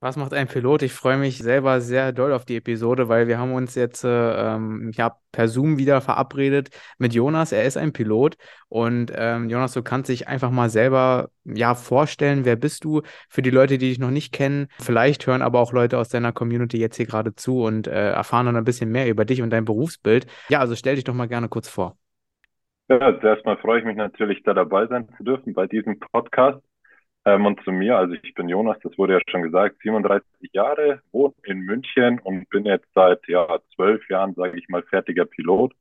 Was 0.00 0.16
macht 0.16 0.32
ein 0.32 0.46
Pilot? 0.46 0.82
Ich 0.82 0.92
freue 0.92 1.16
mich 1.16 1.38
selber 1.38 1.80
sehr 1.80 2.12
doll 2.12 2.32
auf 2.32 2.44
die 2.44 2.56
Episode, 2.56 3.08
weil 3.08 3.26
wir 3.26 3.36
haben 3.36 3.52
uns 3.52 3.74
jetzt 3.74 4.04
äh, 4.04 4.54
ähm, 4.54 4.92
ja, 4.94 5.16
per 5.32 5.48
Zoom 5.48 5.76
wieder 5.76 6.00
verabredet 6.00 6.68
mit 6.98 7.14
Jonas. 7.14 7.50
Er 7.50 7.64
ist 7.64 7.76
ein 7.76 7.92
Pilot 7.92 8.36
und 8.68 9.12
ähm, 9.12 9.50
Jonas, 9.50 9.72
du 9.72 9.82
kannst 9.82 10.08
dich 10.08 10.28
einfach 10.28 10.52
mal 10.52 10.70
selber 10.70 11.30
ja 11.42 11.74
vorstellen, 11.74 12.44
wer 12.44 12.54
bist 12.54 12.84
du? 12.84 13.02
Für 13.28 13.42
die 13.42 13.50
Leute, 13.50 13.76
die 13.76 13.88
dich 13.88 13.98
noch 13.98 14.12
nicht 14.12 14.32
kennen, 14.32 14.68
vielleicht 14.78 15.26
hören 15.26 15.42
aber 15.42 15.58
auch 15.58 15.72
Leute 15.72 15.98
aus 15.98 16.08
deiner 16.08 16.30
Community 16.30 16.78
jetzt 16.78 16.96
hier 16.96 17.06
gerade 17.06 17.34
zu 17.34 17.64
und 17.64 17.88
äh, 17.88 18.12
erfahren 18.12 18.46
dann 18.46 18.56
ein 18.56 18.64
bisschen 18.64 18.92
mehr 18.92 19.08
über 19.08 19.24
dich 19.24 19.42
und 19.42 19.50
dein 19.50 19.64
Berufsbild. 19.64 20.28
Ja, 20.48 20.60
also 20.60 20.76
stell 20.76 20.94
dich 20.94 21.04
doch 21.04 21.14
mal 21.14 21.26
gerne 21.26 21.48
kurz 21.48 21.68
vor. 21.68 21.96
Ja, 22.88 23.20
zuerst 23.20 23.44
mal 23.44 23.56
freue 23.56 23.80
ich 23.80 23.84
mich 23.84 23.96
natürlich, 23.96 24.44
da 24.44 24.54
dabei 24.54 24.86
sein 24.86 25.08
zu 25.16 25.24
dürfen 25.24 25.54
bei 25.54 25.66
diesem 25.66 25.98
Podcast. 25.98 26.62
Ähm, 27.24 27.46
und 27.46 27.62
zu 27.64 27.72
mir, 27.72 27.96
also 27.98 28.14
ich 28.22 28.34
bin 28.34 28.48
Jonas, 28.48 28.78
das 28.82 28.96
wurde 28.98 29.14
ja 29.14 29.20
schon 29.28 29.42
gesagt, 29.42 29.76
37 29.82 30.50
Jahre, 30.52 31.02
wohne 31.12 31.34
in 31.44 31.60
München 31.60 32.18
und 32.20 32.48
bin 32.50 32.64
jetzt 32.64 32.88
seit 32.94 33.26
ja 33.28 33.58
zwölf 33.74 34.08
Jahren, 34.08 34.34
sage 34.34 34.58
ich 34.58 34.68
mal, 34.68 34.82
fertiger 34.84 35.24
Pilot. 35.24 35.74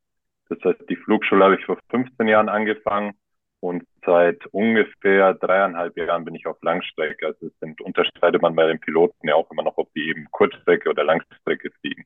Das 0.50 0.59
heißt, 0.64 0.90
die 0.90 0.95
Flugschule 0.95 1.44
habe 1.44 1.55
ich 1.55 1.66
vor 1.66 1.78
15 1.90 2.28
Jahren 2.28 2.50
angefangen 2.50 3.14
und 3.59 3.84
seit 4.05 4.45
ungefähr 4.48 5.34
dreieinhalb 5.34 5.98
Jahren 5.98 6.26
bin 6.26 6.36
ich 6.36 6.45
auf 6.48 6.62
Langstrecke. 6.62 7.28
Also 7.28 7.48
es 7.48 7.59
sind, 7.59 7.81
unterscheidet 7.81 8.42
man 8.42 8.56
bei 8.56 8.67
den 8.67 8.80
Piloten 8.80 9.28
ja 9.28 9.36
auch 9.36 9.50
immer 9.52 9.64
noch, 9.64 9.78
ob 9.78 9.92
die 9.94 10.09
eben 10.09 10.28
Kurzstrecke 10.31 10.89
oder 10.89 11.04
Langstrecke 11.04 11.72
fliegen. 11.81 12.06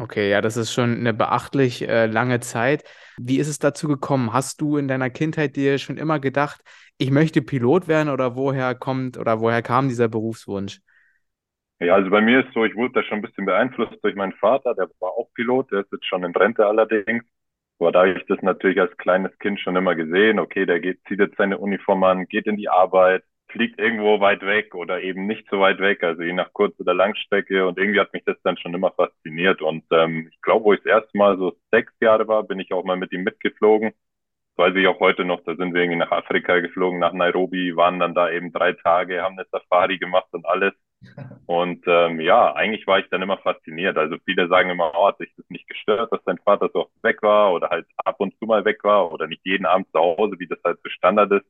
Okay, 0.00 0.30
ja, 0.30 0.40
das 0.40 0.56
ist 0.56 0.72
schon 0.72 0.96
eine 0.96 1.12
beachtlich 1.12 1.86
äh, 1.86 2.06
lange 2.06 2.40
Zeit. 2.40 2.84
Wie 3.18 3.38
ist 3.38 3.48
es 3.48 3.58
dazu 3.58 3.86
gekommen? 3.86 4.32
Hast 4.32 4.62
du 4.62 4.78
in 4.78 4.88
deiner 4.88 5.10
Kindheit 5.10 5.56
dir 5.56 5.76
schon 5.76 5.98
immer 5.98 6.18
gedacht, 6.18 6.62
ich 6.96 7.10
möchte 7.10 7.42
Pilot 7.42 7.86
werden 7.86 8.08
oder 8.08 8.34
woher 8.34 8.74
kommt 8.74 9.18
oder 9.18 9.40
woher 9.40 9.60
kam 9.60 9.88
dieser 9.88 10.08
Berufswunsch? 10.08 10.80
Ja, 11.80 11.94
also 11.96 12.08
bei 12.08 12.22
mir 12.22 12.46
ist 12.46 12.54
so, 12.54 12.64
ich 12.64 12.74
wurde 12.76 12.94
da 12.94 13.02
schon 13.02 13.18
ein 13.18 13.22
bisschen 13.22 13.44
beeinflusst 13.44 14.02
durch 14.02 14.14
meinen 14.14 14.32
Vater, 14.32 14.74
der 14.74 14.88
war 15.00 15.10
auch 15.10 15.28
Pilot, 15.34 15.70
der 15.70 15.80
ist 15.80 15.92
jetzt 15.92 16.06
schon 16.06 16.24
in 16.24 16.34
Rente 16.34 16.66
allerdings. 16.66 17.24
Aber 17.78 17.92
da 17.92 18.00
habe 18.00 18.12
ich 18.18 18.26
das 18.26 18.40
natürlich 18.42 18.80
als 18.80 18.96
kleines 18.96 19.38
Kind 19.38 19.60
schon 19.60 19.76
immer 19.76 19.94
gesehen, 19.94 20.38
okay, 20.38 20.64
der 20.64 20.80
geht, 20.80 21.00
zieht 21.08 21.20
jetzt 21.20 21.36
seine 21.36 21.58
Uniform 21.58 22.04
an, 22.04 22.26
geht 22.26 22.46
in 22.46 22.56
die 22.56 22.68
Arbeit, 22.70 23.22
fliegt 23.52 23.78
irgendwo 23.80 24.20
weit 24.20 24.42
weg 24.42 24.74
oder 24.74 25.02
eben 25.02 25.26
nicht 25.26 25.46
so 25.50 25.60
weit 25.60 25.78
weg, 25.80 26.02
also 26.02 26.22
je 26.22 26.32
nach 26.32 26.52
Kurz- 26.52 26.78
oder 26.80 26.94
Langstrecke. 26.94 27.66
Und 27.66 27.78
irgendwie 27.78 28.00
hat 28.00 28.12
mich 28.12 28.24
das 28.24 28.36
dann 28.42 28.56
schon 28.56 28.74
immer 28.74 28.92
fasziniert. 28.92 29.62
Und 29.62 29.84
ähm, 29.90 30.28
ich 30.30 30.40
glaube, 30.42 30.64
wo 30.64 30.72
ich 30.72 30.80
das 30.82 31.02
erste 31.02 31.18
Mal 31.18 31.38
so 31.38 31.56
sechs 31.70 31.92
Jahre 32.00 32.26
war, 32.28 32.42
bin 32.44 32.60
ich 32.60 32.72
auch 32.72 32.84
mal 32.84 32.96
mit 32.96 33.12
ihm 33.12 33.22
mitgeflogen. 33.22 33.92
Das 34.56 34.66
weiß 34.66 34.76
ich 34.76 34.86
auch 34.86 35.00
heute 35.00 35.24
noch, 35.24 35.42
da 35.44 35.54
sind 35.56 35.74
wir 35.74 35.82
irgendwie 35.82 35.98
nach 35.98 36.10
Afrika 36.10 36.60
geflogen, 36.60 36.98
nach 36.98 37.12
Nairobi, 37.12 37.76
waren 37.76 37.98
dann 38.00 38.14
da 38.14 38.30
eben 38.30 38.52
drei 38.52 38.72
Tage, 38.74 39.22
haben 39.22 39.38
eine 39.38 39.46
Safari 39.50 39.98
gemacht 39.98 40.28
und 40.32 40.46
alles. 40.46 40.74
Und 41.46 41.82
ähm, 41.86 42.20
ja, 42.20 42.54
eigentlich 42.54 42.86
war 42.86 42.98
ich 42.98 43.08
dann 43.10 43.22
immer 43.22 43.38
fasziniert. 43.38 43.96
Also 43.96 44.16
viele 44.24 44.48
sagen 44.48 44.70
immer, 44.70 44.92
oh, 44.94 45.08
hat 45.08 45.18
sich 45.18 45.32
das 45.36 45.48
nicht 45.48 45.66
gestört, 45.66 46.12
dass 46.12 46.22
dein 46.24 46.38
Vater 46.38 46.68
so 46.72 46.80
oft 46.82 47.02
weg 47.02 47.22
war 47.22 47.52
oder 47.52 47.70
halt 47.70 47.86
ab 47.96 48.16
und 48.18 48.38
zu 48.38 48.44
mal 48.44 48.64
weg 48.64 48.84
war 48.84 49.10
oder 49.10 49.26
nicht 49.26 49.40
jeden 49.44 49.66
Abend 49.66 49.88
zu 49.92 49.98
Hause, 49.98 50.38
wie 50.38 50.46
das 50.46 50.58
halt 50.62 50.78
so 50.84 50.90
Standard 50.90 51.32
ist. 51.32 51.46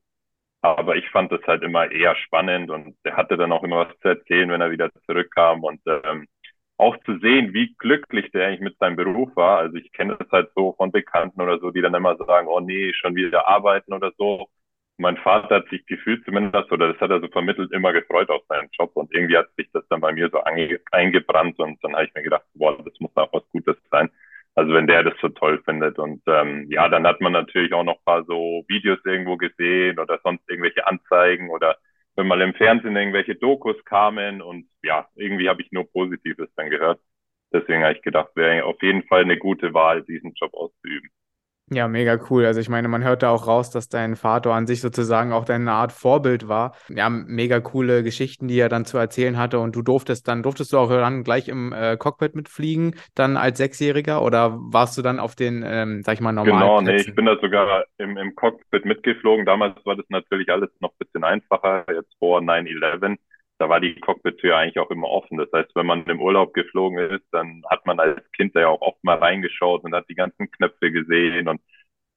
Aber 0.62 0.96
ich 0.96 1.08
fand 1.10 1.32
das 1.32 1.40
halt 1.46 1.62
immer 1.62 1.90
eher 1.90 2.14
spannend 2.16 2.70
und 2.70 2.96
er 3.04 3.16
hatte 3.16 3.36
dann 3.36 3.52
auch 3.52 3.62
immer 3.64 3.86
was 3.88 3.98
zu 4.00 4.08
erzählen, 4.08 4.50
wenn 4.50 4.60
er 4.60 4.70
wieder 4.70 4.90
zurückkam 5.06 5.64
und 5.64 5.80
ähm, 5.86 6.26
auch 6.76 6.96
zu 7.04 7.18
sehen, 7.20 7.54
wie 7.54 7.74
glücklich 7.78 8.30
der 8.32 8.46
eigentlich 8.48 8.60
mit 8.60 8.78
seinem 8.78 8.96
Beruf 8.96 9.34
war. 9.36 9.58
Also 9.58 9.76
ich 9.76 9.92
kenne 9.92 10.16
das 10.18 10.30
halt 10.30 10.50
so 10.54 10.74
von 10.74 10.92
Bekannten 10.92 11.40
oder 11.40 11.58
so, 11.60 11.70
die 11.70 11.80
dann 11.82 11.94
immer 11.94 12.16
sagen, 12.16 12.48
oh 12.48 12.60
nee, 12.60 12.92
schon 12.94 13.14
wieder 13.14 13.46
arbeiten 13.48 13.92
oder 13.94 14.12
so. 14.18 14.48
Mein 14.98 15.16
Vater 15.18 15.56
hat 15.56 15.68
sich 15.70 15.86
gefühlt 15.86 16.24
zumindest, 16.26 16.70
oder 16.72 16.92
das 16.92 17.00
hat 17.00 17.10
er 17.10 17.20
so 17.20 17.28
vermittelt, 17.28 17.72
immer 17.72 17.92
gefreut 17.94 18.28
auf 18.30 18.42
seinen 18.48 18.68
Job 18.78 18.90
und 18.94 19.12
irgendwie 19.14 19.38
hat 19.38 19.48
sich 19.56 19.70
das 19.72 19.86
dann 19.88 20.00
bei 20.02 20.12
mir 20.12 20.28
so 20.30 20.42
eingebrannt 20.92 21.58
und 21.58 21.82
dann 21.82 21.94
habe 21.94 22.04
ich 22.06 22.14
mir 22.14 22.22
gedacht, 22.22 22.44
boah, 22.54 22.76
das 22.84 22.94
muss 23.00 23.10
auch 23.16 23.32
was 23.32 23.48
Gutes 23.50 23.76
sein. 23.90 24.10
Also 24.54 24.74
wenn 24.74 24.86
der 24.86 25.04
das 25.04 25.14
so 25.20 25.28
toll 25.28 25.62
findet. 25.64 25.98
Und 25.98 26.22
ähm, 26.26 26.66
ja, 26.70 26.88
dann 26.88 27.06
hat 27.06 27.20
man 27.20 27.32
natürlich 27.32 27.72
auch 27.72 27.84
noch 27.84 27.98
ein 27.98 28.04
paar 28.04 28.24
so 28.24 28.64
Videos 28.68 28.98
irgendwo 29.04 29.36
gesehen 29.36 29.98
oder 29.98 30.20
sonst 30.22 30.48
irgendwelche 30.48 30.86
Anzeigen 30.86 31.50
oder 31.50 31.76
wenn 32.16 32.26
mal 32.26 32.40
im 32.42 32.54
Fernsehen 32.54 32.96
irgendwelche 32.96 33.36
Dokus 33.36 33.76
kamen 33.84 34.42
und 34.42 34.68
ja, 34.82 35.08
irgendwie 35.14 35.48
habe 35.48 35.62
ich 35.62 35.72
nur 35.72 35.90
Positives 35.90 36.48
dann 36.56 36.70
gehört. 36.70 37.00
Deswegen 37.52 37.82
habe 37.84 37.94
ich 37.94 38.02
gedacht, 38.02 38.30
wäre 38.36 38.64
auf 38.64 38.82
jeden 38.82 39.04
Fall 39.04 39.22
eine 39.22 39.38
gute 39.38 39.74
Wahl, 39.74 40.02
diesen 40.04 40.34
Job 40.34 40.54
auszuüben. 40.54 41.10
Ja, 41.72 41.86
mega 41.86 42.18
cool. 42.28 42.46
Also 42.46 42.60
ich 42.60 42.68
meine, 42.68 42.88
man 42.88 43.04
hört 43.04 43.22
da 43.22 43.30
auch 43.30 43.46
raus, 43.46 43.70
dass 43.70 43.88
dein 43.88 44.16
Vater 44.16 44.52
an 44.52 44.66
sich 44.66 44.80
sozusagen 44.80 45.32
auch 45.32 45.44
deine 45.44 45.70
Art 45.70 45.92
Vorbild 45.92 46.48
war. 46.48 46.74
Ja, 46.88 47.08
mega 47.08 47.60
coole 47.60 48.02
Geschichten, 48.02 48.48
die 48.48 48.58
er 48.58 48.68
dann 48.68 48.84
zu 48.84 48.98
erzählen 48.98 49.38
hatte. 49.38 49.60
Und 49.60 49.76
du 49.76 49.82
durftest 49.82 50.26
dann, 50.26 50.42
durftest 50.42 50.72
du 50.72 50.78
auch 50.78 50.90
dann 50.90 51.22
gleich 51.22 51.46
im 51.46 51.72
äh, 51.72 51.96
Cockpit 51.96 52.34
mitfliegen, 52.34 52.96
dann 53.14 53.36
als 53.36 53.58
Sechsjähriger? 53.58 54.22
Oder 54.22 54.58
warst 54.58 54.98
du 54.98 55.02
dann 55.02 55.20
auf 55.20 55.36
den, 55.36 55.62
ähm, 55.64 56.02
sag 56.02 56.14
ich 56.14 56.20
mal, 56.20 56.32
normalen 56.32 56.58
Genau, 56.58 56.80
nee, 56.80 56.96
ich 56.96 57.14
bin 57.14 57.26
da 57.26 57.38
sogar 57.40 57.84
im, 57.98 58.16
im 58.16 58.34
Cockpit 58.34 58.84
mitgeflogen. 58.84 59.46
Damals 59.46 59.74
war 59.86 59.94
das 59.94 60.06
natürlich 60.08 60.50
alles 60.50 60.70
noch 60.80 60.90
ein 60.90 60.98
bisschen 60.98 61.22
einfacher, 61.22 61.84
jetzt 61.94 62.16
vor 62.18 62.40
9-11 62.40 63.16
da 63.60 63.68
war 63.68 63.78
die 63.78 63.94
Cockpit-Tür 63.94 64.56
eigentlich 64.56 64.78
auch 64.78 64.90
immer 64.90 65.08
offen. 65.08 65.36
Das 65.36 65.52
heißt, 65.52 65.70
wenn 65.74 65.84
man 65.84 66.04
im 66.06 66.20
Urlaub 66.20 66.54
geflogen 66.54 66.98
ist, 66.98 67.26
dann 67.30 67.62
hat 67.68 67.84
man 67.84 68.00
als 68.00 68.18
Kind 68.32 68.56
da 68.56 68.60
ja 68.60 68.68
auch 68.68 68.80
oft 68.80 69.04
mal 69.04 69.18
reingeschaut 69.18 69.84
und 69.84 69.94
hat 69.94 70.08
die 70.08 70.14
ganzen 70.14 70.50
Knöpfe 70.50 70.90
gesehen 70.90 71.46
und 71.46 71.60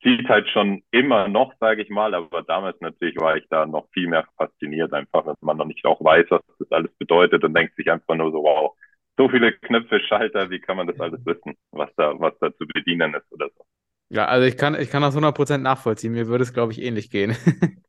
sieht 0.04 0.28
halt 0.30 0.48
schon 0.50 0.84
immer 0.92 1.28
noch, 1.28 1.54
sage 1.60 1.82
ich 1.82 1.90
mal, 1.90 2.14
aber 2.14 2.44
damals 2.44 2.80
natürlich 2.80 3.18
war 3.18 3.36
ich 3.36 3.46
da 3.50 3.66
noch 3.66 3.90
viel 3.92 4.08
mehr 4.08 4.26
fasziniert, 4.38 4.94
einfach, 4.94 5.26
wenn 5.26 5.36
man 5.42 5.58
noch 5.58 5.66
nicht 5.66 5.86
auch 5.86 6.02
weiß, 6.04 6.28
was 6.30 6.42
das 6.60 6.72
alles 6.72 6.92
bedeutet 6.98 7.44
und 7.44 7.54
denkt 7.54 7.76
sich 7.76 7.92
einfach 7.92 8.16
nur 8.16 8.32
so, 8.32 8.44
wow, 8.44 8.74
so 9.18 9.28
viele 9.28 9.52
Knöpfe, 9.52 10.00
Schalter, 10.00 10.50
wie 10.50 10.60
kann 10.60 10.78
man 10.78 10.88
das 10.88 11.00
alles 11.00 11.26
wissen, 11.26 11.56
was 11.72 11.90
da, 11.98 12.18
was 12.20 12.34
da 12.40 12.56
zu 12.56 12.66
bedienen 12.68 13.14
ist 13.14 13.32
oder 13.32 13.50
so. 13.56 13.66
Ja, 14.10 14.26
also 14.26 14.46
ich 14.48 14.58
kann, 14.58 14.80
ich 14.80 14.90
kann 14.90 15.02
das 15.02 15.16
100% 15.16 15.58
nachvollziehen. 15.58 16.14
Mir 16.14 16.28
würde 16.28 16.44
es, 16.44 16.54
glaube 16.54 16.72
ich, 16.72 16.82
ähnlich 16.82 17.10
gehen. 17.10 17.36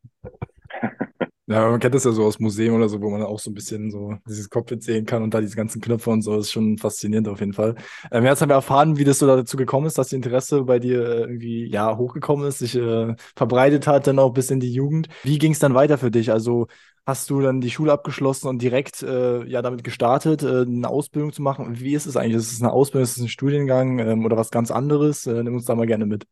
Ja, 1.46 1.68
man 1.68 1.78
kennt 1.78 1.94
das 1.94 2.04
ja 2.04 2.12
so 2.12 2.24
aus 2.24 2.38
Museen 2.40 2.72
oder 2.72 2.88
so, 2.88 3.02
wo 3.02 3.10
man 3.10 3.20
auch 3.22 3.38
so 3.38 3.50
ein 3.50 3.54
bisschen 3.54 3.90
so 3.90 4.14
dieses 4.26 4.48
Cockpit 4.48 4.82
sehen 4.82 5.04
kann 5.04 5.22
und 5.22 5.34
da 5.34 5.42
diese 5.42 5.56
ganzen 5.56 5.82
Knöpfe 5.82 6.08
und 6.08 6.22
so. 6.22 6.38
Ist 6.38 6.50
schon 6.50 6.78
faszinierend 6.78 7.28
auf 7.28 7.40
jeden 7.40 7.52
Fall. 7.52 7.74
Ähm, 8.10 8.24
jetzt 8.24 8.40
haben 8.40 8.48
wir 8.48 8.54
erfahren, 8.54 8.96
wie 8.96 9.04
das 9.04 9.18
so 9.18 9.26
dazu 9.26 9.58
gekommen 9.58 9.86
ist, 9.86 9.98
dass 9.98 10.08
die 10.08 10.16
Interesse 10.16 10.62
bei 10.62 10.78
dir 10.78 11.02
äh, 11.06 11.20
irgendwie 11.20 11.66
ja 11.70 11.98
hochgekommen 11.98 12.48
ist, 12.48 12.60
sich 12.60 12.74
äh, 12.76 13.14
verbreitet 13.36 13.86
hat, 13.86 14.06
dann 14.06 14.18
auch 14.18 14.30
bis 14.32 14.50
in 14.50 14.58
die 14.58 14.72
Jugend. 14.72 15.08
Wie 15.22 15.36
ging 15.36 15.52
es 15.52 15.58
dann 15.58 15.74
weiter 15.74 15.98
für 15.98 16.10
dich? 16.10 16.32
Also 16.32 16.66
hast 17.04 17.28
du 17.28 17.42
dann 17.42 17.60
die 17.60 17.70
Schule 17.70 17.92
abgeschlossen 17.92 18.48
und 18.48 18.62
direkt 18.62 19.02
äh, 19.02 19.44
ja 19.44 19.60
damit 19.60 19.84
gestartet, 19.84 20.42
äh, 20.42 20.62
eine 20.62 20.88
Ausbildung 20.88 21.30
zu 21.34 21.42
machen? 21.42 21.78
Wie 21.78 21.92
ist 21.94 22.06
es 22.06 22.16
eigentlich? 22.16 22.36
Ist 22.36 22.52
es 22.52 22.62
eine 22.62 22.72
Ausbildung, 22.72 23.04
ist 23.04 23.18
es 23.18 23.22
ein 23.22 23.28
Studiengang 23.28 23.98
ähm, 23.98 24.24
oder 24.24 24.38
was 24.38 24.50
ganz 24.50 24.70
anderes? 24.70 25.26
Äh, 25.26 25.42
nimm 25.42 25.54
uns 25.56 25.66
da 25.66 25.74
mal 25.74 25.86
gerne 25.86 26.06
mit. 26.06 26.24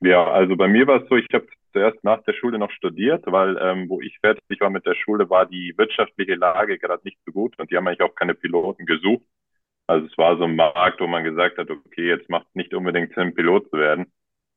Ja, 0.00 0.26
also 0.30 0.56
bei 0.56 0.68
mir 0.68 0.86
war 0.86 1.02
es 1.02 1.08
so, 1.08 1.16
ich 1.16 1.26
habe 1.32 1.46
zuerst 1.72 2.02
nach 2.04 2.22
der 2.24 2.34
Schule 2.34 2.58
noch 2.58 2.70
studiert, 2.70 3.24
weil 3.26 3.56
ähm, 3.60 3.88
wo 3.88 4.00
ich 4.00 4.18
fertig 4.20 4.60
war 4.60 4.70
mit 4.70 4.84
der 4.86 4.94
Schule, 4.94 5.28
war 5.30 5.46
die 5.46 5.74
wirtschaftliche 5.76 6.34
Lage 6.34 6.78
gerade 6.78 7.02
nicht 7.04 7.18
so 7.24 7.32
gut 7.32 7.58
und 7.58 7.70
die 7.70 7.76
haben 7.76 7.86
eigentlich 7.88 8.02
auch 8.02 8.14
keine 8.14 8.34
Piloten 8.34 8.86
gesucht. 8.86 9.24
Also 9.88 10.06
es 10.06 10.18
war 10.18 10.38
so 10.38 10.44
ein 10.44 10.56
Markt, 10.56 11.00
wo 11.00 11.06
man 11.08 11.24
gesagt 11.24 11.58
hat, 11.58 11.70
okay, 11.70 12.08
jetzt 12.08 12.30
macht 12.30 12.46
nicht 12.56 12.74
unbedingt 12.74 13.14
Sinn, 13.14 13.34
Pilot 13.34 13.70
zu 13.70 13.78
werden. 13.78 14.06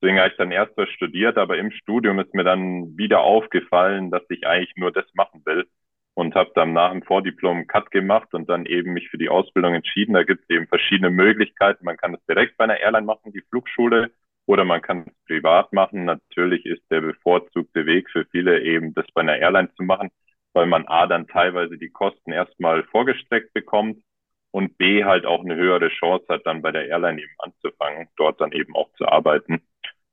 Deswegen 0.02 0.20
habe 0.20 0.30
ich 0.30 0.38
dann 0.38 0.52
erst 0.52 0.78
was 0.78 0.90
studiert, 0.90 1.38
aber 1.38 1.58
im 1.58 1.72
Studium 1.72 2.20
ist 2.20 2.34
mir 2.34 2.44
dann 2.46 2.98
wieder 2.98 3.22
aufgefallen, 3.22 4.12
dass 4.12 4.24
ich 4.30 4.47
eigentlich 4.47 4.76
nur 4.78 4.92
das 4.92 5.06
machen 5.16 5.42
will 5.46 5.68
und 6.16 6.35
habe 6.35 6.52
dann 6.56 6.74
nach 6.74 6.92
dem 6.92 7.03
Vordiplom 7.03 7.68
Cut 7.68 7.92
gemacht 7.92 8.34
und 8.34 8.50
dann 8.50 8.66
eben 8.66 8.94
mich 8.94 9.09
für 9.09 9.18
die 9.18 9.30
Ausbildung 9.30 9.76
entschieden. 9.76 10.14
Da 10.14 10.24
gibt 10.24 10.44
es 10.44 10.50
eben 10.50 10.68
verschiedene 10.68 11.09
Möglichkeiten. 11.12 11.85
Man 11.85 11.97
kann 11.97 12.14
es 12.16 12.26
direkt 12.28 12.58
bei 12.58 12.66
einer 12.66 12.80
Airline 12.80 13.06
machen, 13.06 13.34
die 13.34 13.44
Flugschule 13.50 14.12
oder 14.49 14.66
man 14.66 14.81
kann 14.81 15.05
es 15.05 15.25
privat 15.28 15.72
machen. 15.73 16.05
Natürlich 16.05 16.66
ist 16.66 16.81
der 16.90 17.01
bevorzugte 17.01 17.85
Weg 17.85 18.09
für 18.09 18.25
viele 18.31 18.63
eben, 18.63 18.96
das 18.96 19.05
bei 19.13 19.22
einer 19.22 19.37
Airline 19.37 19.72
zu 19.75 19.84
machen, 19.84 20.09
weil 20.53 20.66
man 20.66 20.87
A 20.87 21.05
dann 21.05 21.28
teilweise 21.28 21.78
die 21.78 21.91
Kosten 21.91 22.31
erstmal 22.31 22.84
vorgestreckt 22.85 23.53
bekommt 23.53 24.01
und 24.49 24.75
B 24.79 25.03
halt 25.05 25.28
auch 25.28 25.46
eine 25.46 25.55
höhere 25.55 25.90
Chance 25.90 26.25
hat, 26.29 26.47
dann 26.47 26.63
bei 26.63 26.72
der 26.72 26.87
Airline 26.87 27.22
eben 27.22 27.35
anzufangen, 27.37 28.07
dort 28.17 28.41
dann 28.41 28.51
eben 28.51 28.75
auch 28.75 28.91
zu 28.93 29.07
arbeiten. 29.07 29.61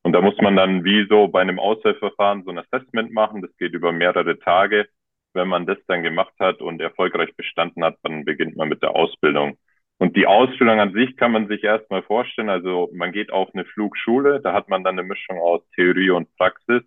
Und 0.02 0.12
da 0.12 0.20
muss 0.20 0.36
man 0.42 0.54
dann 0.54 0.84
wie 0.84 1.06
so 1.08 1.28
bei 1.28 1.40
einem 1.40 1.58
Auswahlverfahren 1.58 2.44
so 2.44 2.50
ein 2.50 2.58
Assessment 2.58 3.12
machen. 3.12 3.40
Das 3.40 3.56
geht 3.56 3.72
über 3.72 3.90
mehrere 3.90 4.38
Tage. 4.38 4.86
Wenn 5.32 5.48
man 5.48 5.64
das 5.64 5.78
dann 5.86 6.02
gemacht 6.02 6.34
hat 6.38 6.60
und 6.60 6.82
erfolgreich 6.82 7.34
bestanden 7.36 7.82
hat, 7.82 7.96
dann 8.02 8.26
beginnt 8.26 8.54
man 8.54 8.68
mit 8.68 8.82
der 8.82 8.96
Ausbildung. 8.96 9.56
Und 9.98 10.16
die 10.16 10.26
Ausbildung 10.26 10.78
an 10.80 10.92
sich 10.92 11.16
kann 11.16 11.32
man 11.32 11.48
sich 11.48 11.64
erstmal 11.64 12.02
vorstellen. 12.02 12.50
Also 12.50 12.90
man 12.92 13.12
geht 13.12 13.32
auf 13.32 13.48
eine 13.54 13.64
Flugschule, 13.64 14.40
da 14.40 14.52
hat 14.52 14.68
man 14.68 14.84
dann 14.84 14.98
eine 14.98 15.08
Mischung 15.08 15.38
aus 15.38 15.62
Theorie 15.74 16.10
und 16.10 16.34
Praxis. 16.36 16.82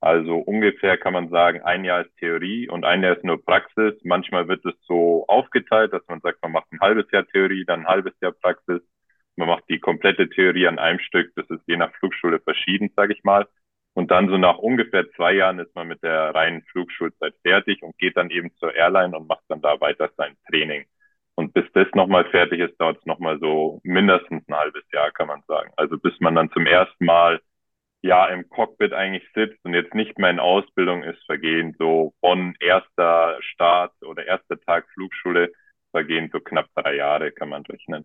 Also 0.00 0.36
ungefähr 0.38 0.96
kann 0.96 1.12
man 1.12 1.28
sagen, 1.28 1.62
ein 1.62 1.84
Jahr 1.84 2.02
ist 2.02 2.16
Theorie 2.16 2.68
und 2.68 2.84
ein 2.84 3.02
Jahr 3.02 3.16
ist 3.16 3.24
nur 3.24 3.44
Praxis. 3.44 3.94
Manchmal 4.02 4.48
wird 4.48 4.64
es 4.64 4.74
so 4.86 5.26
aufgeteilt, 5.28 5.92
dass 5.92 6.02
man 6.08 6.20
sagt, 6.20 6.42
man 6.42 6.52
macht 6.52 6.72
ein 6.72 6.80
halbes 6.80 7.10
Jahr 7.12 7.26
Theorie, 7.26 7.64
dann 7.66 7.80
ein 7.80 7.86
halbes 7.86 8.14
Jahr 8.20 8.32
Praxis. 8.32 8.80
Man 9.36 9.48
macht 9.48 9.64
die 9.68 9.78
komplette 9.78 10.28
Theorie 10.30 10.66
an 10.66 10.78
einem 10.78 11.00
Stück. 11.00 11.32
Das 11.36 11.48
ist 11.50 11.62
je 11.66 11.76
nach 11.76 11.92
Flugschule 11.94 12.40
verschieden, 12.40 12.90
sage 12.96 13.12
ich 13.14 13.24
mal. 13.24 13.46
Und 13.94 14.10
dann 14.10 14.28
so 14.28 14.38
nach 14.38 14.58
ungefähr 14.58 15.10
zwei 15.12 15.34
Jahren 15.34 15.58
ist 15.58 15.74
man 15.74 15.88
mit 15.88 16.02
der 16.02 16.34
reinen 16.34 16.62
Flugschulzeit 16.72 17.34
fertig 17.42 17.82
und 17.82 17.98
geht 17.98 18.16
dann 18.16 18.30
eben 18.30 18.54
zur 18.56 18.74
Airline 18.74 19.16
und 19.16 19.28
macht 19.28 19.44
dann 19.48 19.60
da 19.62 19.80
weiter 19.80 20.10
sein 20.16 20.36
Training. 20.48 20.86
Und 21.40 21.54
bis 21.54 21.64
das 21.72 21.86
nochmal 21.94 22.26
fertig 22.26 22.60
ist, 22.60 22.78
dauert 22.78 22.98
es 22.98 23.06
nochmal 23.06 23.38
so 23.40 23.80
mindestens 23.82 24.46
ein 24.46 24.54
halbes 24.54 24.84
Jahr, 24.92 25.10
kann 25.10 25.28
man 25.28 25.40
sagen. 25.48 25.72
Also 25.78 25.96
bis 25.96 26.12
man 26.20 26.34
dann 26.34 26.50
zum 26.50 26.66
ersten 26.66 27.02
Mal 27.02 27.40
ja 28.02 28.26
im 28.26 28.46
Cockpit 28.50 28.92
eigentlich 28.92 29.26
sitzt 29.34 29.58
und 29.64 29.72
jetzt 29.72 29.94
nicht 29.94 30.18
mehr 30.18 30.28
in 30.28 30.38
Ausbildung 30.38 31.02
ist, 31.02 31.24
vergehen 31.24 31.74
so 31.78 32.12
von 32.20 32.54
erster 32.60 33.38
Start 33.40 33.94
oder 34.02 34.26
erster 34.26 34.60
Tag 34.60 34.86
Flugschule 34.92 35.50
vergehen 35.92 36.28
so 36.30 36.40
knapp 36.40 36.66
drei 36.74 36.96
Jahre, 36.96 37.32
kann 37.32 37.48
man 37.48 37.64
rechnen. 37.64 38.04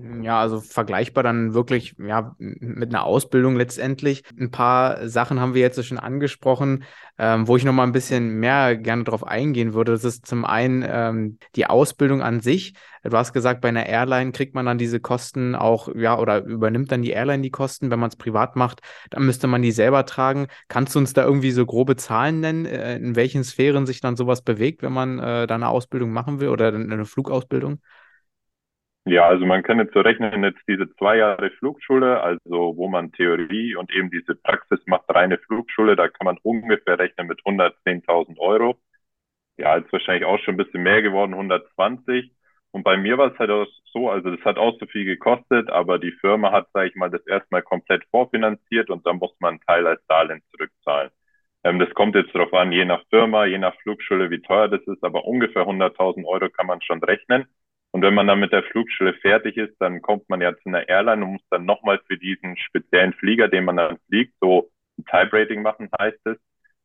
Ja, 0.00 0.38
also 0.38 0.60
vergleichbar 0.60 1.24
dann 1.24 1.54
wirklich 1.54 1.96
ja, 1.98 2.36
mit 2.38 2.90
einer 2.90 3.02
Ausbildung 3.02 3.56
letztendlich. 3.56 4.22
Ein 4.38 4.52
paar 4.52 5.08
Sachen 5.08 5.40
haben 5.40 5.54
wir 5.54 5.60
jetzt 5.60 5.84
schon 5.84 5.98
angesprochen, 5.98 6.84
ähm, 7.18 7.48
wo 7.48 7.56
ich 7.56 7.64
nochmal 7.64 7.86
ein 7.86 7.92
bisschen 7.92 8.38
mehr 8.38 8.76
gerne 8.76 9.02
drauf 9.02 9.26
eingehen 9.26 9.74
würde. 9.74 9.90
Das 9.92 10.04
ist 10.04 10.24
zum 10.24 10.44
einen 10.44 10.84
ähm, 10.86 11.38
die 11.56 11.66
Ausbildung 11.66 12.22
an 12.22 12.38
sich. 12.40 12.74
Du 13.02 13.16
hast 13.16 13.32
gesagt, 13.32 13.60
bei 13.60 13.70
einer 13.70 13.86
Airline 13.86 14.30
kriegt 14.30 14.54
man 14.54 14.66
dann 14.66 14.78
diese 14.78 15.00
Kosten 15.00 15.56
auch, 15.56 15.88
ja, 15.96 16.16
oder 16.16 16.44
übernimmt 16.44 16.92
dann 16.92 17.02
die 17.02 17.10
Airline 17.10 17.42
die 17.42 17.50
Kosten. 17.50 17.90
Wenn 17.90 17.98
man 17.98 18.10
es 18.10 18.16
privat 18.16 18.54
macht, 18.54 18.80
dann 19.10 19.26
müsste 19.26 19.48
man 19.48 19.62
die 19.62 19.72
selber 19.72 20.06
tragen. 20.06 20.46
Kannst 20.68 20.94
du 20.94 21.00
uns 21.00 21.12
da 21.12 21.24
irgendwie 21.24 21.50
so 21.50 21.66
grobe 21.66 21.96
Zahlen 21.96 22.38
nennen, 22.38 22.66
äh, 22.66 22.96
in 22.96 23.16
welchen 23.16 23.42
Sphären 23.42 23.84
sich 23.84 24.00
dann 24.00 24.14
sowas 24.14 24.42
bewegt, 24.42 24.82
wenn 24.82 24.92
man 24.92 25.18
äh, 25.18 25.48
da 25.48 25.56
eine 25.56 25.68
Ausbildung 25.68 26.12
machen 26.12 26.38
will 26.38 26.50
oder 26.50 26.68
eine 26.68 27.04
Flugausbildung? 27.04 27.80
Ja, 29.08 29.26
also 29.28 29.46
man 29.46 29.62
kann 29.62 29.78
jetzt 29.78 29.94
so 29.94 30.00
rechnen, 30.00 30.44
jetzt 30.44 30.60
diese 30.68 30.92
zwei 30.96 31.16
Jahre 31.16 31.50
Flugschule, 31.52 32.20
also 32.20 32.76
wo 32.76 32.88
man 32.88 33.10
Theorie 33.12 33.74
und 33.74 33.90
eben 33.90 34.10
diese 34.10 34.34
Praxis 34.34 34.80
macht, 34.86 35.04
reine 35.08 35.38
Flugschule, 35.38 35.96
da 35.96 36.08
kann 36.08 36.26
man 36.26 36.36
ungefähr 36.42 36.98
rechnen 36.98 37.26
mit 37.26 37.40
110.000 37.44 38.38
Euro. 38.38 38.78
Ja, 39.58 39.76
ist 39.76 39.92
wahrscheinlich 39.92 40.26
auch 40.26 40.38
schon 40.40 40.54
ein 40.54 40.58
bisschen 40.58 40.82
mehr 40.84 41.02
geworden, 41.02 41.34
120. 41.34 42.32
Und 42.72 42.84
bei 42.84 42.96
mir 42.98 43.18
war 43.18 43.32
es 43.32 43.38
halt 43.38 43.50
auch 43.50 43.66
so, 43.92 44.10
also 44.10 44.30
das 44.34 44.44
hat 44.44 44.58
auch 44.58 44.78
so 44.80 44.86
viel 44.86 45.04
gekostet, 45.06 45.70
aber 45.70 45.98
die 45.98 46.12
Firma 46.12 46.52
hat, 46.52 46.68
sage 46.74 46.90
ich 46.90 46.96
mal, 46.96 47.10
das 47.10 47.26
erstmal 47.26 47.62
komplett 47.62 48.04
vorfinanziert 48.10 48.90
und 48.90 49.06
dann 49.06 49.18
muss 49.18 49.34
man 49.40 49.52
einen 49.54 49.60
Teil 49.62 49.86
als 49.88 50.04
Darlehen 50.08 50.42
zurückzahlen. 50.52 51.10
Ähm, 51.64 51.78
das 51.80 51.92
kommt 51.94 52.14
jetzt 52.16 52.34
darauf 52.34 52.52
an, 52.54 52.72
je 52.72 52.84
nach 52.86 53.04
Firma, 53.10 53.46
je 53.46 53.58
nach 53.58 53.76
Flugschule, 53.82 54.30
wie 54.30 54.42
teuer 54.42 54.68
das 54.68 54.82
ist, 54.86 55.04
aber 55.04 55.24
ungefähr 55.26 55.66
100.000 55.66 56.26
Euro 56.26 56.50
kann 56.50 56.66
man 56.66 56.82
schon 56.82 57.02
rechnen. 57.04 57.46
Und 57.90 58.02
wenn 58.02 58.14
man 58.14 58.26
dann 58.26 58.40
mit 58.40 58.52
der 58.52 58.62
Flugschule 58.64 59.14
fertig 59.14 59.56
ist, 59.56 59.74
dann 59.80 60.02
kommt 60.02 60.28
man 60.28 60.40
ja 60.40 60.54
zu 60.54 60.68
einer 60.68 60.88
Airline 60.88 61.24
und 61.24 61.32
muss 61.32 61.48
dann 61.50 61.64
nochmal 61.64 62.00
für 62.06 62.18
diesen 62.18 62.56
speziellen 62.56 63.14
Flieger, 63.14 63.48
den 63.48 63.64
man 63.64 63.76
dann 63.76 63.98
fliegt, 64.08 64.34
so 64.40 64.70
ein 64.98 65.04
Type-Rating 65.04 65.62
machen, 65.62 65.88
heißt 65.98 66.20
es. 66.26 66.36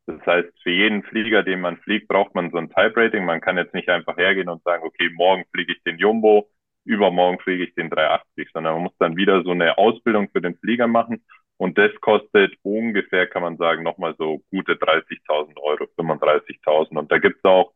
Das 0.05 0.25
heißt, 0.25 0.49
für 0.61 0.69
jeden 0.69 1.03
Flieger, 1.03 1.43
den 1.43 1.61
man 1.61 1.77
fliegt, 1.77 2.07
braucht 2.07 2.35
man 2.35 2.51
so 2.51 2.57
ein 2.57 2.69
Type-Rating. 2.69 3.25
Man 3.25 3.41
kann 3.41 3.57
jetzt 3.57 3.73
nicht 3.73 3.89
einfach 3.89 4.17
hergehen 4.17 4.49
und 4.49 4.63
sagen, 4.63 4.83
okay, 4.83 5.09
morgen 5.13 5.45
fliege 5.53 5.73
ich 5.73 5.83
den 5.83 5.97
Jumbo, 5.97 6.49
übermorgen 6.85 7.39
fliege 7.39 7.63
ich 7.63 7.75
den 7.75 7.89
380, 7.89 8.49
sondern 8.53 8.73
man 8.75 8.83
muss 8.83 8.97
dann 8.99 9.15
wieder 9.15 9.43
so 9.43 9.51
eine 9.51 9.77
Ausbildung 9.77 10.29
für 10.29 10.41
den 10.41 10.57
Flieger 10.57 10.87
machen. 10.87 11.23
Und 11.57 11.77
das 11.77 11.91
kostet 12.01 12.55
ungefähr, 12.63 13.27
kann 13.27 13.41
man 13.41 13.57
sagen, 13.57 13.83
nochmal 13.83 14.15
so 14.17 14.41
gute 14.51 14.73
30.000 14.73 15.57
Euro, 15.61 15.85
35.000. 15.97 16.97
Und 16.97 17.11
da 17.11 17.19
gibt 17.19 17.37
es 17.37 17.45
auch 17.45 17.72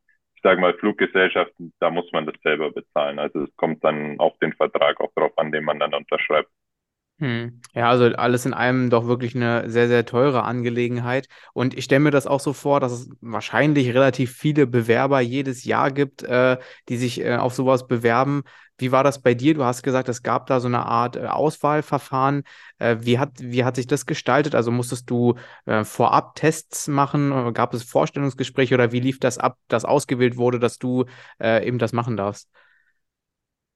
sage 0.47 0.61
mal, 0.61 0.73
Fluggesellschaften, 0.75 1.73
da 1.79 1.89
muss 1.89 2.09
man 2.13 2.25
das 2.25 2.35
selber 2.41 2.71
bezahlen. 2.71 3.19
Also 3.19 3.44
es 3.44 3.55
kommt 3.57 3.83
dann 3.83 4.17
auf 4.19 4.38
den 4.39 4.53
Vertrag 4.53 5.01
auch 5.01 5.11
drauf 5.13 5.38
an, 5.38 5.51
den 5.51 5.65
man 5.65 5.77
dann 5.77 5.94
unterschreibt. 5.94 6.49
Hm. 7.19 7.61
Ja, 7.73 7.89
also 7.89 8.05
alles 8.05 8.45
in 8.45 8.53
allem 8.53 8.89
doch 8.89 9.07
wirklich 9.07 9.35
eine 9.35 9.69
sehr, 9.69 9.88
sehr 9.88 10.05
teure 10.05 10.44
Angelegenheit. 10.44 11.27
Und 11.53 11.75
ich 11.75 11.83
stelle 11.83 11.99
mir 11.99 12.11
das 12.11 12.27
auch 12.27 12.39
so 12.39 12.53
vor, 12.53 12.79
dass 12.79 12.94
es 12.94 13.09
wahrscheinlich 13.19 13.94
relativ 13.94 14.38
viele 14.38 14.67
Bewerber 14.67 15.19
jedes 15.19 15.65
Jahr 15.65 15.91
gibt, 15.91 16.23
äh, 16.23 16.57
die 16.88 16.97
sich 16.97 17.19
äh, 17.19 17.35
auf 17.35 17.53
sowas 17.53 17.88
bewerben. 17.88 18.43
Wie 18.77 18.91
war 18.91 19.03
das 19.03 19.21
bei 19.21 19.33
dir? 19.33 19.53
Du 19.53 19.63
hast 19.63 19.83
gesagt, 19.83 20.09
es 20.09 20.24
gab 20.24 20.47
da 20.47 20.59
so 20.59 20.68
eine 20.68 20.85
Art 20.85 21.15
äh, 21.15 21.25
Auswahlverfahren. 21.27 22.44
Äh, 22.79 22.97
wie, 23.01 23.19
hat, 23.19 23.31
wie 23.39 23.63
hat 23.63 23.75
sich 23.75 23.88
das 23.88 24.06
gestaltet? 24.06 24.56
Also 24.56 24.71
musstest 24.71 25.09
du 25.09 25.35
äh, 25.65 25.83
vorab 25.83 26.35
Tests 26.35 26.88
machen? 26.88 27.53
Gab 27.53 27.74
es 27.74 27.83
Vorstellungsgespräche 27.83 28.75
oder 28.75 28.91
wie 28.91 29.00
lief 29.00 29.19
das 29.19 29.38
ab, 29.38 29.57
dass 29.68 29.85
ausgewählt 29.85 30.38
wurde, 30.38 30.59
dass 30.59 30.77
du 30.79 31.06
eben 31.39 31.77
das 31.77 31.94
machen 31.94 32.18
darfst? 32.18 32.50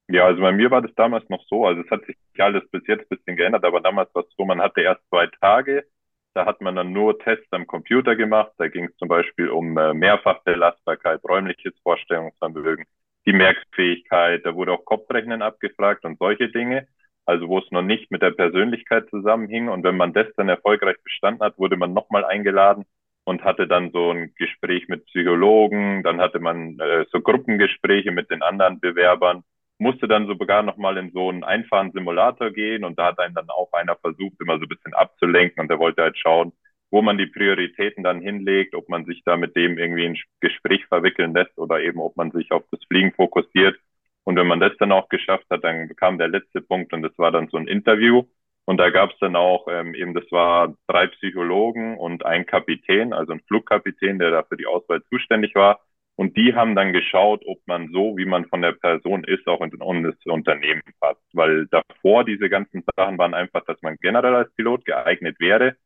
Ja, 0.07 0.25
also 0.25 0.41
bei 0.41 0.51
mir 0.51 0.69
war 0.71 0.81
das 0.81 0.93
damals 0.95 1.27
noch 1.29 1.43
so, 1.47 1.65
also 1.65 1.81
es 1.81 1.89
hat 1.89 2.05
sich 2.05 2.17
alles 2.37 2.67
bis 2.69 2.85
jetzt 2.87 3.03
ein 3.03 3.17
bisschen 3.17 3.37
geändert, 3.37 3.63
aber 3.63 3.79
damals 3.79 4.13
war 4.13 4.23
es 4.23 4.35
so, 4.37 4.43
man 4.45 4.61
hatte 4.61 4.81
erst 4.81 5.01
zwei 5.09 5.27
Tage, 5.39 5.85
da 6.33 6.45
hat 6.45 6.59
man 6.61 6.75
dann 6.75 6.91
nur 6.91 7.17
Tests 7.19 7.47
am 7.51 7.65
Computer 7.65 8.15
gemacht, 8.17 8.51
da 8.57 8.67
ging 8.67 8.85
es 8.85 8.97
zum 8.97 9.07
Beispiel 9.07 9.49
um 9.49 9.77
äh, 9.77 9.93
Mehrfachbelastbarkeit, 9.93 11.23
räumliches 11.23 11.73
Vorstellungsvermögen, 11.83 12.85
die 13.25 13.33
Merkfähigkeit, 13.33 14.45
da 14.45 14.55
wurde 14.55 14.73
auch 14.73 14.85
Kopfrechnen 14.85 15.41
abgefragt 15.41 16.05
und 16.05 16.17
solche 16.19 16.49
Dinge, 16.49 16.87
also 17.25 17.47
wo 17.47 17.59
es 17.59 17.71
noch 17.71 17.83
nicht 17.83 18.11
mit 18.11 18.21
der 18.21 18.31
Persönlichkeit 18.31 19.09
zusammenhing. 19.09 19.69
Und 19.69 19.83
wenn 19.83 19.97
man 19.97 20.13
das 20.13 20.27
dann 20.37 20.49
erfolgreich 20.49 20.97
bestanden 21.03 21.43
hat, 21.43 21.57
wurde 21.57 21.77
man 21.77 21.93
nochmal 21.93 22.25
eingeladen 22.25 22.85
und 23.23 23.43
hatte 23.43 23.67
dann 23.67 23.91
so 23.91 24.11
ein 24.11 24.33
Gespräch 24.35 24.87
mit 24.87 25.05
Psychologen, 25.05 26.03
dann 26.03 26.19
hatte 26.19 26.39
man 26.39 26.79
äh, 26.79 27.05
so 27.11 27.21
Gruppengespräche 27.21 28.11
mit 28.11 28.31
den 28.31 28.41
anderen 28.41 28.79
Bewerbern 28.79 29.43
musste 29.81 30.07
dann 30.07 30.27
sogar 30.27 30.61
nochmal 30.61 30.97
in 30.97 31.11
so 31.11 31.29
einen 31.29 31.43
einfachen 31.43 31.91
Simulator 31.91 32.51
gehen 32.51 32.83
und 32.83 32.99
da 32.99 33.07
hat 33.07 33.19
einen 33.19 33.33
dann 33.33 33.49
auch 33.49 33.73
einer 33.73 33.95
versucht, 33.95 34.39
immer 34.39 34.59
so 34.59 34.65
ein 34.65 34.69
bisschen 34.69 34.93
abzulenken 34.93 35.59
und 35.59 35.69
der 35.69 35.79
wollte 35.79 36.03
halt 36.03 36.17
schauen, 36.19 36.53
wo 36.91 37.01
man 37.01 37.17
die 37.17 37.25
Prioritäten 37.25 38.03
dann 38.03 38.21
hinlegt, 38.21 38.75
ob 38.75 38.89
man 38.89 39.05
sich 39.05 39.23
da 39.25 39.37
mit 39.37 39.55
dem 39.55 39.77
irgendwie 39.77 40.05
ein 40.05 40.17
Gespräch 40.41 40.85
verwickeln 40.87 41.33
lässt 41.33 41.57
oder 41.57 41.81
eben 41.81 41.99
ob 41.99 42.17
man 42.17 42.31
sich 42.31 42.51
auf 42.51 42.63
das 42.71 42.81
Fliegen 42.85 43.13
fokussiert. 43.13 43.79
Und 44.23 44.35
wenn 44.35 44.47
man 44.47 44.59
das 44.59 44.73
dann 44.77 44.91
auch 44.91 45.09
geschafft 45.09 45.45
hat, 45.49 45.63
dann 45.63 45.95
kam 45.95 46.17
der 46.17 46.27
letzte 46.27 46.61
Punkt 46.61 46.93
und 46.93 47.01
das 47.01 47.17
war 47.17 47.31
dann 47.31 47.47
so 47.47 47.57
ein 47.57 47.67
Interview. 47.67 48.23
Und 48.65 48.77
da 48.77 48.89
gab 48.89 49.11
es 49.11 49.19
dann 49.19 49.35
auch 49.35 49.67
ähm, 49.69 49.95
eben, 49.95 50.13
das 50.13 50.29
war 50.31 50.75
drei 50.87 51.07
Psychologen 51.07 51.97
und 51.97 52.25
ein 52.25 52.45
Kapitän, 52.45 53.13
also 53.13 53.33
ein 53.33 53.41
Flugkapitän, 53.47 54.19
der 54.19 54.31
da 54.31 54.43
für 54.43 54.57
die 54.57 54.67
Auswahl 54.67 55.01
zuständig 55.09 55.55
war. 55.55 55.79
Und 56.15 56.37
die 56.37 56.53
haben 56.53 56.75
dann 56.75 56.93
geschaut, 56.93 57.41
ob 57.47 57.59
man 57.65 57.89
so, 57.91 58.15
wie 58.17 58.25
man 58.25 58.45
von 58.45 58.61
der 58.61 58.73
Person 58.73 59.23
ist, 59.23 59.47
auch 59.47 59.61
in, 59.61 59.71
in 59.71 60.03
das 60.03 60.15
Unternehmen 60.25 60.83
passt. 60.99 61.21
Weil 61.33 61.67
davor 61.67 62.23
diese 62.25 62.49
ganzen 62.49 62.83
Sachen 62.95 63.17
waren 63.17 63.33
einfach, 63.33 63.65
dass 63.65 63.81
man 63.81 63.97
generell 64.01 64.35
als 64.35 64.53
Pilot 64.53 64.85
geeignet 64.85 65.39
wäre. 65.39 65.77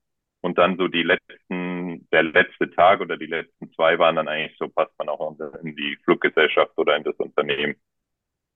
Und 0.46 0.60
dann 0.60 0.78
so 0.78 0.88
die 0.88 1.02
letzten, 1.02 2.08
der 2.12 2.22
letzte 2.22 2.70
Tag 2.70 3.02
oder 3.02 3.18
die 3.18 3.26
letzten 3.26 3.74
zwei 3.74 3.98
waren 3.98 4.16
dann 4.16 4.28
eigentlich 4.28 4.56
so, 4.60 4.68
passt 4.68 4.94
man 5.00 5.10
auch 5.10 5.36
in 5.64 5.76
die 5.76 5.98
Fluggesellschaft 6.04 6.78
oder 6.78 6.96
in 6.96 7.04
das 7.04 7.16
Unternehmen. 7.16 7.74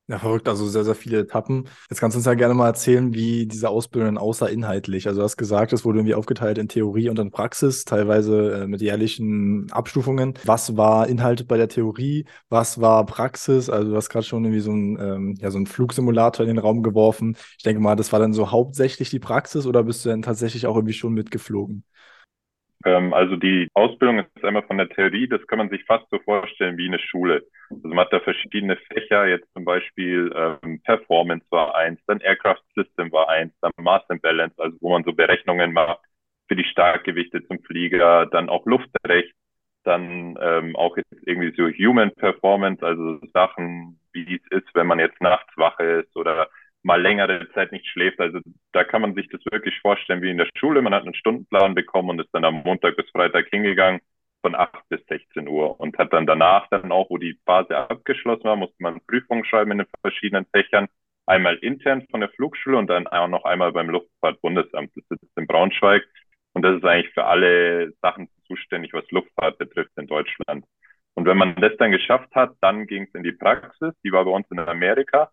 Ja, 0.10 0.18
verrückt, 0.18 0.48
also 0.50 0.68
sehr, 0.68 0.84
sehr 0.84 0.96
viele 0.96 1.20
Etappen. 1.20 1.66
Jetzt 1.88 2.00
kannst 2.00 2.16
du 2.16 2.18
uns 2.18 2.25
ja 2.25 2.34
gerne 2.34 2.56
mal 2.56 2.66
erzählen, 2.66 3.13
wie 3.13 3.46
diese 3.46 3.70
Ausbildung 3.70 4.18
außer 4.18 4.50
inhaltlich. 4.50 5.08
Also 5.08 5.20
du 5.20 5.24
hast 5.24 5.38
gesagt, 5.38 5.72
es 5.72 5.86
wurde 5.86 6.00
irgendwie 6.00 6.16
aufgeteilt 6.16 6.58
in 6.58 6.68
Theorie 6.68 7.10
und 7.10 7.20
in 7.20 7.30
Praxis, 7.30 7.86
teilweise 7.86 8.63
äh, 8.63 8.68
mit 8.68 8.82
jährlichen 8.82 9.72
Abstufungen. 9.72 10.34
Was 10.46 10.75
war 10.75 11.08
Inhalt 11.08 11.48
bei 11.48 11.58
der 11.58 11.68
Theorie? 11.70 12.25
Was 12.50 12.82
war 12.82 13.06
Praxis? 13.06 13.70
Also 13.70 13.92
du 13.92 13.96
hast 13.96 14.10
gerade 14.10 14.25
schon 14.25 14.44
irgendwie 14.46 14.62
so 14.62 14.72
einen, 14.72 15.00
ähm, 15.00 15.36
ja, 15.39 15.51
so 15.51 15.58
einen 15.58 15.68
Flugsimulator 15.68 16.44
in 16.44 16.56
den 16.56 16.58
Raum 16.58 16.82
geworfen. 16.82 17.38
Ich 17.60 17.63
denke 17.63 17.80
mal, 17.80 17.96
das 17.96 18.12
war 18.12 18.20
dann 18.20 18.34
so 18.34 18.50
hauptsächlich 18.50 19.12
die 19.12 19.20
Praxis 19.20 19.68
oder 19.68 19.84
bist 19.84 20.04
du 20.06 20.10
dann 20.10 20.24
tatsächlich 20.24 20.66
auch 20.66 20.75
irgendwie 20.75 20.94
schon 20.94 21.13
mitgeflogen? 21.13 21.84
Ähm, 22.89 23.13
also 23.13 23.36
die 23.36 23.69
Ausbildung 23.74 24.19
ist 24.19 24.43
einmal 24.43 24.63
von 24.63 24.77
der 24.77 24.89
Theorie, 24.89 25.27
das 25.27 25.46
kann 25.48 25.60
man 25.60 25.69
sich 25.69 25.84
fast 25.86 26.10
so 26.10 26.19
vorstellen 26.19 26.77
wie 26.77 26.88
eine 26.88 27.00
Schule. 27.00 27.46
Also 27.69 27.88
man 27.88 28.00
hat 28.00 28.13
da 28.13 28.19
verschiedene 28.19 28.77
Fächer, 28.91 29.27
jetzt 29.27 29.51
zum 29.53 29.63
Beispiel 29.63 30.31
ähm, 30.36 30.81
Performance 30.84 31.46
war 31.51 31.75
eins, 31.75 32.00
dann 32.08 32.19
Aircraft 32.19 32.63
System 32.75 33.12
war 33.12 33.29
eins, 33.29 33.53
dann 33.62 33.72
Mass 33.77 34.03
and 34.10 34.22
Balance, 34.22 34.55
also 34.58 34.75
wo 34.81 34.89
man 34.91 35.03
so 35.03 35.13
Berechnungen 35.13 35.72
macht 35.72 36.00
für 36.48 36.55
die 36.55 36.63
Starkgewichte 36.65 37.46
zum 37.46 37.60
Flieger, 37.60 38.25
dann 38.25 38.50
auch 38.50 38.65
Luftrecht, 38.65 39.34
dann 39.84 40.38
ähm, 40.41 40.75
auch 40.75 40.98
jetzt 40.98 41.13
irgendwie 41.27 41.53
so 41.55 41.67
Human 41.69 42.12
Performance, 42.15 42.84
also 42.84 43.19
Sachen, 43.34 44.00
wie 44.13 44.36
es 44.36 44.58
ist, 44.58 44.67
wenn 44.74 44.88
man 44.88 45.00
jetzt 45.00 45.22
nachts 45.22 45.55
wach 45.58 45.79
ist 45.79 46.15
oder 46.15 46.50
mal 46.89 47.01
längere 47.01 47.48
Zeit 47.53 47.72
nicht 47.72 47.86
schläft. 47.86 48.19
Also 48.19 48.39
da 48.72 48.84
kann 48.84 49.03
man 49.03 49.13
sich 49.13 49.29
das 49.29 49.41
wirklich 49.51 49.79
vorstellen 49.79 50.24
wie 50.24 50.31
in 50.31 50.39
der 50.39 50.50
Schule. 50.55 50.81
Man 50.81 50.93
hat 50.96 51.03
einen 51.03 51.13
Stundenplan 51.13 51.75
bekommen 51.75 52.10
und 52.10 52.19
ist 52.19 52.34
dann 52.34 52.43
am 52.46 52.63
Montag 52.65 52.96
bis 52.98 53.08
Freitag 53.12 53.48
hingegangen 53.50 54.01
von 54.41 54.55
8 54.55 54.89
bis 54.89 55.05
16 55.05 55.48
Uhr 55.48 55.79
und 55.79 55.98
hat 56.00 56.13
dann 56.13 56.25
danach 56.25 56.67
dann 56.69 56.91
auch, 56.91 57.10
wo 57.12 57.17
die 57.19 57.38
Phase 57.46 57.77
abgeschlossen 57.77 58.46
war, 58.46 58.55
musste 58.55 58.81
man 58.81 59.01
Prüfungen 59.05 59.46
schreiben 59.46 59.72
in 59.72 59.77
den 59.79 59.88
verschiedenen 60.01 60.48
Fächern. 60.48 60.88
Einmal 61.27 61.58
intern 61.58 62.08
von 62.10 62.22
der 62.22 62.29
Flugschule 62.29 62.77
und 62.77 62.88
dann 62.88 63.05
auch 63.05 63.27
noch 63.27 63.46
einmal 63.46 63.72
beim 63.72 63.91
Luftfahrtbundesamt. 63.91 64.91
Das 64.96 65.03
sitzt 65.10 65.38
in 65.38 65.46
Braunschweig. 65.46 66.03
Und 66.53 66.63
das 66.63 66.77
ist 66.77 66.86
eigentlich 66.86 67.13
für 67.13 67.25
alle 67.25 67.93
Sachen 68.01 68.29
zuständig, 68.48 68.93
was 68.93 69.10
Luftfahrt 69.12 69.60
betrifft 69.60 69.91
in 69.96 70.08
Deutschland. 70.08 70.65
Und 71.13 71.27
wenn 71.27 71.38
man 71.38 71.55
das 71.58 71.77
dann 71.77 71.91
geschafft 71.91 72.34
hat, 72.34 72.55
dann 72.62 72.88
ging 72.88 73.03
es 73.03 73.13
in 73.13 73.22
die 73.22 73.31
Praxis. 73.31 73.93
Die 74.03 74.12
war 74.12 74.25
bei 74.25 74.31
uns 74.31 74.50
in 74.50 74.58
Amerika. 74.58 75.29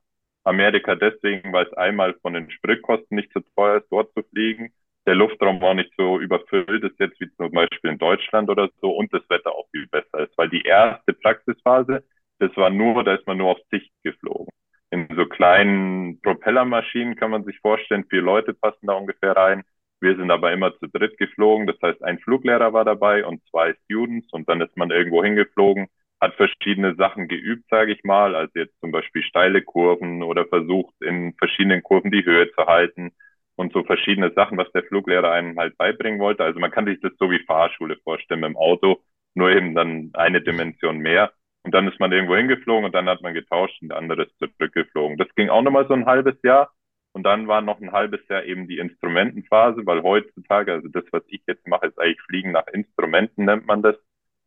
Amerika 0.47 0.95
deswegen, 0.95 1.53
weil 1.53 1.67
es 1.67 1.73
einmal 1.75 2.15
von 2.23 2.35
den 2.35 2.51
Spritkosten 2.51 3.17
nicht 3.17 3.33
so 3.33 3.41
teuer 3.57 3.79
ist, 3.79 3.89
dort 3.91 4.13
zu 4.15 4.23
fliegen. 4.23 4.73
Der 5.07 5.15
Luftraum 5.15 5.61
war 5.61 5.75
nicht 5.75 5.93
so 5.97 6.19
überfüllt 6.21 6.83
ist 6.85 6.99
jetzt 6.99 7.21
wie 7.21 7.31
zum 7.37 7.51
Beispiel 7.51 7.91
in 7.91 7.99
Deutschland 7.99 8.49
oder 8.51 8.69
so 8.81 8.91
und 8.91 9.13
das 9.13 9.23
Wetter 9.29 9.53
auch 9.53 9.69
viel 9.71 9.87
besser 9.89 10.21
ist. 10.21 10.37
Weil 10.37 10.49
die 10.49 10.63
erste 10.63 11.13
Praxisphase, 11.15 12.05
das 12.39 12.57
war 12.57 12.71
nur, 12.71 13.05
da 13.05 13.15
ist 13.15 13.27
man 13.27 13.39
nur 13.39 13.51
auf 13.53 13.59
Sicht 13.71 13.91
geflogen. 14.03 14.49
In 14.91 15.09
so 15.17 15.27
kleinen 15.27 16.21
Propellermaschinen 16.23 17.17
kann 17.17 17.31
man 17.31 17.45
sich 17.45 17.59
vorstellen, 17.61 18.05
vier 18.09 18.23
Leute 18.23 18.55
passen 18.55 18.87
da 18.87 18.95
ungefähr 18.95 19.37
rein. 19.37 19.63
Wir 20.01 20.17
sind 20.17 20.31
aber 20.31 20.53
immer 20.53 20.77
zu 20.79 20.87
dritt 20.89 21.19
geflogen. 21.19 21.67
Das 21.67 21.77
heißt, 21.83 22.03
ein 22.05 22.19
Fluglehrer 22.21 22.73
war 22.73 22.85
dabei 22.85 23.25
und 23.25 23.43
zwei 23.51 23.75
Students 23.85 24.33
und 24.33 24.49
dann 24.49 24.61
ist 24.61 24.77
man 24.77 24.91
irgendwo 24.91 25.25
hingeflogen, 25.25 25.89
hat 26.21 26.35
verschiedene 26.35 26.95
Sachen 26.95 27.29
geübt, 27.29 27.65
sage 27.71 27.93
ich 27.93 28.03
mal. 28.05 28.35
Also 28.35 28.53
jetzt 28.55 28.79
zum 28.81 28.91
Beispiel 28.91 29.23
steile 29.23 29.63
Kurven 29.63 30.23
oder 30.23 30.47
versucht 30.47 30.95
in 31.01 31.35
verschiedenen 31.35 31.83
Kurven 31.83 32.11
die 32.11 32.25
Höhe 32.25 32.51
zu 32.53 32.67
halten 32.67 33.13
und 33.57 33.73
so 33.73 33.83
verschiedene 33.85 34.33
Sachen, 34.33 34.59
was 34.59 34.71
der 34.73 34.85
Fluglehrer 34.85 35.31
einem 35.31 35.59
halt 35.59 35.77
beibringen 35.77 36.21
wollte. 36.21 36.45
Also 36.45 36.61
man 36.61 36.71
kann 36.71 36.87
sich 36.87 37.01
das 37.01 37.13
so 37.19 37.31
wie 37.31 37.45
Fahrschule 37.45 37.97
vorstellen 38.05 38.43
dem 38.43 38.57
Auto, 38.57 39.03
nur 39.35 39.51
eben 39.51 39.75
dann 39.75 40.11
eine 40.15 40.41
Dimension 40.43 40.99
mehr. 40.99 41.33
Und 41.63 41.75
dann 41.75 41.89
ist 41.89 41.99
man 41.99 42.13
irgendwo 42.13 42.37
hingeflogen 42.37 42.85
und 42.85 42.95
dann 42.95 43.09
hat 43.09 43.23
man 43.23 43.35
getauscht 43.35 43.83
und 43.83 43.93
anderes 43.93 44.29
zurückgeflogen. 44.39 45.19
Das 45.19 45.29
ging 45.35 45.49
auch 45.49 45.63
nochmal 45.63 45.87
so 45.89 45.95
ein 45.95 46.07
halbes 46.07 46.37
Jahr. 46.43 46.73
Und 47.13 47.23
dann 47.25 47.49
war 47.49 47.63
noch 47.63 47.81
ein 47.81 47.93
halbes 47.93 48.21
Jahr 48.29 48.45
eben 48.45 48.69
die 48.69 48.79
Instrumentenphase, 48.79 49.87
weil 49.87 50.03
heutzutage, 50.03 50.75
also 50.75 50.89
das, 50.89 51.05
was 51.13 51.23
ich 51.29 51.41
jetzt 51.47 51.67
mache, 51.67 51.87
ist 51.87 51.99
eigentlich 51.99 52.21
Fliegen 52.21 52.53
nach 52.53 52.67
Instrumenten, 52.69 53.47
nennt 53.47 53.67
man 53.67 53.83
das. 53.83 53.97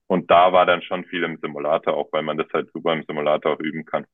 Und 0.09 0.31
da 0.31 0.51
war 0.51 0.65
dann 0.65 0.81
schon 0.81 1.05
viel 1.05 1.23
im 1.23 1.37
Simulator, 1.37 1.93
auch 1.95 2.09
weil 2.11 2.23
man 2.23 2.35
das 2.35 2.47
halt 2.51 2.67
super 2.73 2.93
im 2.93 3.03
Simulator 3.03 3.53
auch 3.53 3.59
üben 3.59 3.85
kann. 3.85 4.05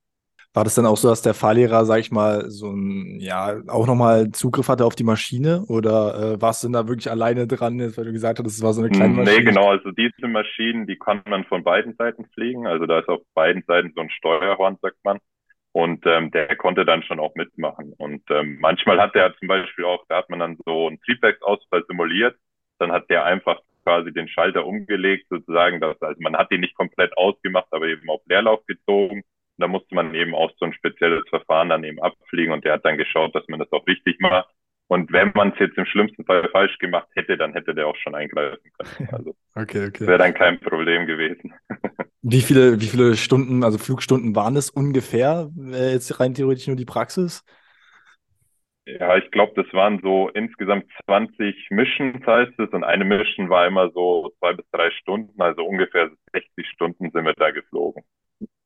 War 0.54 0.66
das 0.66 0.76
dann 0.76 0.86
auch 0.86 0.98
so, 0.98 1.08
dass 1.08 1.22
der 1.22 1.34
Fahrlehrer, 1.34 1.86
sag 1.86 2.00
ich 2.00 2.12
mal, 2.12 2.50
so 2.50 2.70
ein, 2.70 3.20
ja, 3.20 3.62
auch 3.68 3.88
nochmal 3.88 4.32
Zugriff 4.32 4.68
hatte 4.68 4.86
auf 4.86 4.96
die 4.96 5.06
Maschine? 5.06 5.64
Oder 5.68 6.34
äh, 6.34 6.42
warst 6.42 6.64
du 6.64 6.68
denn 6.68 6.74
da 6.74 6.88
wirklich 6.90 7.10
alleine 7.10 7.48
dran, 7.48 7.80
jetzt, 7.80 7.98
weil 7.98 8.06
du 8.06 8.12
gesagt 8.12 8.40
hast, 8.40 8.48
es 8.48 8.62
war 8.62 8.74
so 8.74 8.82
eine 8.82 8.90
kleine 8.90 9.14
Maschine? 9.14 9.38
Nee, 9.38 9.44
genau. 9.46 9.70
Also 9.70 9.92
diese 9.92 10.28
Maschinen, 10.28 10.86
die 10.86 10.98
kann 10.98 11.22
man 11.28 11.46
von 11.46 11.64
beiden 11.64 11.96
Seiten 11.96 12.26
fliegen. 12.34 12.68
Also 12.68 12.86
da 12.86 13.00
ist 13.00 13.08
auf 13.08 13.22
beiden 13.34 13.64
Seiten 13.66 13.94
so 13.96 14.02
ein 14.02 14.10
Steuerhorn, 14.10 14.78
sagt 14.82 14.98
man. 15.04 15.20
Und 15.72 16.06
ähm, 16.06 16.32
der 16.32 16.54
konnte 16.58 16.86
dann 16.86 17.04
schon 17.04 17.22
auch 17.22 17.36
mitmachen. 17.36 17.94
Und 17.98 18.24
ähm, 18.32 18.58
manchmal 18.60 19.00
hat 19.00 19.16
der 19.16 19.34
zum 19.38 19.48
Beispiel 19.48 19.86
auch, 19.86 20.04
da 20.10 20.18
hat 20.18 20.30
man 20.30 20.40
dann 20.40 20.58
so 20.66 20.88
einen 20.88 21.00
Triebwerksausfall 21.02 21.84
simuliert. 21.88 22.36
Dann 22.80 22.92
hat 22.92 23.10
der 23.10 23.26
einfach 23.26 23.60
quasi 23.86 24.12
den 24.12 24.28
Schalter 24.28 24.66
umgelegt, 24.66 25.28
sozusagen. 25.30 25.80
Dass, 25.80 26.02
also 26.02 26.20
man 26.22 26.36
hat 26.36 26.52
den 26.52 26.62
nicht 26.62 26.76
komplett 26.76 27.16
ausgemacht, 27.18 27.68
aber 27.72 27.88
eben 27.88 28.10
auf 28.10 28.22
Leerlauf 28.26 28.66
gezogen. 28.66 29.20
Und 29.20 29.62
da 29.62 29.68
musste 29.68 29.96
man 29.96 30.14
eben 30.16 30.36
auch 30.36 30.52
so 30.58 30.66
ein 30.66 30.74
spezielles 30.74 31.24
Verfahren 31.30 31.70
dann 31.70 31.84
eben 31.84 32.02
abfliegen 32.02 32.52
und 32.52 32.66
der 32.66 32.74
hat 32.74 32.86
dann 32.86 32.98
geschaut, 32.98 33.34
dass 33.36 33.48
man 33.48 33.60
das 33.60 33.72
auch 33.72 33.88
richtig 33.88 34.20
macht. 34.20 34.50
Und 34.88 35.12
wenn 35.12 35.32
man 35.34 35.52
es 35.52 35.60
jetzt 35.60 35.78
im 35.78 35.86
schlimmsten 35.86 36.26
Fall 36.26 36.48
falsch 36.52 36.78
gemacht 36.78 37.08
hätte, 37.16 37.38
dann 37.38 37.54
hätte 37.54 37.74
der 37.74 37.88
auch 37.88 37.96
schon 37.96 38.16
eingreifen 38.16 38.70
können. 38.78 39.10
Also 39.12 39.36
okay, 39.56 39.88
okay. 39.88 40.06
wäre 40.06 40.20
dann 40.20 40.34
kein 40.34 40.60
Problem 40.60 41.08
gewesen. 41.08 41.54
Wie 42.28 42.42
viele, 42.42 42.82
wie 42.82 42.88
viele 42.88 43.16
Stunden, 43.18 43.64
also 43.64 43.78
Flugstunden 43.78 44.36
waren 44.36 44.56
es 44.56 44.72
ungefähr? 44.72 45.52
Äh, 45.72 45.92
jetzt 45.92 46.20
rein 46.20 46.34
theoretisch 46.34 46.66
nur 46.66 46.76
die 46.76 46.84
Praxis? 46.84 47.44
Ja, 48.88 49.18
ich 49.18 49.32
glaube, 49.32 49.54
das 49.56 49.72
waren 49.74 50.00
so 50.02 50.30
insgesamt 50.30 50.86
20 51.06 51.56
Missions, 51.72 52.26
heißt 52.26 52.60
es. 52.60 52.70
Und 52.70 52.84
eine 52.84 53.04
Mission 53.06 53.50
war 53.50 53.66
immer 53.68 53.90
so 53.92 54.32
zwei 54.40 54.54
bis 54.54 54.66
drei 54.72 54.92
Stunden, 54.92 55.40
also 55.42 55.64
ungefähr 55.66 56.10
60 56.34 56.68
Stunden 56.70 57.10
sind 57.12 57.26
wir 57.26 57.34
da 57.34 57.50
geflogen. 57.52 58.04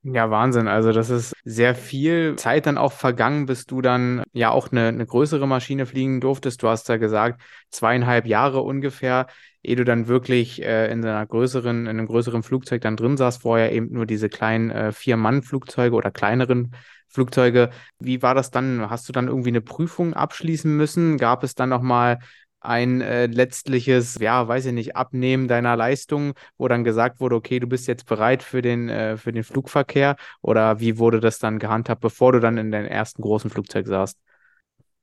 Ja, 0.02 0.32
Wahnsinn. 0.32 0.68
Also 0.70 0.94
das 0.94 1.10
ist 1.10 1.36
sehr 1.44 1.76
viel 1.76 2.36
Zeit 2.38 2.66
dann 2.66 2.78
auch 2.78 2.94
vergangen, 2.94 3.46
bis 3.46 3.66
du 3.66 3.82
dann 3.82 4.24
ja 4.32 4.50
auch 4.50 4.72
eine, 4.72 4.88
eine 4.88 5.06
größere 5.06 5.46
Maschine 5.46 5.86
fliegen 5.86 6.22
durftest. 6.22 6.64
Du 6.64 6.70
hast 6.70 6.88
da 6.88 6.96
gesagt, 6.98 7.42
zweieinhalb 7.70 8.26
Jahre 8.26 8.62
ungefähr, 8.62 9.28
ehe 9.62 9.76
du 9.76 9.84
dann 9.84 10.08
wirklich 10.08 10.62
äh, 10.64 10.90
in 10.90 11.04
einer 11.04 11.26
größeren, 11.26 11.82
in 11.82 11.88
einem 11.90 12.08
größeren 12.08 12.44
Flugzeug 12.44 12.82
dann 12.82 12.96
drin 12.96 13.18
saß. 13.18 13.38
Vorher 13.40 13.74
eben 13.74 13.92
nur 13.92 14.06
diese 14.06 14.30
kleinen 14.30 14.72
äh, 14.72 14.92
Vier-Mann-Flugzeuge 14.94 15.96
oder 15.96 16.12
kleineren 16.12 16.74
Flugzeuge. 17.10 17.70
Wie 18.00 18.22
war 18.22 18.36
das 18.36 18.52
dann? 18.52 18.90
Hast 18.90 19.10
du 19.10 19.14
dann 19.14 19.28
irgendwie 19.28 19.50
eine 19.50 19.62
Prüfung 19.62 20.14
abschließen 20.14 20.76
müssen? 20.76 21.18
Gab 21.18 21.44
es 21.44 21.56
dann 21.56 21.70
nochmal 21.70 22.20
ein 22.62 23.02
äh, 23.02 23.28
letztliches, 23.28 24.20
ja, 24.20 24.48
weiß 24.48 24.66
ich 24.68 24.74
nicht, 24.74 24.96
Abnehmen 24.96 25.48
deiner 25.48 25.76
Leistung, 25.76 26.34
wo 26.58 26.68
dann 26.68 26.84
gesagt 26.84 27.20
wurde, 27.22 27.36
okay, 27.36 27.60
du 27.60 27.68
bist 27.68 27.88
jetzt 27.88 28.08
bereit 28.08 28.44
für 28.44 28.62
den, 28.62 28.90
äh, 28.90 29.18
für 29.18 29.32
den 29.32 29.44
Flugverkehr? 29.44 30.16
Oder 30.42 30.80
wie 30.80 30.98
wurde 30.98 31.20
das 31.20 31.40
dann 31.40 31.60
gehandhabt, 31.60 32.02
bevor 32.02 32.34
du 32.34 32.40
dann 32.40 32.58
in 32.58 32.72
deinem 32.72 32.88
ersten 32.88 33.22
großen 33.22 33.50
Flugzeug 33.50 33.88
saßt? 33.88 34.20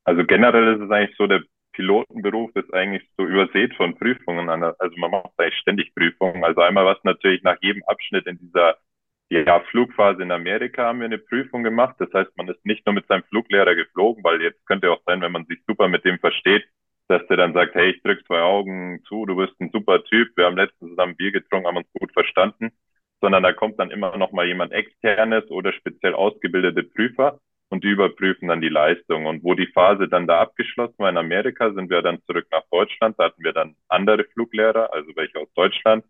Also 0.05 0.25
generell 0.25 0.77
ist 0.77 0.83
es 0.83 0.91
eigentlich 0.91 1.17
so, 1.17 1.27
der 1.27 1.43
Pilotenberuf 1.73 2.51
ist 2.55 2.73
eigentlich 2.73 3.09
so 3.19 3.25
übersät 3.25 3.75
von 3.75 3.97
Prüfungen. 3.97 4.49
Also 4.49 4.97
man 4.97 5.11
macht 5.11 5.31
eigentlich 5.37 5.59
ständig 5.61 5.95
Prüfungen. 5.95 6.45
Also 6.45 6.61
einmal 6.61 6.87
was 6.87 6.99
natürlich 7.05 7.43
nach 7.43 7.57
jedem 7.61 7.83
Abschnitt 7.85 8.27
in 8.27 8.39
dieser 8.39 8.77
ja, 9.31 9.61
Flugphase 9.71 10.23
in 10.23 10.31
Amerika 10.31 10.85
haben 10.85 11.01
wir 11.01 11.07
eine 11.07 11.19
Prüfung 11.19 11.63
gemacht. 11.63 11.97
Das 11.99 12.13
heißt, 12.13 12.37
man 12.37 12.49
ist 12.49 12.65
nicht 12.65 12.87
nur 12.87 12.95
mit 12.95 13.07
seinem 13.09 13.25
Fluglehrer 13.25 13.75
geflogen, 13.75 14.23
weil 14.23 14.41
jetzt 14.43 14.65
könnte 14.67 14.91
auch 14.91 15.03
sein, 15.07 15.21
wenn 15.21 15.33
man 15.33 15.47
sich 15.47 15.59
super 15.67 15.89
mit 15.89 16.05
dem 16.05 16.19
versteht, 16.19 16.65
dass 17.09 17.27
der 17.29 17.37
dann 17.37 17.53
sagt, 17.53 17.75
hey, 17.75 17.91
ich 17.91 18.03
drück 18.03 18.25
zwei 18.27 18.41
Augen 18.41 19.03
zu, 19.09 19.27
du 19.27 19.37
bist 19.37 19.61
ein 19.61 19.71
super 19.73 20.03
Typ, 20.05 20.37
wir 20.37 20.47
haben 20.47 20.57
letztens 20.57 20.91
zusammen 20.91 21.17
Bier 21.17 21.33
getrunken, 21.33 21.67
haben 21.67 21.77
uns 21.77 21.93
gut 21.99 22.13
verstanden, 22.13 22.71
sondern 23.21 23.43
da 23.43 23.53
kommt 23.53 23.79
dann 23.79 23.91
immer 23.91 24.17
noch 24.17 24.33
mal 24.33 24.47
jemand 24.47 24.73
externes 24.73 25.49
oder 25.51 25.73
speziell 25.73 26.15
ausgebildete 26.15 26.83
Prüfer 26.85 27.41
und 27.69 27.85
die 27.85 27.89
überprüfen 27.89 28.49
dann 28.49 28.61
die 28.61 28.69
Leistung. 28.69 29.27
Und 29.27 29.43
wo 29.45 29.55
die 29.55 29.67
Phase 29.69 30.09
dann 30.09 30.27
da 30.27 30.41
abgeschlossen 30.41 30.99
war 30.99 31.11
in 31.11 31.17
Amerika, 31.17 31.73
sind 31.73 31.91
wir 31.91 32.03
dann 32.03 32.23
zurück 32.27 32.47
nach 32.51 32.65
Deutschland, 32.71 33.17
da 33.19 33.25
hatten 33.25 33.43
wir 33.43 33.53
dann 33.53 33.77
andere 33.89 34.25
Fluglehrer, 34.25 34.93
also 34.93 35.11
welche 35.17 35.39
aus 35.39 35.53
Deutschland. 35.55 36.05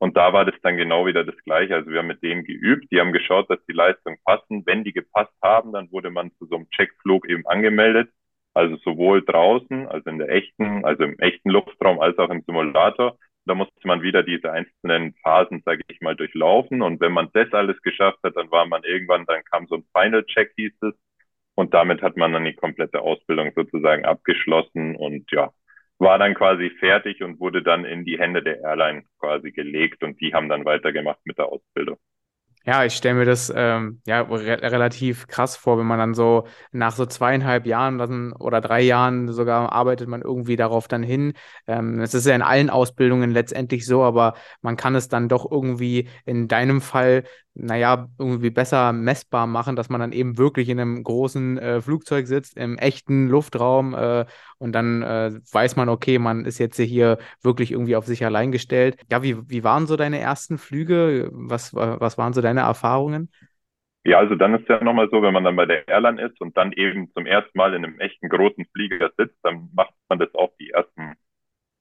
Und 0.00 0.16
da 0.16 0.32
war 0.32 0.44
das 0.44 0.54
dann 0.62 0.76
genau 0.76 1.06
wieder 1.06 1.24
das 1.24 1.36
Gleiche. 1.44 1.76
Also 1.76 1.90
wir 1.90 1.98
haben 2.00 2.08
mit 2.08 2.22
denen 2.22 2.44
geübt, 2.44 2.90
die 2.90 3.00
haben 3.00 3.12
geschaut, 3.12 3.50
dass 3.50 3.64
die 3.66 3.74
Leistungen 3.74 4.18
passen. 4.24 4.64
Wenn 4.66 4.82
die 4.82 4.92
gepasst 4.92 5.34
haben, 5.42 5.72
dann 5.72 5.92
wurde 5.92 6.10
man 6.10 6.32
zu 6.38 6.46
so 6.46 6.56
einem 6.56 6.70
Checkflug 6.70 7.28
eben 7.28 7.46
angemeldet 7.46 8.10
also 8.54 8.76
sowohl 8.84 9.24
draußen, 9.24 9.86
also 9.88 10.10
in 10.10 10.18
der 10.18 10.28
echten, 10.30 10.84
also 10.84 11.04
im 11.04 11.18
echten 11.18 11.50
Luftraum 11.50 12.00
als 12.00 12.18
auch 12.18 12.30
im 12.30 12.42
Simulator. 12.42 13.16
Da 13.46 13.54
musste 13.54 13.86
man 13.86 14.02
wieder 14.02 14.22
diese 14.22 14.52
einzelnen 14.52 15.14
Phasen, 15.22 15.62
sage 15.64 15.82
ich 15.88 16.00
mal, 16.00 16.14
durchlaufen. 16.16 16.82
Und 16.82 17.00
wenn 17.00 17.12
man 17.12 17.30
das 17.32 17.52
alles 17.52 17.80
geschafft 17.82 18.18
hat, 18.22 18.36
dann 18.36 18.50
war 18.50 18.66
man 18.66 18.82
irgendwann, 18.84 19.24
dann 19.26 19.44
kam 19.44 19.66
so 19.66 19.76
ein 19.76 19.84
Final 19.96 20.24
Check, 20.26 20.52
hieß 20.56 20.72
es. 20.82 20.94
Und 21.54 21.74
damit 21.74 22.02
hat 22.02 22.16
man 22.16 22.32
dann 22.32 22.44
die 22.44 22.54
komplette 22.54 23.00
Ausbildung 23.00 23.52
sozusagen 23.54 24.04
abgeschlossen 24.04 24.96
und 24.96 25.30
ja, 25.30 25.52
war 26.00 26.18
dann 26.18 26.34
quasi 26.34 26.70
fertig 26.80 27.22
und 27.22 27.40
wurde 27.40 27.62
dann 27.62 27.84
in 27.84 28.04
die 28.04 28.18
Hände 28.18 28.42
der 28.42 28.60
Airline 28.62 29.04
quasi 29.18 29.52
gelegt 29.52 30.02
und 30.02 30.20
die 30.20 30.34
haben 30.34 30.48
dann 30.48 30.64
weitergemacht 30.64 31.20
mit 31.24 31.38
der 31.38 31.46
Ausbildung. 31.46 31.98
Ja, 32.66 32.84
ich 32.84 32.94
stelle 32.94 33.14
mir 33.14 33.24
das 33.24 33.50
ähm, 33.56 34.02
ja 34.06 34.20
re 34.20 34.60
relativ 34.62 35.26
krass 35.28 35.56
vor, 35.56 35.78
wenn 35.78 35.86
man 35.86 35.98
dann 35.98 36.14
so 36.14 36.46
nach 36.72 36.92
so 36.92 37.06
zweieinhalb 37.06 37.66
Jahren 37.66 37.96
dann, 37.96 38.32
oder 38.34 38.60
drei 38.60 38.82
Jahren 38.82 39.32
sogar 39.32 39.72
arbeitet 39.72 40.08
man 40.08 40.20
irgendwie 40.20 40.56
darauf 40.56 40.86
dann 40.86 41.02
hin. 41.02 41.32
Ähm, 41.66 42.00
es 42.00 42.12
ist 42.12 42.26
ja 42.26 42.34
in 42.34 42.42
allen 42.42 42.68
Ausbildungen 42.68 43.30
letztendlich 43.30 43.86
so, 43.86 44.02
aber 44.02 44.34
man 44.60 44.76
kann 44.76 44.94
es 44.94 45.08
dann 45.08 45.30
doch 45.30 45.50
irgendwie 45.50 46.08
in 46.26 46.48
deinem 46.48 46.82
Fall 46.82 47.24
naja, 47.54 48.08
irgendwie 48.18 48.50
besser 48.50 48.92
messbar 48.92 49.46
machen, 49.46 49.76
dass 49.76 49.88
man 49.88 50.00
dann 50.00 50.12
eben 50.12 50.38
wirklich 50.38 50.68
in 50.68 50.80
einem 50.80 51.02
großen 51.02 51.58
äh, 51.58 51.80
Flugzeug 51.80 52.26
sitzt, 52.26 52.56
im 52.56 52.78
echten 52.78 53.28
Luftraum 53.28 53.94
äh, 53.94 54.24
und 54.58 54.72
dann 54.72 55.02
äh, 55.02 55.32
weiß 55.52 55.76
man, 55.76 55.88
okay, 55.88 56.18
man 56.18 56.44
ist 56.44 56.58
jetzt 56.58 56.78
hier 56.78 57.18
wirklich 57.42 57.72
irgendwie 57.72 57.96
auf 57.96 58.06
sich 58.06 58.24
allein 58.24 58.52
gestellt. 58.52 58.96
Ja, 59.10 59.22
wie, 59.22 59.36
wie 59.48 59.64
waren 59.64 59.86
so 59.86 59.96
deine 59.96 60.20
ersten 60.20 60.58
Flüge? 60.58 61.30
Was, 61.32 61.74
was 61.74 62.18
waren 62.18 62.32
so 62.32 62.40
deine 62.40 62.60
Erfahrungen? 62.60 63.30
Ja, 64.04 64.18
also 64.18 64.34
dann 64.34 64.54
ist 64.54 64.68
ja 64.68 64.82
nochmal 64.82 65.08
so, 65.10 65.20
wenn 65.22 65.34
man 65.34 65.44
dann 65.44 65.56
bei 65.56 65.66
der 65.66 65.86
Airline 65.86 66.22
ist 66.22 66.40
und 66.40 66.56
dann 66.56 66.72
eben 66.72 67.12
zum 67.12 67.26
ersten 67.26 67.56
Mal 67.58 67.74
in 67.74 67.84
einem 67.84 68.00
echten 68.00 68.28
großen 68.28 68.64
Flieger 68.72 69.10
sitzt, 69.18 69.36
dann 69.42 69.68
macht 69.74 69.92
man 70.08 70.18
das 70.18 70.34
auch 70.34 70.50
die 70.58 70.70
ersten 70.70 71.14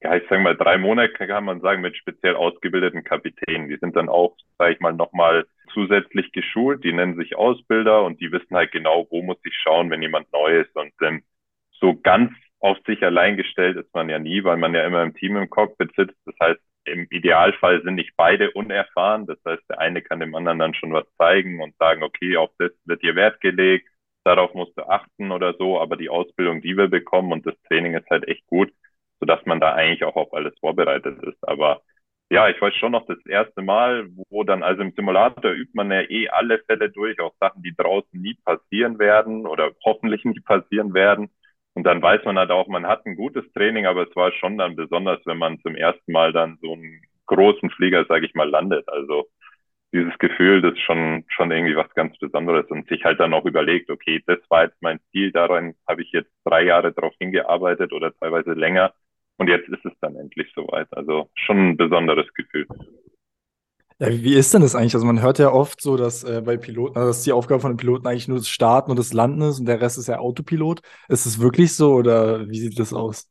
ja, 0.02 0.16
ich 0.16 0.24
sage 0.30 0.42
mal, 0.42 0.56
drei 0.56 0.78
Monate 0.78 1.28
kann 1.28 1.44
man 1.44 1.60
sagen, 1.60 1.82
mit 1.82 1.98
speziell 1.98 2.36
ausgebildeten 2.36 3.04
Kapitänen. 3.04 3.68
Die 3.68 3.78
sind 3.78 3.96
dann 3.96 4.08
auch, 4.08 4.38
sage 4.58 4.74
ich 4.74 4.80
mal, 4.80 4.94
nochmal 4.94 5.46
zusätzlich 5.74 6.32
geschult. 6.32 6.84
Die 6.84 6.94
nennen 6.94 7.18
sich 7.18 7.36
Ausbilder 7.36 8.04
und 8.04 8.22
die 8.22 8.32
wissen 8.32 8.56
halt 8.56 8.72
genau, 8.72 9.08
wo 9.10 9.22
muss 9.22 9.38
ich 9.44 9.56
schauen, 9.62 9.90
wenn 9.90 10.02
jemand 10.02 10.32
neu 10.32 10.62
ist. 10.62 10.74
Und 10.76 10.94
ähm, 11.02 11.24
so 11.72 12.00
ganz 12.00 12.32
auf 12.60 12.78
sich 12.88 13.04
allein 13.04 13.36
gestellt 13.36 13.78
ist 13.78 13.94
man 13.94 14.10
ja 14.10 14.20
nie, 14.20 14.44
weil 14.44 14.58
man 14.58 14.74
ja 14.74 14.86
immer 14.86 15.04
im 15.04 15.16
Team 15.16 15.36
im 15.36 15.50
Cockpit 15.50 15.94
sitzt. 15.96 16.18
Das 16.26 16.36
heißt, 16.42 16.62
im 16.86 17.08
Idealfall 17.10 17.82
sind 17.84 17.96
nicht 17.96 18.16
beide 18.16 18.52
unerfahren. 18.52 19.26
Das 19.26 19.38
heißt, 19.46 19.64
der 19.70 19.80
eine 19.80 20.02
kann 20.02 20.22
dem 20.22 20.34
anderen 20.34 20.60
dann 20.60 20.74
schon 20.74 20.94
was 20.94 21.06
zeigen 21.18 21.62
und 21.62 21.76
sagen, 21.78 22.04
okay, 22.04 22.38
auf 22.38 22.52
das 22.58 22.72
wird 22.86 23.02
hier 23.02 23.16
Wert 23.16 23.42
gelegt, 23.42 23.90
darauf 24.24 24.54
musst 24.54 24.78
du 24.78 24.84
achten 24.88 25.32
oder 25.32 25.56
so. 25.56 25.80
Aber 25.80 25.98
die 25.98 26.10
Ausbildung, 26.10 26.62
die 26.62 26.78
wir 26.78 26.88
bekommen 26.88 27.34
und 27.34 27.46
das 27.46 27.56
Training 27.68 27.96
ist 27.96 28.10
halt 28.10 28.26
echt 28.28 28.48
gut 28.48 28.72
sodass 29.20 29.46
man 29.46 29.60
da 29.60 29.74
eigentlich 29.74 30.04
auch 30.04 30.16
auf 30.16 30.34
alles 30.34 30.54
vorbereitet 30.60 31.22
ist. 31.24 31.38
Aber 31.48 31.82
ja, 32.32 32.48
ich 32.50 32.62
weiß 32.62 32.76
schon 32.76 32.92
noch 32.92 33.06
das 33.08 33.18
erste 33.26 33.62
Mal, 33.62 34.08
wo 34.30 34.44
dann, 34.44 34.62
also 34.64 34.82
im 34.84 34.92
Simulator 34.94 35.52
übt 35.52 35.72
man 35.74 35.92
ja 35.92 36.02
eh 36.02 36.30
alle 36.30 36.60
Fälle 36.68 36.90
durch, 36.92 37.20
auch 37.20 37.34
Sachen, 37.40 37.64
die 37.64 37.76
draußen 37.76 38.22
nie 38.22 38.36
passieren 38.46 39.00
werden 39.00 39.48
oder 39.48 39.72
hoffentlich 39.84 40.24
nie 40.26 40.40
passieren 40.42 40.94
werden. 40.94 41.30
Und 41.74 41.84
dann 41.86 42.02
weiß 42.02 42.26
man 42.26 42.38
halt 42.38 42.52
auch, 42.52 42.68
man 42.68 42.88
hat 42.88 43.06
ein 43.06 43.16
gutes 43.16 43.52
Training, 43.54 43.86
aber 43.86 44.08
es 44.08 44.16
war 44.16 44.32
schon 44.34 44.58
dann 44.58 44.76
besonders, 44.76 45.20
wenn 45.26 45.38
man 45.38 45.60
zum 45.62 45.76
ersten 45.76 46.12
Mal 46.12 46.34
dann 46.34 46.58
so 46.62 46.74
einen 46.74 47.02
großen 47.26 47.70
Flieger, 47.72 48.06
sage 48.06 48.26
ich 48.26 48.36
mal, 48.36 48.50
landet. 48.50 48.88
Also 48.90 49.28
dieses 49.94 50.18
Gefühl, 50.20 50.62
das 50.62 50.74
ist 50.74 50.82
schon, 50.82 51.26
schon 51.30 51.52
irgendwie 51.52 51.76
was 51.76 51.90
ganz 51.96 52.18
Besonderes 52.20 52.68
und 52.70 52.88
sich 52.90 53.04
halt 53.06 53.20
dann 53.20 53.34
auch 53.34 53.46
überlegt, 53.46 53.90
okay, 53.90 54.22
das 54.28 54.40
war 54.50 54.66
jetzt 54.66 54.82
mein 54.82 55.00
Ziel, 55.12 55.32
daran 55.32 55.76
habe 55.88 56.04
ich 56.04 56.12
jetzt 56.12 56.32
drei 56.46 56.64
Jahre 56.64 56.94
drauf 56.94 57.14
hingearbeitet 57.20 57.92
oder 57.94 58.14
teilweise 58.16 58.54
länger 58.54 58.94
und 59.40 59.48
jetzt 59.48 59.70
ist 59.70 59.86
es 59.86 59.94
dann 60.02 60.16
endlich 60.16 60.52
soweit. 60.54 60.88
Also 60.92 61.30
schon 61.36 61.70
ein 61.70 61.78
besonderes 61.78 62.32
Gefühl. 62.34 62.68
Ja, 64.00 64.10
wie 64.10 64.36
ist 64.36 64.54
denn 64.54 64.62
das 64.62 64.76
eigentlich? 64.76 64.94
Also 64.96 65.06
man 65.06 65.22
hört 65.22 65.40
ja 65.40 65.52
oft 65.52 65.82
so, 65.82 65.98
dass 65.98 66.24
äh, 66.24 66.42
bei 66.42 66.58
Piloten, 66.58 66.98
also 66.98 67.10
dass 67.10 67.24
die 67.24 67.34
Aufgabe 67.34 67.62
von 67.62 67.72
den 67.72 67.78
Piloten 67.78 68.08
eigentlich 68.08 68.28
nur 68.28 68.38
das 68.38 68.48
Starten 68.50 68.92
und 68.92 69.00
das 69.00 69.14
Landen 69.14 69.42
ist 69.42 69.60
und 69.60 69.66
der 69.66 69.82
Rest 69.82 69.98
ist 69.98 70.08
ja 70.08 70.20
Autopilot. 70.20 70.82
Ist 71.10 71.26
es 71.26 71.42
wirklich 71.42 71.76
so 71.76 71.94
oder 71.96 72.48
wie 72.50 72.60
sieht 72.60 72.80
das 72.80 72.94
aus? 72.94 73.30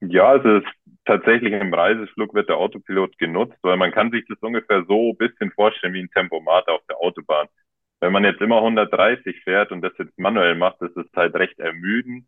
Ja, 0.00 0.30
also 0.30 0.56
es 0.56 0.64
tatsächlich 1.04 1.52
im 1.52 1.72
Reiseflug 1.72 2.34
wird 2.34 2.48
der 2.48 2.56
Autopilot 2.56 3.16
genutzt, 3.18 3.56
weil 3.62 3.76
man 3.76 3.92
kann 3.92 4.10
sich 4.10 4.24
das 4.28 4.38
ungefähr 4.40 4.84
so 4.86 5.10
ein 5.10 5.16
bisschen 5.16 5.50
vorstellen 5.52 5.94
wie 5.94 6.02
ein 6.02 6.10
Tempomat 6.10 6.68
auf 6.68 6.80
der 6.88 6.98
Autobahn. 6.98 7.46
Wenn 8.00 8.12
man 8.12 8.24
jetzt 8.24 8.40
immer 8.40 8.60
130 8.60 9.42
fährt 9.44 9.70
und 9.70 9.82
das 9.82 9.92
jetzt 9.98 10.18
manuell 10.18 10.56
macht, 10.56 10.82
ist 10.82 10.96
halt 11.14 11.34
recht 11.36 11.58
ermüdend 11.58 12.26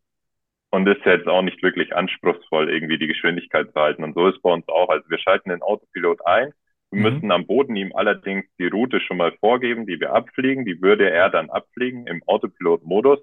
und 0.74 0.88
ist 0.88 1.04
jetzt 1.04 1.28
auch 1.28 1.42
nicht 1.42 1.62
wirklich 1.62 1.94
anspruchsvoll, 1.94 2.68
irgendwie 2.68 2.98
die 2.98 3.06
Geschwindigkeit 3.06 3.72
zu 3.72 3.80
halten. 3.80 4.02
Und 4.02 4.14
so 4.14 4.26
ist 4.26 4.42
bei 4.42 4.50
uns 4.50 4.66
auch. 4.66 4.88
Also 4.88 5.08
wir 5.08 5.18
schalten 5.18 5.50
den 5.50 5.62
Autopilot 5.62 6.26
ein. 6.26 6.52
Wir 6.90 6.98
mhm. 6.98 7.14
müssen 7.14 7.30
am 7.30 7.46
Boden 7.46 7.76
ihm 7.76 7.92
allerdings 7.94 8.44
die 8.58 8.66
Route 8.66 9.00
schon 9.00 9.18
mal 9.18 9.30
vorgeben, 9.38 9.86
die 9.86 10.00
wir 10.00 10.12
abfliegen. 10.12 10.64
Die 10.64 10.82
würde 10.82 11.08
er 11.08 11.30
dann 11.30 11.48
abfliegen 11.48 12.08
im 12.08 12.24
Autopilot-Modus. 12.26 13.20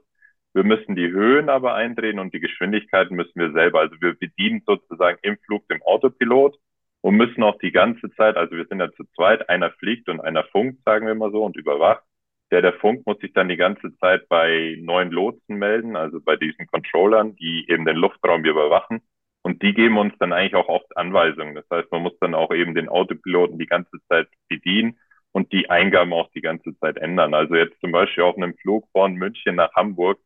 Wir 0.53 0.63
müssen 0.63 0.95
die 0.95 1.11
Höhen 1.11 1.49
aber 1.49 1.75
eindrehen 1.75 2.19
und 2.19 2.33
die 2.33 2.39
Geschwindigkeiten 2.39 3.17
müssen 3.17 3.37
wir 3.37 3.51
selber. 3.51 3.81
Also 3.81 3.97
wir 3.99 4.13
bedienen 4.13 4.63
sozusagen 4.65 5.17
im 5.21 5.37
Flug 5.45 5.67
dem 5.67 5.81
Autopilot 5.83 6.57
und 7.01 7.17
müssen 7.17 7.43
auch 7.43 7.57
die 7.57 7.73
ganze 7.73 8.09
Zeit, 8.15 8.37
also 8.37 8.55
wir 8.55 8.65
sind 8.67 8.79
ja 8.79 8.89
zu 8.93 9.03
zweit, 9.13 9.49
einer 9.49 9.71
fliegt 9.71 10.07
und 10.07 10.21
einer 10.21 10.45
funkt, 10.45 10.85
sagen 10.85 11.05
wir 11.05 11.15
mal 11.15 11.31
so, 11.31 11.43
und 11.43 11.57
überwacht. 11.57 12.03
Der, 12.51 12.61
der 12.61 12.73
Funk 12.73 13.05
muss 13.05 13.17
sich 13.19 13.33
dann 13.33 13.47
die 13.47 13.57
ganze 13.57 13.95
Zeit 13.97 14.27
bei 14.27 14.77
neuen 14.79 15.09
Lotsen 15.11 15.55
melden, 15.57 15.95
also 15.95 16.19
bei 16.19 16.35
diesen 16.35 16.67
Controllern, 16.67 17.35
die 17.37 17.65
eben 17.69 17.85
den 17.85 17.95
Luftraum 17.95 18.43
überwachen. 18.43 19.01
Und 19.41 19.63
die 19.63 19.73
geben 19.73 19.97
uns 19.97 20.13
dann 20.19 20.33
eigentlich 20.33 20.55
auch 20.55 20.67
oft 20.67 20.95
Anweisungen. 20.97 21.55
Das 21.55 21.65
heißt, 21.71 21.91
man 21.91 22.03
muss 22.03 22.17
dann 22.19 22.35
auch 22.35 22.53
eben 22.53 22.75
den 22.75 22.89
Autopiloten 22.89 23.57
die 23.57 23.65
ganze 23.65 23.97
Zeit 24.07 24.27
bedienen 24.49 24.99
und 25.31 25.51
die 25.51 25.69
Eingaben 25.69 26.13
auch 26.13 26.29
die 26.31 26.41
ganze 26.41 26.77
Zeit 26.79 26.97
ändern. 26.97 27.33
Also 27.33 27.55
jetzt 27.55 27.79
zum 27.79 27.91
Beispiel 27.91 28.23
auf 28.23 28.37
einem 28.37 28.55
Flug 28.57 28.87
von 28.91 29.15
München 29.15 29.55
nach 29.55 29.73
Hamburg 29.73 30.19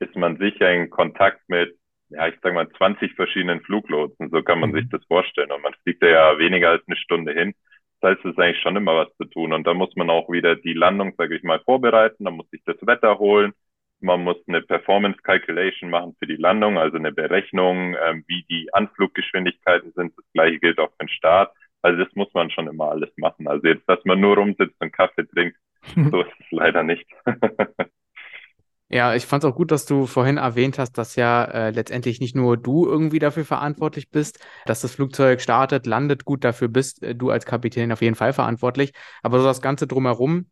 ist 0.00 0.16
man 0.16 0.38
sicher 0.38 0.72
in 0.72 0.90
Kontakt 0.90 1.48
mit, 1.48 1.76
ja, 2.08 2.28
ich 2.28 2.36
sag 2.42 2.54
mal, 2.54 2.68
20 2.70 3.14
verschiedenen 3.14 3.60
Fluglotsen. 3.60 4.30
So 4.30 4.42
kann 4.42 4.60
man 4.60 4.70
mhm. 4.70 4.76
sich 4.76 4.88
das 4.90 5.04
vorstellen. 5.06 5.52
Und 5.52 5.62
man 5.62 5.74
fliegt 5.82 6.02
ja 6.02 6.38
weniger 6.38 6.70
als 6.70 6.82
eine 6.86 6.96
Stunde 6.96 7.32
hin. 7.32 7.54
Das 8.00 8.12
heißt, 8.12 8.24
es 8.24 8.32
ist 8.32 8.38
eigentlich 8.38 8.62
schon 8.62 8.76
immer 8.76 8.96
was 8.96 9.16
zu 9.16 9.24
tun. 9.24 9.52
Und 9.52 9.66
da 9.66 9.74
muss 9.74 9.94
man 9.96 10.10
auch 10.10 10.30
wieder 10.30 10.56
die 10.56 10.74
Landung, 10.74 11.14
sage 11.16 11.36
ich 11.36 11.42
mal, 11.42 11.60
vorbereiten. 11.60 12.24
Da 12.24 12.30
muss 12.30 12.48
sich 12.50 12.62
das 12.64 12.76
Wetter 12.82 13.18
holen. 13.18 13.52
Man 14.00 14.22
muss 14.22 14.36
eine 14.46 14.62
Performance 14.62 15.20
Calculation 15.22 15.90
machen 15.90 16.14
für 16.18 16.26
die 16.26 16.36
Landung, 16.36 16.78
also 16.78 16.96
eine 16.96 17.10
Berechnung, 17.10 17.96
ähm, 18.00 18.24
wie 18.28 18.44
die 18.48 18.72
Anfluggeschwindigkeiten 18.72 19.92
sind. 19.96 20.16
Das 20.16 20.24
gleiche 20.32 20.60
gilt 20.60 20.78
auch 20.78 20.90
für 20.92 21.06
den 21.06 21.08
Start. 21.08 21.52
Also 21.82 22.04
das 22.04 22.14
muss 22.14 22.32
man 22.32 22.50
schon 22.50 22.68
immer 22.68 22.90
alles 22.90 23.10
machen. 23.16 23.48
Also 23.48 23.66
jetzt, 23.66 23.88
dass 23.88 24.04
man 24.04 24.20
nur 24.20 24.36
rumsitzt 24.36 24.80
und 24.80 24.92
Kaffee 24.92 25.26
trinkt, 25.26 25.56
so 26.10 26.22
ist 26.22 26.32
es 26.38 26.50
leider 26.50 26.82
nicht. 26.84 27.06
Ja, 28.90 29.14
ich 29.14 29.26
fand 29.26 29.44
es 29.44 29.50
auch 29.50 29.54
gut, 29.54 29.70
dass 29.70 29.84
du 29.84 30.06
vorhin 30.06 30.38
erwähnt 30.38 30.78
hast, 30.78 30.92
dass 30.96 31.14
ja 31.14 31.44
äh, 31.44 31.70
letztendlich 31.70 32.20
nicht 32.20 32.34
nur 32.34 32.56
du 32.56 32.86
irgendwie 32.86 33.18
dafür 33.18 33.44
verantwortlich 33.44 34.08
bist, 34.10 34.38
dass 34.64 34.80
das 34.80 34.94
Flugzeug 34.94 35.42
startet, 35.42 35.84
landet, 35.86 36.24
gut 36.24 36.42
dafür 36.42 36.68
bist 36.68 37.02
äh, 37.02 37.14
du 37.14 37.30
als 37.30 37.44
Kapitän 37.44 37.92
auf 37.92 38.00
jeden 38.00 38.14
Fall 38.14 38.32
verantwortlich, 38.32 38.92
aber 39.22 39.40
so 39.40 39.44
das 39.44 39.60
Ganze 39.60 39.86
drumherum, 39.86 40.46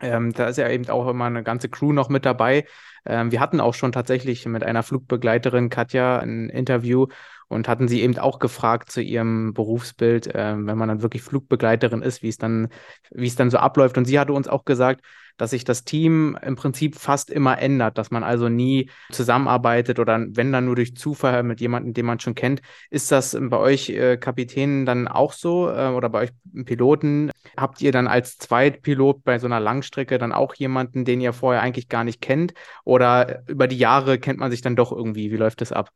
ähm, 0.00 0.32
da 0.32 0.48
ist 0.48 0.58
ja 0.58 0.68
eben 0.70 0.88
auch 0.88 1.08
immer 1.08 1.26
eine 1.26 1.42
ganze 1.42 1.68
Crew 1.68 1.92
noch 1.92 2.08
mit 2.08 2.24
dabei. 2.24 2.66
Ähm, 3.06 3.32
wir 3.32 3.40
hatten 3.40 3.60
auch 3.60 3.74
schon 3.74 3.92
tatsächlich 3.92 4.46
mit 4.46 4.64
einer 4.64 4.82
Flugbegleiterin, 4.82 5.70
Katja, 5.70 6.18
ein 6.20 6.50
Interview 6.50 7.06
und 7.54 7.68
hatten 7.68 7.86
sie 7.86 8.02
eben 8.02 8.18
auch 8.18 8.40
gefragt 8.40 8.90
zu 8.90 9.00
ihrem 9.00 9.54
Berufsbild, 9.54 10.26
äh, 10.34 10.54
wenn 10.56 10.76
man 10.76 10.88
dann 10.88 11.02
wirklich 11.02 11.22
Flugbegleiterin 11.22 12.02
ist, 12.02 12.22
wie 12.22 12.28
es 12.28 12.36
dann, 12.36 12.68
wie 13.12 13.28
es 13.28 13.36
dann 13.36 13.50
so 13.50 13.58
abläuft. 13.58 13.96
Und 13.96 14.06
sie 14.06 14.18
hatte 14.18 14.32
uns 14.32 14.48
auch 14.48 14.64
gesagt, 14.64 15.02
dass 15.36 15.50
sich 15.50 15.64
das 15.64 15.84
Team 15.84 16.36
im 16.42 16.56
Prinzip 16.56 16.96
fast 16.96 17.30
immer 17.30 17.58
ändert, 17.58 17.96
dass 17.96 18.10
man 18.10 18.24
also 18.24 18.48
nie 18.48 18.90
zusammenarbeitet 19.12 19.98
oder 19.98 20.24
wenn 20.28 20.52
dann 20.52 20.64
nur 20.64 20.76
durch 20.76 20.96
Zufall 20.96 21.44
mit 21.44 21.60
jemandem, 21.60 21.92
den 21.92 22.06
man 22.06 22.20
schon 22.20 22.34
kennt. 22.34 22.60
Ist 22.90 23.12
das 23.12 23.36
bei 23.40 23.56
euch 23.56 23.88
äh, 23.90 24.16
Kapitänen 24.16 24.84
dann 24.84 25.06
auch 25.06 25.32
so 25.32 25.70
äh, 25.70 25.88
oder 25.88 26.08
bei 26.08 26.22
euch 26.22 26.30
Piloten? 26.64 27.30
Habt 27.56 27.80
ihr 27.82 27.92
dann 27.92 28.08
als 28.08 28.38
Zweitpilot 28.38 29.22
bei 29.22 29.38
so 29.38 29.46
einer 29.46 29.60
Langstrecke 29.60 30.18
dann 30.18 30.32
auch 30.32 30.54
jemanden, 30.54 31.04
den 31.04 31.20
ihr 31.20 31.32
vorher 31.32 31.62
eigentlich 31.62 31.88
gar 31.88 32.02
nicht 32.02 32.20
kennt? 32.20 32.54
Oder 32.84 33.44
über 33.48 33.68
die 33.68 33.78
Jahre 33.78 34.18
kennt 34.18 34.40
man 34.40 34.50
sich 34.50 34.60
dann 34.60 34.76
doch 34.76 34.90
irgendwie? 34.90 35.30
Wie 35.30 35.36
läuft 35.36 35.60
das 35.60 35.72
ab? 35.72 35.90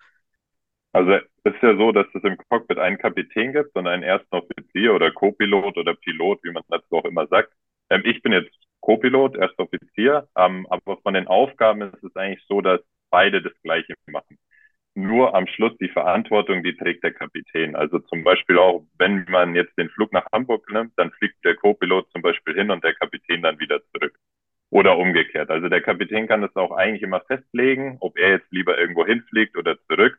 Also 0.92 1.12
es 1.12 1.54
ist 1.54 1.62
ja 1.62 1.76
so, 1.76 1.92
dass 1.92 2.06
es 2.14 2.24
im 2.24 2.36
Cockpit 2.48 2.78
einen 2.78 2.98
Kapitän 2.98 3.52
gibt 3.52 3.74
und 3.76 3.86
einen 3.86 4.02
ersten 4.02 4.34
Offizier 4.34 4.94
oder 4.94 5.10
Co-Pilot 5.12 5.76
oder 5.76 5.94
Pilot, 5.94 6.40
wie 6.44 6.52
man 6.52 6.62
das 6.68 6.82
auch 6.90 7.04
immer 7.04 7.26
sagt. 7.28 7.52
Ähm, 7.90 8.02
ich 8.04 8.22
bin 8.22 8.32
jetzt 8.32 8.50
Co-Pilot, 8.80 9.36
erster 9.36 9.64
Offizier, 9.64 10.28
ähm, 10.36 10.66
aber 10.70 10.98
von 10.98 11.14
den 11.14 11.26
Aufgaben 11.28 11.82
ist 11.82 12.02
es 12.02 12.16
eigentlich 12.16 12.44
so, 12.48 12.60
dass 12.60 12.80
beide 13.10 13.42
das 13.42 13.52
Gleiche 13.62 13.94
machen. 14.06 14.38
Nur 14.94 15.34
am 15.34 15.46
Schluss 15.46 15.76
die 15.78 15.88
Verantwortung, 15.90 16.62
die 16.64 16.76
trägt 16.76 17.04
der 17.04 17.12
Kapitän. 17.14 17.76
Also 17.76 18.00
zum 18.00 18.24
Beispiel 18.24 18.58
auch, 18.58 18.84
wenn 18.98 19.24
man 19.30 19.54
jetzt 19.54 19.76
den 19.78 19.90
Flug 19.90 20.12
nach 20.12 20.26
Hamburg 20.32 20.70
nimmt, 20.72 20.92
dann 20.96 21.12
fliegt 21.12 21.44
der 21.44 21.56
Co-Pilot 21.56 22.10
zum 22.12 22.22
Beispiel 22.22 22.54
hin 22.54 22.70
und 22.70 22.84
der 22.84 22.94
Kapitän 22.94 23.42
dann 23.42 23.60
wieder 23.60 23.80
zurück. 23.92 24.18
Oder 24.70 24.98
umgekehrt. 24.98 25.50
Also 25.50 25.68
der 25.68 25.82
Kapitän 25.82 26.26
kann 26.28 26.42
das 26.42 26.54
auch 26.56 26.72
eigentlich 26.72 27.02
immer 27.02 27.20
festlegen, 27.22 27.98
ob 28.00 28.18
er 28.18 28.30
jetzt 28.30 28.52
lieber 28.52 28.78
irgendwo 28.78 29.06
hinfliegt 29.06 29.56
oder 29.56 29.78
zurück. 29.88 30.18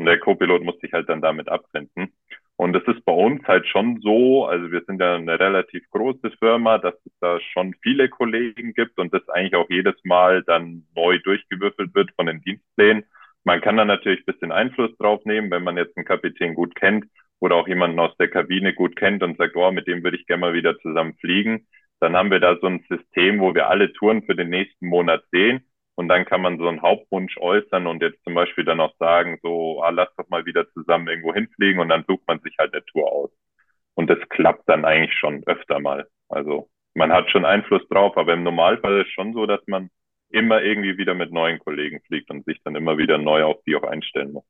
Und 0.00 0.06
der 0.06 0.18
Co-Pilot 0.18 0.64
muss 0.64 0.78
sich 0.80 0.94
halt 0.94 1.10
dann 1.10 1.20
damit 1.20 1.50
abfinden. 1.50 2.14
Und 2.56 2.72
das 2.72 2.82
ist 2.84 3.04
bei 3.04 3.12
uns 3.12 3.46
halt 3.46 3.66
schon 3.66 4.00
so, 4.00 4.46
also 4.46 4.72
wir 4.72 4.82
sind 4.86 4.98
ja 4.98 5.16
eine 5.16 5.38
relativ 5.38 5.84
große 5.90 6.30
Firma, 6.38 6.78
dass 6.78 6.94
es 7.04 7.12
da 7.20 7.38
schon 7.38 7.74
viele 7.82 8.08
Kollegen 8.08 8.72
gibt 8.72 8.98
und 8.98 9.12
das 9.12 9.28
eigentlich 9.28 9.56
auch 9.56 9.68
jedes 9.68 10.02
Mal 10.04 10.42
dann 10.44 10.86
neu 10.96 11.18
durchgewürfelt 11.18 11.94
wird 11.94 12.12
von 12.16 12.24
den 12.24 12.40
Dienstplänen. 12.40 13.04
Man 13.44 13.60
kann 13.60 13.76
da 13.76 13.84
natürlich 13.84 14.20
ein 14.20 14.32
bisschen 14.32 14.52
Einfluss 14.52 14.96
drauf 14.96 15.22
nehmen, 15.26 15.50
wenn 15.50 15.64
man 15.64 15.76
jetzt 15.76 15.94
einen 15.98 16.06
Kapitän 16.06 16.54
gut 16.54 16.74
kennt 16.76 17.04
oder 17.38 17.56
auch 17.56 17.68
jemanden 17.68 18.00
aus 18.00 18.16
der 18.16 18.28
Kabine 18.28 18.72
gut 18.72 18.96
kennt 18.96 19.22
und 19.22 19.36
sagt, 19.36 19.54
oh, 19.54 19.70
mit 19.70 19.86
dem 19.86 20.02
würde 20.02 20.16
ich 20.16 20.26
gerne 20.26 20.40
mal 20.40 20.54
wieder 20.54 20.78
zusammen 20.78 21.14
fliegen. 21.20 21.66
Dann 22.00 22.16
haben 22.16 22.30
wir 22.30 22.40
da 22.40 22.56
so 22.58 22.68
ein 22.68 22.82
System, 22.88 23.38
wo 23.38 23.54
wir 23.54 23.68
alle 23.68 23.92
Touren 23.92 24.22
für 24.22 24.34
den 24.34 24.48
nächsten 24.48 24.86
Monat 24.86 25.22
sehen 25.30 25.62
und 26.00 26.08
dann 26.08 26.24
kann 26.24 26.40
man 26.40 26.56
so 26.56 26.66
einen 26.66 26.80
Hauptwunsch 26.80 27.36
äußern 27.36 27.86
und 27.86 28.00
jetzt 28.00 28.24
zum 28.24 28.32
Beispiel 28.32 28.64
dann 28.64 28.80
auch 28.80 28.96
sagen, 28.98 29.38
so, 29.42 29.82
ah, 29.82 29.90
lass 29.90 30.08
doch 30.16 30.26
mal 30.30 30.46
wieder 30.46 30.66
zusammen 30.72 31.06
irgendwo 31.08 31.34
hinfliegen 31.34 31.78
und 31.78 31.90
dann 31.90 32.06
sucht 32.08 32.26
man 32.26 32.40
sich 32.40 32.56
halt 32.58 32.72
eine 32.72 32.82
Tour 32.86 33.12
aus. 33.12 33.30
Und 33.92 34.08
das 34.08 34.18
klappt 34.30 34.66
dann 34.66 34.86
eigentlich 34.86 35.12
schon 35.18 35.44
öfter 35.46 35.78
mal. 35.78 36.08
Also 36.30 36.70
man 36.94 37.12
hat 37.12 37.30
schon 37.30 37.44
Einfluss 37.44 37.86
drauf, 37.90 38.16
aber 38.16 38.32
im 38.32 38.44
Normalfall 38.44 39.02
ist 39.02 39.08
es 39.08 39.12
schon 39.12 39.34
so, 39.34 39.44
dass 39.44 39.60
man 39.66 39.90
immer 40.30 40.62
irgendwie 40.62 40.96
wieder 40.96 41.12
mit 41.12 41.32
neuen 41.32 41.58
Kollegen 41.58 42.00
fliegt 42.06 42.30
und 42.30 42.46
sich 42.46 42.58
dann 42.64 42.76
immer 42.76 42.96
wieder 42.96 43.18
neu 43.18 43.44
auf 43.44 43.58
die 43.66 43.76
auch 43.76 43.82
einstellen 43.82 44.32
muss. 44.32 44.44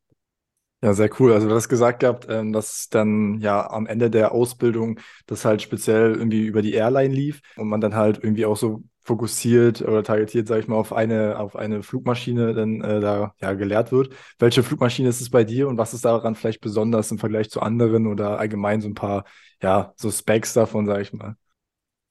Ja, 0.82 0.92
sehr 0.92 1.10
cool. 1.18 1.32
Also 1.32 1.48
du 1.48 1.54
hast 1.56 1.68
gesagt 1.68 1.98
gehabt, 1.98 2.28
ähm, 2.30 2.52
dass 2.52 2.88
dann 2.90 3.40
ja 3.40 3.68
am 3.68 3.86
Ende 3.88 4.08
der 4.08 4.30
Ausbildung 4.30 5.00
das 5.26 5.44
halt 5.44 5.62
speziell 5.62 6.14
irgendwie 6.14 6.46
über 6.46 6.62
die 6.62 6.74
Airline 6.74 7.12
lief 7.12 7.40
und 7.56 7.68
man 7.68 7.80
dann 7.80 7.96
halt 7.96 8.20
irgendwie 8.22 8.46
auch 8.46 8.56
so 8.56 8.84
fokussiert 9.10 9.82
oder 9.82 10.04
targetiert, 10.04 10.46
sage 10.46 10.60
ich 10.60 10.68
mal, 10.68 10.76
auf 10.76 10.92
eine, 10.92 11.36
auf 11.40 11.56
eine 11.56 11.82
Flugmaschine 11.82 12.54
dann 12.54 12.80
äh, 12.80 13.00
da 13.00 13.34
ja 13.40 13.54
gelehrt 13.54 13.90
wird. 13.90 14.14
Welche 14.38 14.62
Flugmaschine 14.62 15.08
ist 15.08 15.20
es 15.20 15.30
bei 15.30 15.42
dir 15.42 15.66
und 15.66 15.78
was 15.78 15.92
ist 15.94 16.04
daran 16.04 16.36
vielleicht 16.36 16.60
besonders 16.60 17.10
im 17.10 17.18
Vergleich 17.18 17.50
zu 17.50 17.60
anderen 17.60 18.06
oder 18.06 18.38
allgemein 18.38 18.80
so 18.80 18.88
ein 18.88 18.94
paar, 18.94 19.24
ja, 19.60 19.92
so 19.96 20.12
Specs 20.12 20.54
davon, 20.54 20.86
sage 20.86 21.02
ich 21.02 21.12
mal? 21.12 21.34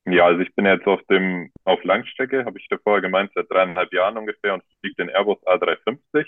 Ja, 0.05 0.25
also 0.25 0.41
ich 0.41 0.53
bin 0.55 0.65
jetzt 0.65 0.87
auf 0.87 0.99
dem, 1.09 1.51
auf 1.63 1.81
Langstrecke, 1.85 2.43
habe 2.43 2.59
ich 2.59 2.67
da 2.69 2.77
vorher 2.83 3.01
gemeint, 3.01 3.31
seit 3.33 3.49
dreieinhalb 3.49 3.93
Jahren 3.93 4.17
ungefähr 4.17 4.53
und 4.53 4.63
fliege 4.81 4.95
den 4.95 5.09
Airbus 5.09 5.41
A350. 5.45 6.25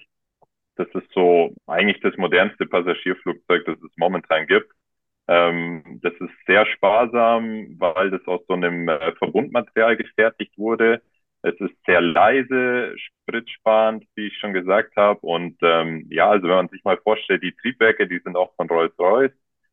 Das 0.77 0.87
ist 0.93 1.11
so 1.13 1.53
eigentlich 1.67 1.99
das 1.99 2.15
modernste 2.15 2.65
Passagierflugzeug, 2.65 3.65
das 3.65 3.77
es 3.81 3.91
momentan 3.97 4.47
gibt. 4.47 4.71
Ähm, 5.31 5.99
das 6.03 6.13
ist 6.19 6.33
sehr 6.45 6.65
sparsam, 6.65 7.79
weil 7.79 8.11
das 8.11 8.25
aus 8.27 8.41
so 8.47 8.53
einem 8.53 8.89
äh, 8.89 9.13
Verbundmaterial 9.15 9.95
gefertigt 9.97 10.57
wurde. 10.57 11.01
Es 11.41 11.55
ist 11.61 11.73
sehr 11.85 12.01
leise, 12.01 12.93
spritsparend, 12.97 14.05
wie 14.15 14.27
ich 14.27 14.37
schon 14.39 14.53
gesagt 14.53 14.95
habe. 14.97 15.21
Und 15.21 15.57
ähm, 15.61 16.07
ja, 16.11 16.29
also 16.29 16.47
wenn 16.49 16.55
man 16.57 16.67
sich 16.69 16.83
mal 16.83 16.97
vorstellt, 16.97 17.43
die 17.43 17.55
Triebwerke, 17.55 18.07
die 18.09 18.19
sind 18.19 18.35
auch 18.35 18.53
von 18.57 18.67
Rolls-Royce. 18.67 19.31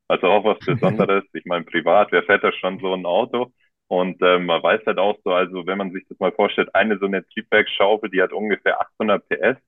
Also 0.09 0.29
auch 0.29 0.45
was 0.45 0.59
Besonderes. 0.67 1.25
ich 1.33 1.45
meine, 1.45 1.65
privat, 1.65 2.13
wer 2.13 2.23
fährt 2.23 2.45
da 2.45 2.53
schon 2.53 2.79
so 2.81 2.95
ein 2.95 3.05
Auto? 3.07 3.53
Und 3.89 4.23
ähm, 4.23 4.47
man 4.47 4.63
weiß 4.63 4.83
halt 4.87 4.99
auch 4.99 5.19
so, 5.25 5.33
also 5.33 5.67
wenn 5.67 5.79
man 5.79 5.93
sich 5.93 6.07
das 6.09 6.19
mal 6.21 6.33
vorstellt, 6.33 6.75
eine 6.75 6.99
so 6.99 7.07
eine 7.07 7.27
Triebwerksschaufel, 7.29 8.11
die 8.11 8.23
hat 8.23 8.33
ungefähr 8.33 8.81
800 8.81 9.29
PS. 9.29 9.59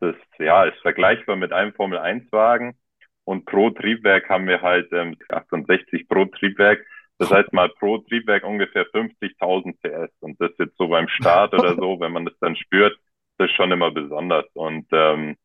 Das 0.00 0.16
ja 0.38 0.64
ist 0.64 0.78
vergleichbar 0.82 1.36
mit 1.36 1.52
einem 1.52 1.74
Formel 1.74 1.98
1 1.98 2.30
Wagen. 2.32 2.76
Und 3.26 3.44
pro 3.44 3.70
Triebwerk 3.70 4.28
haben 4.28 4.46
wir 4.46 4.62
halt 4.62 4.92
ähm, 4.92 5.16
68 5.28 6.08
pro 6.08 6.26
Triebwerk. 6.26 6.86
Das 7.18 7.30
heißt 7.30 7.52
mal 7.52 7.68
pro 7.68 7.98
Triebwerk 7.98 8.44
ungefähr 8.44 8.86
50.000 8.86 9.74
PS. 9.82 10.12
Und 10.20 10.40
das 10.40 10.52
jetzt 10.58 10.76
so 10.78 10.86
beim 10.86 11.08
Start 11.08 11.52
oder 11.52 11.74
so, 11.74 11.98
wenn 11.98 12.12
man 12.12 12.24
das 12.24 12.38
dann 12.40 12.54
spürt, 12.54 12.96
das 13.38 13.50
ist 13.50 13.56
schon 13.56 13.72
immer 13.72 13.90
besonders. 13.90 14.46
Und 14.54 14.86
ähm, 14.92 15.36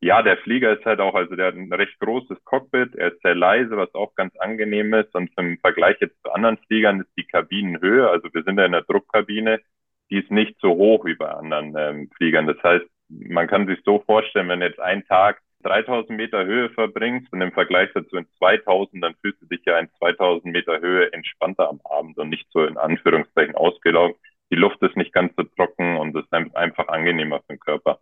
ja, 0.00 0.22
der 0.22 0.36
Flieger 0.36 0.78
ist 0.78 0.84
halt 0.84 1.00
auch, 1.00 1.14
also 1.14 1.34
der 1.34 1.46
hat 1.46 1.54
ein 1.54 1.72
recht 1.72 1.98
großes 1.98 2.44
Cockpit, 2.44 2.94
er 2.94 3.12
ist 3.12 3.22
sehr 3.22 3.34
leise, 3.34 3.74
was 3.76 3.94
auch 3.94 4.14
ganz 4.16 4.36
angenehm 4.36 4.92
ist. 4.92 5.14
Und 5.14 5.30
im 5.38 5.58
Vergleich 5.60 5.96
jetzt 6.00 6.20
zu 6.22 6.32
anderen 6.32 6.58
Fliegern 6.66 7.00
ist 7.00 7.10
die 7.16 7.26
Kabinenhöhe, 7.26 8.10
also 8.10 8.28
wir 8.34 8.42
sind 8.42 8.58
ja 8.58 8.66
in 8.66 8.72
der 8.72 8.82
Druckkabine, 8.82 9.60
die 10.10 10.18
ist 10.18 10.30
nicht 10.30 10.58
so 10.60 10.70
hoch 10.70 11.06
wie 11.06 11.14
bei 11.14 11.30
anderen 11.30 11.74
ähm, 11.78 12.10
Fliegern. 12.16 12.46
Das 12.46 12.62
heißt, 12.62 12.84
man 13.08 13.46
kann 13.46 13.66
sich 13.66 13.78
so 13.84 14.00
vorstellen, 14.00 14.48
wenn 14.48 14.60
jetzt 14.60 14.80
ein 14.80 15.06
Tag 15.06 15.40
3000 15.62 16.16
Meter 16.16 16.44
Höhe 16.44 16.70
verbringst 16.70 17.32
und 17.32 17.40
im 17.40 17.52
Vergleich 17.52 17.90
dazu 17.94 18.16
in 18.16 18.26
2000, 18.38 19.02
dann 19.02 19.14
fühlst 19.20 19.42
du 19.42 19.46
dich 19.46 19.60
ja 19.66 19.78
in 19.78 19.90
2000 19.98 20.52
Meter 20.52 20.80
Höhe 20.80 21.12
entspannter 21.12 21.68
am 21.68 21.80
Abend 21.84 22.18
und 22.18 22.30
nicht 22.30 22.46
so 22.50 22.64
in 22.64 22.78
Anführungszeichen 22.78 23.54
ausgelaugt. 23.54 24.18
Die 24.50 24.56
Luft 24.56 24.82
ist 24.82 24.96
nicht 24.96 25.12
ganz 25.12 25.32
so 25.36 25.44
trocken 25.44 25.96
und 25.96 26.16
ist 26.16 26.32
einfach 26.32 26.88
angenehmer 26.88 27.40
für 27.40 27.54
den 27.54 27.60
Körper. 27.60 28.00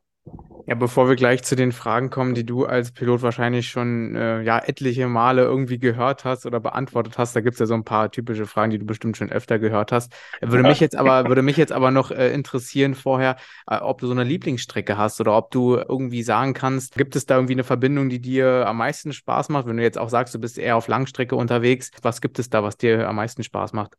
Ja, 0.68 0.74
bevor 0.74 1.08
wir 1.08 1.16
gleich 1.16 1.42
zu 1.44 1.56
den 1.56 1.72
Fragen 1.72 2.10
kommen, 2.10 2.34
die 2.34 2.44
du 2.44 2.66
als 2.66 2.92
Pilot 2.92 3.22
wahrscheinlich 3.22 3.70
schon 3.70 4.14
äh, 4.14 4.42
ja, 4.42 4.58
etliche 4.58 5.08
Male 5.08 5.40
irgendwie 5.40 5.78
gehört 5.78 6.26
hast 6.26 6.44
oder 6.44 6.60
beantwortet 6.60 7.16
hast, 7.16 7.34
da 7.34 7.40
gibt 7.40 7.54
es 7.54 7.60
ja 7.60 7.64
so 7.64 7.72
ein 7.72 7.84
paar 7.84 8.10
typische 8.10 8.44
Fragen, 8.44 8.70
die 8.70 8.78
du 8.78 8.84
bestimmt 8.84 9.16
schon 9.16 9.32
öfter 9.32 9.58
gehört 9.58 9.92
hast. 9.92 10.12
Würde 10.42 10.68
mich 10.68 10.78
jetzt 10.78 10.94
aber, 10.94 11.26
würde 11.26 11.40
mich 11.40 11.56
jetzt 11.56 11.72
aber 11.72 11.90
noch 11.90 12.10
äh, 12.10 12.34
interessieren 12.34 12.94
vorher, 12.94 13.36
äh, 13.66 13.76
ob 13.76 14.02
du 14.02 14.06
so 14.06 14.12
eine 14.12 14.24
Lieblingsstrecke 14.24 14.98
hast 14.98 15.18
oder 15.22 15.38
ob 15.38 15.50
du 15.52 15.76
irgendwie 15.76 16.22
sagen 16.22 16.52
kannst, 16.52 16.96
gibt 16.96 17.16
es 17.16 17.24
da 17.24 17.36
irgendwie 17.36 17.54
eine 17.54 17.64
Verbindung, 17.64 18.10
die 18.10 18.20
dir 18.20 18.66
am 18.66 18.76
meisten 18.76 19.14
Spaß 19.14 19.48
macht? 19.48 19.66
Wenn 19.66 19.78
du 19.78 19.82
jetzt 19.82 19.96
auch 19.96 20.10
sagst, 20.10 20.34
du 20.34 20.38
bist 20.38 20.58
eher 20.58 20.76
auf 20.76 20.86
Langstrecke 20.86 21.34
unterwegs, 21.34 21.90
was 22.02 22.20
gibt 22.20 22.38
es 22.38 22.50
da, 22.50 22.62
was 22.62 22.76
dir 22.76 23.08
am 23.08 23.16
meisten 23.16 23.42
Spaß 23.42 23.72
macht? 23.72 23.96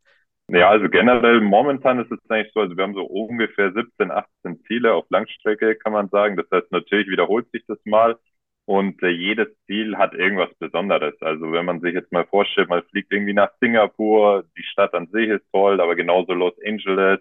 Ja, 0.52 0.70
also 0.70 0.90
generell 0.90 1.42
momentan 1.42 2.00
ist 2.00 2.12
es 2.12 2.20
eigentlich 2.30 2.52
so, 2.54 2.62
also 2.62 2.76
wir 2.76 2.84
haben 2.84 2.96
so 2.96 3.04
ungefähr 3.06 3.72
17, 3.72 4.12
18 4.12 4.62
Ziele 4.66 4.94
auf 4.94 5.06
Langstrecke, 5.10 5.76
kann 5.76 5.94
man 5.94 6.10
sagen. 6.10 6.38
Das 6.38 6.48
heißt, 6.52 6.72
natürlich 6.72 7.08
wiederholt 7.08 7.50
sich 7.52 7.64
das 7.68 7.78
mal 7.86 8.18
und 8.66 9.02
äh, 9.04 9.10
jedes 9.10 9.48
Ziel 9.66 9.98
hat 9.98 10.14
irgendwas 10.16 10.54
Besonderes. 10.58 11.16
Also 11.22 11.52
wenn 11.52 11.66
man 11.66 11.82
sich 11.82 11.94
jetzt 11.94 12.12
mal 12.12 12.26
vorstellt, 12.26 12.70
man 12.70 12.84
fliegt 12.84 13.12
irgendwie 13.14 13.34
nach 13.34 13.52
Singapur, 13.60 14.44
die 14.58 14.64
Stadt 14.64 14.94
an 14.96 15.08
sich 15.08 15.30
ist 15.30 15.46
toll, 15.52 15.80
aber 15.82 15.96
genauso 15.96 16.34
Los 16.34 16.56
Angeles. 16.66 17.20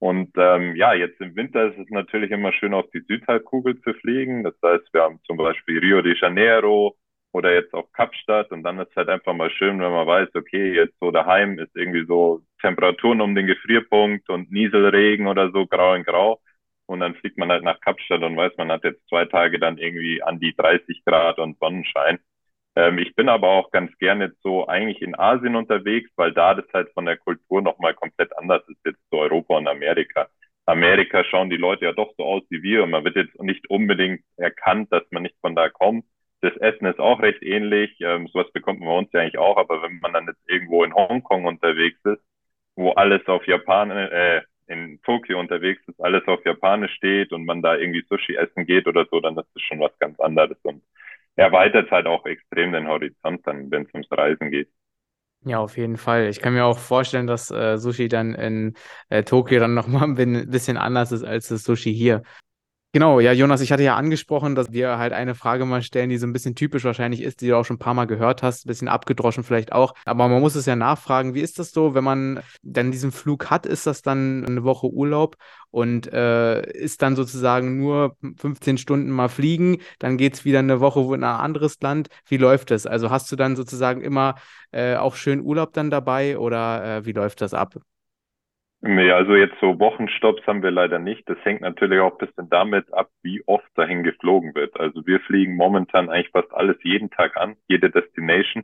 Und 0.00 0.30
ähm, 0.36 0.76
ja, 0.76 0.94
jetzt 0.94 1.20
im 1.20 1.34
Winter 1.36 1.68
ist 1.72 1.78
es 1.78 1.90
natürlich 1.90 2.30
immer 2.30 2.52
schön, 2.52 2.74
auf 2.74 2.88
die 2.92 3.00
Südhalbkugel 3.00 3.80
zu 3.80 3.94
fliegen. 3.94 4.44
Das 4.44 4.54
heißt, 4.62 4.92
wir 4.92 5.02
haben 5.02 5.20
zum 5.26 5.38
Beispiel 5.38 5.78
Rio 5.80 6.02
de 6.02 6.14
Janeiro, 6.20 6.96
oder 7.32 7.52
jetzt 7.54 7.74
auch 7.74 7.92
Kapstadt 7.92 8.50
und 8.52 8.62
dann 8.62 8.78
ist 8.80 8.94
halt 8.96 9.08
einfach 9.08 9.34
mal 9.34 9.50
schön, 9.50 9.80
wenn 9.80 9.92
man 9.92 10.06
weiß, 10.06 10.30
okay, 10.34 10.74
jetzt 10.74 10.94
so 11.00 11.10
daheim 11.10 11.58
ist 11.58 11.74
irgendwie 11.76 12.06
so 12.06 12.42
Temperaturen 12.58 13.20
um 13.20 13.34
den 13.34 13.46
Gefrierpunkt 13.46 14.28
und 14.28 14.50
Nieselregen 14.50 15.26
oder 15.26 15.50
so, 15.50 15.66
grau 15.66 15.94
in 15.94 16.04
grau. 16.04 16.40
Und 16.86 17.00
dann 17.00 17.14
fliegt 17.16 17.38
man 17.38 17.50
halt 17.50 17.64
nach 17.64 17.80
Kapstadt 17.80 18.22
und 18.22 18.36
weiß, 18.36 18.52
man 18.56 18.72
hat 18.72 18.84
jetzt 18.84 19.06
zwei 19.08 19.26
Tage 19.26 19.58
dann 19.58 19.78
irgendwie 19.78 20.22
an 20.22 20.40
die 20.40 20.54
30 20.56 21.04
Grad 21.04 21.38
und 21.38 21.58
Sonnenschein. 21.58 22.18
Ähm, 22.76 22.98
ich 22.98 23.14
bin 23.14 23.28
aber 23.28 23.48
auch 23.48 23.70
ganz 23.70 23.96
gerne 23.98 24.26
jetzt 24.26 24.42
so 24.42 24.66
eigentlich 24.68 25.02
in 25.02 25.18
Asien 25.18 25.56
unterwegs, 25.56 26.10
weil 26.16 26.32
da 26.32 26.54
das 26.54 26.66
halt 26.72 26.90
von 26.94 27.04
der 27.04 27.18
Kultur 27.18 27.62
nochmal 27.62 27.94
komplett 27.94 28.36
anders 28.38 28.62
ist 28.68 28.80
jetzt 28.84 29.00
zu 29.10 29.18
Europa 29.18 29.56
und 29.58 29.68
Amerika. 29.68 30.28
Amerika 30.66 31.24
schauen 31.24 31.50
die 31.50 31.56
Leute 31.56 31.86
ja 31.86 31.92
doch 31.92 32.12
so 32.16 32.24
aus 32.24 32.42
wie 32.50 32.62
wir 32.62 32.84
und 32.84 32.90
man 32.90 33.04
wird 33.04 33.16
jetzt 33.16 33.40
nicht 33.42 33.68
unbedingt 33.70 34.22
erkannt, 34.36 34.92
dass 34.92 35.04
man 35.10 35.22
nicht 35.24 35.36
von 35.40 35.54
da 35.54 35.68
kommt 35.68 36.04
das 36.40 36.56
Essen 36.58 36.86
ist 36.86 37.00
auch 37.00 37.20
recht 37.20 37.42
ähnlich. 37.42 37.96
Ähm, 38.00 38.28
sowas 38.28 38.50
bekommt 38.52 38.80
man 38.80 38.88
bei 38.88 38.98
uns 38.98 39.12
ja 39.12 39.20
eigentlich 39.20 39.38
auch, 39.38 39.56
aber 39.56 39.82
wenn 39.82 39.98
man 40.00 40.12
dann 40.12 40.26
jetzt 40.26 40.48
irgendwo 40.48 40.84
in 40.84 40.94
Hongkong 40.94 41.44
unterwegs 41.44 41.98
ist, 42.04 42.22
wo 42.78 42.92
alles 42.92 43.26
auf 43.26 43.44
Japanisch, 43.46 44.10
äh, 44.12 44.40
in 44.68 45.00
Tokio 45.02 45.40
unterwegs 45.40 45.82
ist, 45.88 46.00
alles 46.00 46.26
auf 46.28 46.44
Japanisch 46.44 46.92
steht 46.92 47.32
und 47.32 47.44
man 47.44 47.60
da 47.60 47.76
irgendwie 47.76 48.04
Sushi 48.08 48.36
essen 48.36 48.66
geht 48.66 48.86
oder 48.86 49.04
so, 49.10 49.20
dann 49.20 49.36
ist 49.36 49.48
das 49.54 49.62
schon 49.62 49.80
was 49.80 49.98
ganz 49.98 50.18
anderes 50.20 50.56
und 50.62 50.82
erweitert 51.34 51.90
halt 51.90 52.06
auch 52.06 52.24
extrem 52.26 52.72
den 52.72 52.86
Horizont 52.86 53.44
dann, 53.46 53.70
wenn 53.70 53.82
es 53.82 53.94
ums 53.94 54.06
Reisen 54.12 54.50
geht. 54.50 54.68
Ja, 55.42 55.58
auf 55.58 55.76
jeden 55.76 55.96
Fall. 55.96 56.28
Ich 56.28 56.40
kann 56.40 56.52
mir 56.52 56.64
auch 56.64 56.78
vorstellen, 56.78 57.26
dass 57.26 57.50
äh, 57.50 57.78
Sushi 57.78 58.08
dann 58.08 58.34
in 58.34 58.74
äh, 59.08 59.24
Tokio 59.24 59.58
dann 59.58 59.74
nochmal 59.74 60.04
ein 60.04 60.50
bisschen 60.50 60.76
anders 60.76 61.10
ist 61.10 61.24
als 61.24 61.48
das 61.48 61.64
Sushi 61.64 61.92
hier. 61.92 62.22
Genau, 62.92 63.20
ja, 63.20 63.32
Jonas, 63.32 63.60
ich 63.60 63.70
hatte 63.70 63.82
ja 63.82 63.96
angesprochen, 63.96 64.54
dass 64.54 64.72
wir 64.72 64.96
halt 64.96 65.12
eine 65.12 65.34
Frage 65.34 65.66
mal 65.66 65.82
stellen, 65.82 66.08
die 66.08 66.16
so 66.16 66.26
ein 66.26 66.32
bisschen 66.32 66.54
typisch 66.54 66.84
wahrscheinlich 66.84 67.20
ist, 67.20 67.42
die 67.42 67.48
du 67.48 67.56
auch 67.58 67.64
schon 67.64 67.76
ein 67.76 67.78
paar 67.78 67.92
Mal 67.92 68.06
gehört 68.06 68.42
hast, 68.42 68.64
ein 68.64 68.68
bisschen 68.68 68.88
abgedroschen 68.88 69.44
vielleicht 69.44 69.72
auch. 69.72 69.94
Aber 70.06 70.26
man 70.28 70.40
muss 70.40 70.54
es 70.54 70.64
ja 70.64 70.74
nachfragen, 70.74 71.34
wie 71.34 71.42
ist 71.42 71.58
das 71.58 71.70
so, 71.72 71.94
wenn 71.94 72.02
man 72.02 72.40
dann 72.62 72.90
diesen 72.90 73.12
Flug 73.12 73.50
hat, 73.50 73.66
ist 73.66 73.86
das 73.86 74.00
dann 74.00 74.44
eine 74.46 74.64
Woche 74.64 74.86
Urlaub 74.88 75.36
und 75.70 76.10
äh, 76.14 76.62
ist 76.72 77.02
dann 77.02 77.14
sozusagen 77.14 77.76
nur 77.76 78.16
15 78.38 78.78
Stunden 78.78 79.10
mal 79.10 79.28
fliegen, 79.28 79.78
dann 79.98 80.16
geht 80.16 80.34
es 80.34 80.44
wieder 80.46 80.60
eine 80.60 80.80
Woche 80.80 81.00
in 81.14 81.24
ein 81.24 81.40
anderes 81.40 81.78
Land. 81.82 82.08
Wie 82.26 82.38
läuft 82.38 82.70
das? 82.70 82.86
Also 82.86 83.10
hast 83.10 83.30
du 83.30 83.36
dann 83.36 83.54
sozusagen 83.54 84.00
immer 84.00 84.36
äh, 84.72 84.96
auch 84.96 85.14
schön 85.14 85.42
Urlaub 85.42 85.74
dann 85.74 85.90
dabei 85.90 86.38
oder 86.38 86.98
äh, 86.98 87.04
wie 87.04 87.12
läuft 87.12 87.42
das 87.42 87.52
ab? 87.52 87.74
Nee, 88.80 89.10
also 89.10 89.34
jetzt 89.34 89.56
so 89.60 89.78
Wochenstopps 89.80 90.46
haben 90.46 90.62
wir 90.62 90.70
leider 90.70 91.00
nicht. 91.00 91.28
Das 91.28 91.38
hängt 91.44 91.62
natürlich 91.62 91.98
auch 92.00 92.12
ein 92.12 92.26
bisschen 92.26 92.48
damit 92.48 92.92
ab, 92.94 93.10
wie 93.22 93.42
oft 93.46 93.66
dahin 93.74 94.04
geflogen 94.04 94.54
wird. 94.54 94.78
Also 94.78 95.04
wir 95.06 95.18
fliegen 95.20 95.56
momentan 95.56 96.08
eigentlich 96.08 96.30
fast 96.30 96.52
alles 96.52 96.76
jeden 96.84 97.10
Tag 97.10 97.36
an, 97.36 97.56
jede 97.66 97.90
Destination. 97.90 98.62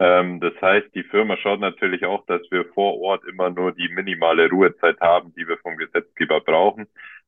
Ähm, 0.00 0.40
das 0.40 0.54
heißt, 0.62 0.94
die 0.94 1.04
Firma 1.04 1.36
schaut 1.38 1.60
natürlich 1.60 2.06
auch, 2.06 2.26
dass 2.26 2.42
wir 2.50 2.64
vor 2.74 3.00
Ort 3.00 3.24
immer 3.26 3.50
nur 3.50 3.72
die 3.72 3.88
minimale 3.90 4.48
Ruhezeit 4.50 5.00
haben, 5.00 5.34
die 5.36 5.46
wir 5.48 5.58
vom 5.58 5.76
Gesetzgeber 5.76 6.40
brauchen. 6.40 6.86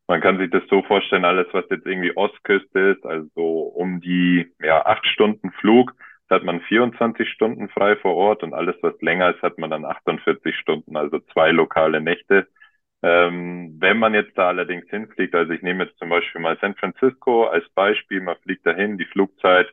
Man 0.09 0.20
kann 0.22 0.38
sich 0.38 0.50
das 0.50 0.62
so 0.70 0.83
vorstellen, 0.83 1.24
alles, 1.26 1.48
was 1.52 1.64
jetzt 1.70 1.87
irgendwie 1.87 2.16
Ostküste 2.16 2.81
ist, 2.96 3.07
also 3.07 3.42
um 3.44 4.00
die 4.00 4.52
ja, 4.62 4.87
acht 4.87 5.07
Stunden 5.07 5.50
Flug, 5.52 5.94
hat 6.31 6.45
man 6.45 6.61
24 6.62 7.29
Stunden 7.31 7.69
frei 7.69 7.97
vor 7.97 8.15
Ort 8.17 8.43
und 8.43 8.55
alles, 8.55 8.77
was 8.83 9.01
länger 9.01 9.35
ist, 9.35 9.43
hat 9.43 9.59
man 9.59 9.71
dann 9.71 9.85
48 9.85 10.57
Stunden, 10.57 10.97
also 10.97 11.21
zwei 11.33 11.51
lokale 11.53 12.01
Nächte. 12.01 12.49
Ähm, 13.03 13.77
wenn 13.79 13.99
man 13.99 14.15
jetzt 14.15 14.37
da 14.39 14.49
allerdings 14.49 14.89
hinfliegt, 14.91 15.35
also 15.35 15.53
ich 15.53 15.62
nehme 15.62 15.85
jetzt 15.85 15.99
zum 15.99 16.09
Beispiel 16.09 16.41
mal 16.41 16.59
San 16.61 16.75
Francisco 16.77 17.45
als 17.47 17.69
Beispiel, 17.75 18.21
man 18.21 18.37
fliegt 18.39 18.67
dahin, 18.67 18.99
die 18.99 19.05
Flugzeit, 19.07 19.69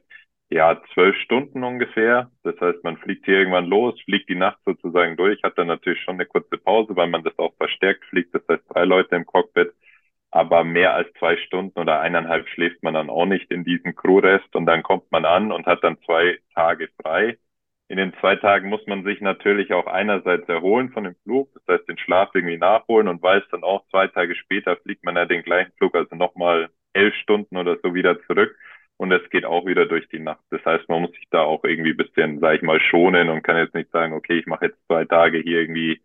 ja, 0.50 0.80
zwölf 0.94 1.16
Stunden 1.18 1.64
ungefähr. 1.64 2.30
Das 2.44 2.60
heißt, 2.62 2.84
man 2.84 2.98
fliegt 2.98 3.26
hier 3.26 3.40
irgendwann 3.40 3.66
los, 3.66 4.00
fliegt 4.02 4.30
die 4.30 4.36
Nacht 4.36 4.60
sozusagen 4.66 5.18
durch, 5.18 5.42
hat 5.44 5.58
dann 5.58 5.68
natürlich 5.68 6.02
schon 6.04 6.16
eine 6.16 6.28
kurze 6.28 6.58
Pause, 6.58 6.96
weil 6.96 7.08
man 7.08 7.24
das 7.24 7.38
auch 7.40 7.56
verstärkt 7.58 8.06
fliegt. 8.06 8.36
Das 8.36 8.44
heißt, 8.48 8.64
drei 8.70 8.86
Leute 8.86 9.16
im 9.16 9.26
Cockpit 9.26 9.74
aber 10.34 10.64
mehr 10.64 10.96
als 10.96 11.14
zwei 11.20 11.38
Stunden 11.38 11.80
oder 11.80 12.02
eineinhalb 12.02 12.48
schläft 12.50 12.82
man 12.82 12.96
dann 12.96 13.12
auch 13.12 13.28
nicht 13.28 13.52
in 13.52 13.64
diesem 13.64 13.96
Crewrest 13.96 14.56
und 14.56 14.66
dann 14.66 14.82
kommt 14.82 15.12
man 15.12 15.26
an 15.26 15.52
und 15.52 15.68
hat 15.68 15.84
dann 15.84 16.00
zwei 16.06 16.40
Tage 16.56 16.90
frei. 17.02 17.38
In 17.88 17.98
den 17.98 18.14
zwei 18.20 18.36
Tagen 18.38 18.68
muss 18.70 18.82
man 18.88 19.04
sich 19.04 19.22
natürlich 19.22 19.74
auch 19.74 19.86
einerseits 19.86 20.50
erholen 20.50 20.90
von 20.92 21.04
dem 21.04 21.16
Flug, 21.24 21.54
das 21.54 21.78
heißt 21.78 21.88
den 21.88 22.00
Schlaf 22.00 22.32
irgendwie 22.34 22.58
nachholen 22.58 23.08
und 23.08 23.22
weiß 23.22 23.44
dann 23.52 23.64
auch 23.64 23.88
zwei 23.90 24.08
Tage 24.08 24.34
später 24.36 24.76
fliegt 24.78 25.04
man 25.06 25.16
ja 25.16 25.26
den 25.26 25.44
gleichen 25.44 25.72
Flug, 25.78 25.94
also 25.94 26.16
nochmal 26.16 26.70
elf 26.94 27.14
Stunden 27.16 27.56
oder 27.56 27.78
so 27.84 27.94
wieder 27.94 28.20
zurück 28.24 28.58
und 28.98 29.12
es 29.12 29.30
geht 29.30 29.46
auch 29.46 29.68
wieder 29.68 29.86
durch 29.86 30.08
die 30.10 30.20
Nacht. 30.20 30.44
Das 30.50 30.66
heißt, 30.66 30.90
man 30.90 31.02
muss 31.04 31.12
sich 31.12 31.28
da 31.30 31.42
auch 31.44 31.64
irgendwie 31.64 31.94
bisschen, 31.94 32.40
sag 32.40 32.56
ich 32.56 32.64
mal, 32.64 32.80
schonen 32.82 33.30
und 33.30 33.44
kann 33.44 33.58
jetzt 33.58 33.76
nicht 33.76 33.92
sagen, 33.92 34.14
okay, 34.14 34.40
ich 34.40 34.48
mache 34.48 34.66
jetzt 34.66 34.80
zwei 34.88 35.06
Tage 35.06 35.38
hier 35.40 35.62
irgendwie 35.62 36.02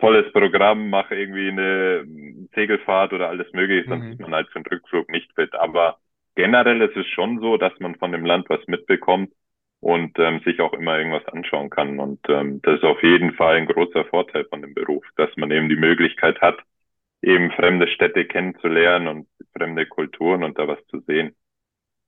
tolles 0.00 0.32
Programm, 0.32 0.90
mache 0.90 1.14
irgendwie 1.14 1.48
eine 1.48 2.04
Segelfahrt 2.54 3.12
oder 3.12 3.28
alles 3.28 3.52
mögliche, 3.52 3.94
mhm. 3.94 4.12
ist 4.12 4.20
man 4.20 4.34
halt 4.34 4.48
für 4.48 4.60
den 4.60 4.66
Rückflug 4.66 5.10
nicht 5.10 5.32
fit. 5.34 5.54
Aber 5.54 5.98
generell 6.34 6.80
ist 6.82 6.96
es 6.96 7.06
schon 7.06 7.40
so, 7.40 7.56
dass 7.56 7.72
man 7.78 7.96
von 7.96 8.12
dem 8.12 8.24
Land 8.24 8.48
was 8.48 8.66
mitbekommt 8.66 9.32
und 9.80 10.18
ähm, 10.18 10.40
sich 10.44 10.60
auch 10.60 10.72
immer 10.72 10.98
irgendwas 10.98 11.26
anschauen 11.32 11.70
kann. 11.70 11.98
Und 11.98 12.20
ähm, 12.28 12.60
das 12.62 12.76
ist 12.76 12.84
auf 12.84 13.02
jeden 13.02 13.32
Fall 13.34 13.56
ein 13.56 13.66
großer 13.66 14.04
Vorteil 14.06 14.44
von 14.44 14.62
dem 14.62 14.74
Beruf, 14.74 15.04
dass 15.16 15.30
man 15.36 15.50
eben 15.50 15.68
die 15.68 15.76
Möglichkeit 15.76 16.40
hat, 16.40 16.58
eben 17.22 17.50
fremde 17.52 17.88
Städte 17.88 18.24
kennenzulernen 18.26 19.08
und 19.08 19.28
fremde 19.56 19.86
Kulturen 19.86 20.44
und 20.44 20.58
da 20.58 20.68
was 20.68 20.84
zu 20.88 21.00
sehen. 21.06 21.34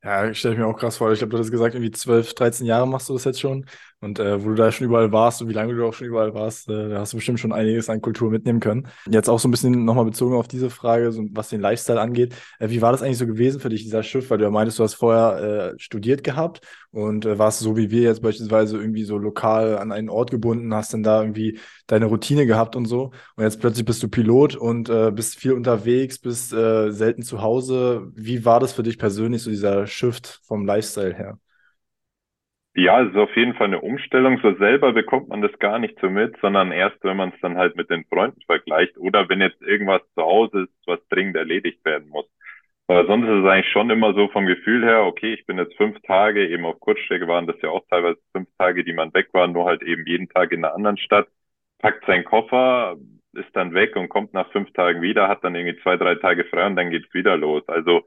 Ja, 0.04 0.34
stelle 0.34 0.54
ich 0.54 0.60
mir 0.60 0.66
auch 0.66 0.78
krass 0.78 0.98
vor. 0.98 1.12
Ich 1.12 1.20
glaube, 1.20 1.32
du 1.32 1.38
hast 1.38 1.50
gesagt, 1.50 1.74
irgendwie 1.74 1.92
12, 1.92 2.34
13 2.34 2.66
Jahre 2.66 2.88
machst 2.88 3.08
du 3.08 3.12
das 3.12 3.24
jetzt 3.24 3.40
schon. 3.40 3.66
Und 4.02 4.18
äh, 4.18 4.42
wo 4.44 4.48
du 4.48 4.54
da 4.56 4.72
schon 4.72 4.88
überall 4.88 5.12
warst 5.12 5.40
und 5.40 5.48
wie 5.48 5.52
lange 5.52 5.76
du 5.76 5.86
auch 5.86 5.94
schon 5.94 6.08
überall 6.08 6.34
warst, 6.34 6.68
äh, 6.68 6.88
da 6.88 6.98
hast 6.98 7.12
du 7.12 7.18
bestimmt 7.18 7.38
schon 7.38 7.52
einiges 7.52 7.88
an 7.88 8.00
Kultur 8.00 8.32
mitnehmen 8.32 8.58
können. 8.58 8.88
Jetzt 9.08 9.28
auch 9.28 9.38
so 9.38 9.46
ein 9.46 9.52
bisschen 9.52 9.84
nochmal 9.84 10.04
bezogen 10.04 10.34
auf 10.34 10.48
diese 10.48 10.70
Frage, 10.70 11.12
so, 11.12 11.24
was 11.30 11.50
den 11.50 11.60
Lifestyle 11.60 12.00
angeht. 12.00 12.34
Äh, 12.58 12.70
wie 12.70 12.82
war 12.82 12.90
das 12.90 13.02
eigentlich 13.02 13.18
so 13.18 13.28
gewesen 13.28 13.60
für 13.60 13.68
dich, 13.68 13.84
dieser 13.84 14.02
Schiff? 14.02 14.28
Weil 14.28 14.38
du 14.38 14.44
ja 14.44 14.50
meintest, 14.50 14.80
du 14.80 14.82
hast 14.82 14.94
vorher 14.94 15.74
äh, 15.74 15.78
studiert 15.78 16.24
gehabt 16.24 16.62
und 16.90 17.26
äh, 17.26 17.38
warst 17.38 17.60
so 17.60 17.76
wie 17.76 17.92
wir 17.92 18.02
jetzt 18.02 18.22
beispielsweise 18.22 18.76
irgendwie 18.76 19.04
so 19.04 19.18
lokal 19.18 19.78
an 19.78 19.92
einen 19.92 20.08
Ort 20.08 20.32
gebunden, 20.32 20.74
hast 20.74 20.92
dann 20.92 21.04
da 21.04 21.22
irgendwie 21.22 21.60
deine 21.86 22.06
Routine 22.06 22.44
gehabt 22.44 22.74
und 22.74 22.86
so. 22.86 23.12
Und 23.36 23.44
jetzt 23.44 23.60
plötzlich 23.60 23.84
bist 23.84 24.02
du 24.02 24.08
Pilot 24.08 24.56
und 24.56 24.88
äh, 24.88 25.12
bist 25.12 25.38
viel 25.38 25.52
unterwegs, 25.52 26.18
bist 26.18 26.52
äh, 26.52 26.90
selten 26.90 27.22
zu 27.22 27.40
Hause. 27.40 28.10
Wie 28.16 28.44
war 28.44 28.58
das 28.58 28.72
für 28.72 28.82
dich 28.82 28.98
persönlich, 28.98 29.42
so 29.42 29.50
dieser 29.50 29.86
Shift 29.86 30.40
vom 30.42 30.66
Lifestyle 30.66 31.14
her? 31.14 31.38
Ja, 32.74 33.02
es 33.02 33.10
ist 33.10 33.16
auf 33.16 33.36
jeden 33.36 33.54
Fall 33.54 33.66
eine 33.66 33.80
Umstellung. 33.82 34.38
So 34.42 34.54
selber 34.56 34.92
bekommt 34.92 35.28
man 35.28 35.42
das 35.42 35.58
gar 35.58 35.78
nicht 35.78 35.98
so 36.00 36.08
mit, 36.08 36.36
sondern 36.40 36.72
erst, 36.72 37.02
wenn 37.04 37.16
man 37.18 37.30
es 37.30 37.40
dann 37.40 37.58
halt 37.58 37.76
mit 37.76 37.90
den 37.90 38.04
Freunden 38.06 38.40
vergleicht 38.42 38.96
oder 38.96 39.28
wenn 39.28 39.40
jetzt 39.42 39.60
irgendwas 39.60 40.00
zu 40.14 40.22
Hause 40.22 40.62
ist, 40.62 40.86
was 40.86 41.06
dringend 41.08 41.36
erledigt 41.36 41.84
werden 41.84 42.08
muss. 42.08 42.26
Aber 42.88 43.06
sonst 43.06 43.26
ist 43.26 43.44
es 43.44 43.50
eigentlich 43.50 43.72
schon 43.72 43.90
immer 43.90 44.14
so 44.14 44.28
vom 44.28 44.46
Gefühl 44.46 44.84
her, 44.84 45.04
okay, 45.04 45.34
ich 45.34 45.46
bin 45.46 45.58
jetzt 45.58 45.76
fünf 45.76 46.00
Tage, 46.02 46.48
eben 46.48 46.64
auf 46.64 46.80
Kurzstrecke 46.80 47.28
waren 47.28 47.46
das 47.46 47.60
ja 47.62 47.70
auch 47.70 47.84
teilweise 47.90 48.18
fünf 48.32 48.48
Tage, 48.58 48.84
die 48.84 48.92
man 48.94 49.12
weg 49.14 49.28
war, 49.32 49.46
nur 49.48 49.66
halt 49.66 49.82
eben 49.82 50.06
jeden 50.06 50.28
Tag 50.28 50.52
in 50.52 50.64
einer 50.64 50.74
anderen 50.74 50.98
Stadt, 50.98 51.28
packt 51.78 52.04
seinen 52.06 52.24
Koffer, 52.24 52.96
ist 53.34 53.54
dann 53.54 53.74
weg 53.74 53.96
und 53.96 54.08
kommt 54.08 54.34
nach 54.34 54.50
fünf 54.52 54.72
Tagen 54.72 55.02
wieder, 55.02 55.28
hat 55.28 55.44
dann 55.44 55.54
irgendwie 55.54 55.80
zwei, 55.82 55.96
drei 55.96 56.14
Tage 56.16 56.44
frei 56.44 56.66
und 56.66 56.76
dann 56.76 56.90
geht's 56.90 57.12
wieder 57.14 57.36
los. 57.36 57.62
Also 57.68 58.02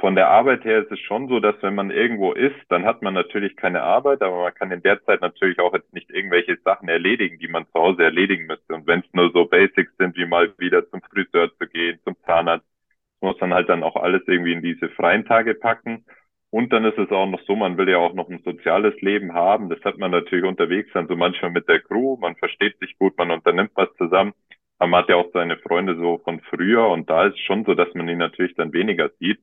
von 0.00 0.14
der 0.14 0.28
Arbeit 0.28 0.64
her 0.64 0.82
ist 0.82 0.90
es 0.90 0.98
schon 1.00 1.28
so, 1.28 1.40
dass 1.40 1.54
wenn 1.62 1.74
man 1.74 1.90
irgendwo 1.90 2.32
ist, 2.32 2.56
dann 2.70 2.86
hat 2.86 3.02
man 3.02 3.14
natürlich 3.14 3.54
keine 3.56 3.82
Arbeit, 3.82 4.22
aber 4.22 4.42
man 4.42 4.54
kann 4.54 4.72
in 4.72 4.82
der 4.82 5.02
Zeit 5.04 5.20
natürlich 5.20 5.58
auch 5.60 5.74
jetzt 5.74 5.92
nicht 5.92 6.10
irgendwelche 6.10 6.56
Sachen 6.64 6.88
erledigen, 6.88 7.38
die 7.38 7.48
man 7.48 7.66
zu 7.66 7.74
Hause 7.74 8.04
erledigen 8.04 8.46
müsste. 8.46 8.74
Und 8.74 8.86
wenn 8.86 9.00
es 9.00 9.12
nur 9.12 9.30
so 9.32 9.44
Basics 9.44 9.94
sind, 9.98 10.16
wie 10.16 10.24
mal 10.26 10.52
wieder 10.58 10.88
zum 10.90 11.02
Friseur 11.02 11.50
zu 11.58 11.66
gehen, 11.68 12.00
zum 12.04 12.16
Zahnarzt, 12.24 12.66
muss 13.20 13.38
man 13.40 13.52
halt 13.54 13.68
dann 13.68 13.82
auch 13.82 13.96
alles 13.96 14.22
irgendwie 14.26 14.54
in 14.54 14.62
diese 14.62 14.88
freien 14.88 15.26
Tage 15.26 15.54
packen. 15.54 16.06
Und 16.50 16.72
dann 16.72 16.84
ist 16.84 16.98
es 16.98 17.10
auch 17.10 17.26
noch 17.26 17.40
so, 17.46 17.54
man 17.54 17.76
will 17.76 17.88
ja 17.88 17.98
auch 17.98 18.14
noch 18.14 18.28
ein 18.30 18.42
soziales 18.44 18.98
Leben 19.02 19.34
haben. 19.34 19.68
Das 19.68 19.80
hat 19.84 19.98
man 19.98 20.10
natürlich 20.10 20.44
unterwegs 20.46 20.90
dann 20.94 21.08
so 21.08 21.16
manchmal 21.16 21.50
mit 21.50 21.68
der 21.68 21.80
Crew. 21.80 22.16
Man 22.16 22.36
versteht 22.36 22.78
sich 22.78 22.98
gut, 22.98 23.16
man 23.18 23.30
unternimmt 23.30 23.72
was 23.74 23.94
zusammen. 23.98 24.32
Aber 24.78 24.88
man 24.88 25.02
hat 25.02 25.10
ja 25.10 25.16
auch 25.16 25.30
seine 25.34 25.58
Freunde 25.58 25.96
so 25.96 26.18
von 26.24 26.40
früher 26.40 26.88
und 26.88 27.10
da 27.10 27.26
ist 27.26 27.38
schon 27.40 27.64
so, 27.66 27.74
dass 27.74 27.92
man 27.94 28.08
ihn 28.08 28.18
natürlich 28.18 28.54
dann 28.56 28.72
weniger 28.72 29.10
sieht 29.20 29.40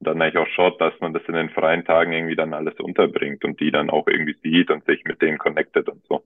dann 0.00 0.20
eigentlich 0.20 0.38
auch 0.38 0.48
schaut, 0.48 0.80
dass 0.80 0.98
man 1.00 1.12
das 1.12 1.22
in 1.26 1.34
den 1.34 1.50
freien 1.50 1.84
Tagen 1.84 2.12
irgendwie 2.12 2.36
dann 2.36 2.54
alles 2.54 2.78
unterbringt 2.78 3.44
und 3.44 3.60
die 3.60 3.70
dann 3.70 3.90
auch 3.90 4.06
irgendwie 4.06 4.36
sieht 4.42 4.70
und 4.70 4.84
sich 4.84 5.04
mit 5.04 5.22
denen 5.22 5.38
connectet 5.38 5.88
und 5.88 6.04
so. 6.06 6.24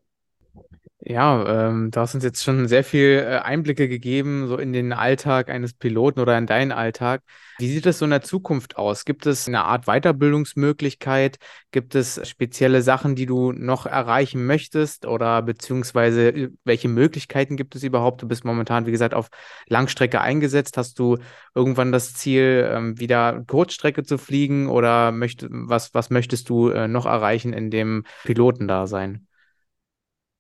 Ja, 1.03 1.69
ähm, 1.69 1.91
du 1.91 1.99
hast 1.99 2.15
uns 2.15 2.25
jetzt 2.25 2.45
schon 2.45 2.69
sehr 2.69 2.85
viel 2.85 3.25
äh, 3.27 3.39
Einblicke 3.39 3.89
gegeben, 3.89 4.49
so 4.49 4.59
in 4.59 4.75
den 4.75 4.93
Alltag 4.93 5.49
eines 5.49 5.73
Piloten 5.73 6.21
oder 6.21 6.37
in 6.37 6.47
deinen 6.47 6.73
Alltag. 6.73 7.23
Wie 7.59 7.73
sieht 7.73 7.87
es 7.87 7.99
so 8.01 8.05
in 8.05 8.11
der 8.11 8.21
Zukunft 8.21 8.77
aus? 8.77 9.07
Gibt 9.07 9.25
es 9.25 9.49
eine 9.49 9.65
Art 9.65 9.87
Weiterbildungsmöglichkeit? 9.87 11.39
Gibt 11.71 11.95
es 11.95 12.29
spezielle 12.29 12.83
Sachen, 12.83 13.15
die 13.15 13.25
du 13.25 13.53
noch 13.53 13.87
erreichen 13.87 14.45
möchtest? 14.45 15.07
Oder 15.07 15.41
beziehungsweise 15.41 16.29
äh, 16.29 16.51
welche 16.65 16.89
Möglichkeiten 16.89 17.57
gibt 17.57 17.75
es 17.77 17.83
überhaupt? 17.83 18.21
Du 18.21 18.29
bist 18.29 18.45
momentan, 18.45 18.85
wie 18.85 18.93
gesagt, 18.93 19.15
auf 19.15 19.31
Langstrecke 19.69 20.21
eingesetzt. 20.21 20.77
Hast 20.77 20.99
du 20.99 21.17
irgendwann 21.55 21.93
das 21.93 22.13
Ziel, 22.13 22.69
ähm, 22.71 23.01
wieder 23.01 23.43
Kurzstrecke 23.47 24.03
zu 24.03 24.19
fliegen? 24.19 24.69
Oder 24.69 25.13
möcht, 25.13 25.47
was, 25.49 25.95
was 25.95 26.11
möchtest 26.11 26.51
du 26.51 26.69
äh, 26.69 26.89
noch 26.89 27.07
erreichen 27.07 27.55
in 27.55 27.71
dem 27.71 28.05
Pilotendasein? 28.25 29.27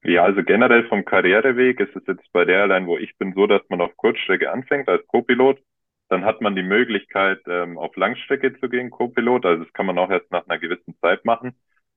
Ja, 0.03 0.25
also 0.25 0.43
generell 0.43 0.89
vom 0.89 1.05
Karriereweg 1.05 1.79
ist 1.81 1.95
es 1.95 2.07
jetzt 2.07 2.33
bei 2.33 2.45
der 2.45 2.61
Airline, 2.61 2.87
wo 2.87 2.97
ich 2.97 3.17
bin, 3.19 3.35
so, 3.35 3.47
dass 3.47 3.63
man 3.69 3.81
auf 3.83 3.97
Kurzstrecke 3.97 4.51
anfängt 4.51 4.89
als 4.89 5.07
Co-Pilot. 5.07 5.61
Dann 6.09 6.25
hat 6.25 6.41
man 6.41 6.57
die 6.57 6.63
Möglichkeit, 6.63 7.41
ähm, 7.47 7.79
auf 7.79 7.95
Langstrecke 7.97 8.59
zu 8.59 8.69
gehen, 8.69 8.91
Co-Pilot. 8.91 9.45
Also 9.45 9.65
das 9.65 9.73
kann 9.75 9.87
man 9.87 9.99
auch 9.99 10.11
erst 10.11 10.31
nach 10.31 10.47
einer 10.49 10.59
gewissen 10.59 10.97
Zeit 11.01 11.25
machen. 11.25 11.55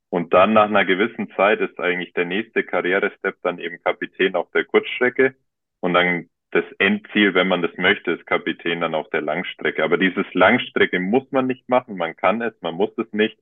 Und 0.10 0.34
dann 0.34 0.54
nach 0.54 0.66
einer 0.66 0.86
gewissen 0.86 1.30
Zeit 1.36 1.60
ist 1.62 1.80
eigentlich 1.80 2.14
der 2.14 2.26
nächste 2.26 2.64
Karrierestep 2.64 3.38
dann 3.42 3.58
eben 3.60 3.82
Kapitän 3.84 4.36
auf 4.36 4.52
der 4.52 4.66
Kurzstrecke. 4.66 5.36
Und 5.80 5.94
dann 5.94 6.30
das 6.52 6.66
Endziel, 6.80 7.34
wenn 7.34 7.48
man 7.48 7.62
das 7.64 7.76
möchte, 7.78 8.12
ist 8.12 8.28
Kapitän 8.28 8.82
dann 8.82 8.96
auf 8.96 9.10
der 9.10 9.22
Langstrecke. 9.22 9.84
Aber 9.84 9.98
dieses 9.98 10.26
Langstrecke 10.34 11.00
muss 11.00 11.32
man 11.32 11.48
nicht 11.48 11.68
machen. 11.70 11.98
Man 11.98 12.16
kann 12.16 12.42
es, 12.42 12.54
man 12.62 12.76
muss 12.76 12.96
es 12.98 13.12
nicht. 13.14 13.40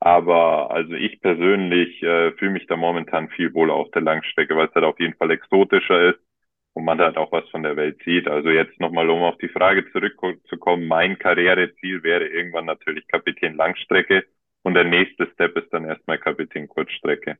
Aber 0.00 0.70
also 0.70 0.94
ich 0.94 1.20
persönlich 1.20 2.02
äh, 2.02 2.32
fühle 2.32 2.52
mich 2.52 2.66
da 2.66 2.76
momentan 2.76 3.28
viel 3.30 3.52
wohler 3.54 3.74
auf 3.74 3.90
der 3.92 4.02
Langstrecke, 4.02 4.56
weil 4.56 4.68
es 4.68 4.74
halt 4.74 4.84
auf 4.84 4.98
jeden 4.98 5.14
Fall 5.14 5.30
exotischer 5.30 6.10
ist 6.10 6.20
und 6.72 6.84
man 6.84 7.00
halt 7.00 7.16
auch 7.18 7.32
was 7.32 7.48
von 7.50 7.62
der 7.62 7.76
Welt 7.76 8.02
sieht. 8.04 8.28
Also 8.28 8.48
jetzt 8.50 8.80
nochmal, 8.80 9.10
um 9.10 9.22
auf 9.22 9.36
die 9.38 9.48
Frage 9.48 9.90
zurückzukommen, 9.92 10.86
mein 10.88 11.18
Karriereziel 11.18 12.02
wäre 12.02 12.26
irgendwann 12.26 12.66
natürlich 12.66 13.06
Kapitän 13.08 13.56
Langstrecke 13.56 14.24
und 14.62 14.74
der 14.74 14.84
nächste 14.84 15.26
Step 15.34 15.56
ist 15.56 15.72
dann 15.72 15.84
erstmal 15.84 16.18
Kapitän 16.18 16.68
Kurzstrecke. 16.68 17.38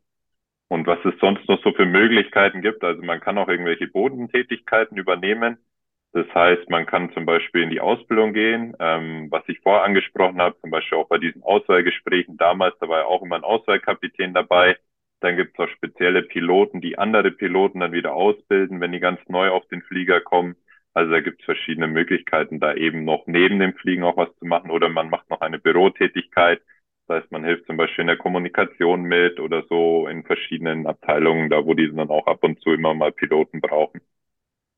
Und 0.68 0.87
was 0.87 1.05
es 1.05 1.18
sonst 1.20 1.49
noch 1.49 1.62
so 1.64 1.73
für 1.73 1.87
Möglichkeiten 1.87 2.62
gibt, 2.62 2.85
also 2.85 3.03
man 3.03 3.20
kann 3.20 3.38
auch 3.38 3.49
irgendwelche 3.49 3.88
Bodentätigkeiten 3.88 4.96
übernehmen. 4.99 5.59
Das 6.12 6.27
heißt, 6.35 6.68
man 6.70 6.87
kann 6.87 7.12
zum 7.12 7.25
Beispiel 7.25 7.62
in 7.62 7.70
die 7.70 7.81
Ausbildung 7.81 8.33
gehen, 8.33 8.75
ähm, 8.81 9.29
was 9.31 9.44
ich 9.49 9.61
vorher 9.61 9.85
angesprochen 9.85 10.40
habe, 10.40 10.59
zum 10.61 10.70
Beispiel 10.70 10.99
auch 10.99 11.09
bei 11.09 11.18
diesen 11.18 11.42
Auswahlgesprächen 11.42 12.37
damals, 12.37 12.77
da 12.81 12.88
war 12.88 13.01
ja 13.01 13.05
auch 13.07 13.23
immer 13.23 13.37
ein 13.37 13.44
Auswahlkapitän 13.44 14.35
dabei. 14.35 14.77
Dann 15.20 15.37
gibt 15.37 15.55
es 15.59 15.64
auch 15.64 15.68
spezielle 15.70 16.23
Piloten, 16.23 16.81
die 16.81 16.99
andere 16.99 17.31
Piloten 17.31 17.81
dann 17.81 17.92
wieder 17.92 18.14
ausbilden, 18.14 18.81
wenn 18.81 18.90
die 18.92 18.99
ganz 19.01 19.20
neu 19.29 19.51
auf 19.51 19.66
den 19.68 19.83
Flieger 19.83 20.20
kommen. 20.20 20.57
Also 20.94 21.12
da 21.12 21.20
gibt 21.20 21.40
es 21.40 21.44
verschiedene 21.44 21.87
Möglichkeiten, 21.87 22.59
da 22.59 22.75
eben 22.75 23.05
noch 23.05 23.27
neben 23.27 23.61
dem 23.61 23.75
Fliegen 23.75 24.03
auch 24.03 24.16
was 24.16 24.35
zu 24.38 24.46
machen 24.46 24.70
oder 24.73 24.88
man 24.88 25.11
macht 25.11 25.31
noch 25.31 25.40
eine 25.42 25.59
Bürotätigkeit. 25.61 26.61
Das 27.07 27.23
heißt, 27.23 27.33
man 27.33 27.44
hilft 27.44 27.66
zum 27.66 27.77
Beispiel 27.77 28.03
in 28.03 28.09
der 28.09 28.16
Kommunikation 28.16 29.03
mit 29.03 29.38
oder 29.38 29.62
so 29.68 30.09
in 30.09 30.25
verschiedenen 30.25 30.87
Abteilungen, 30.88 31.51
da 31.51 31.64
wo 31.64 31.75
die 31.75 31.92
dann 31.94 32.11
auch 32.11 32.27
ab 32.27 32.42
und 32.42 32.61
zu 32.61 32.73
immer 32.73 32.94
mal 32.94 33.12
Piloten 33.12 33.61
brauchen. 33.61 34.01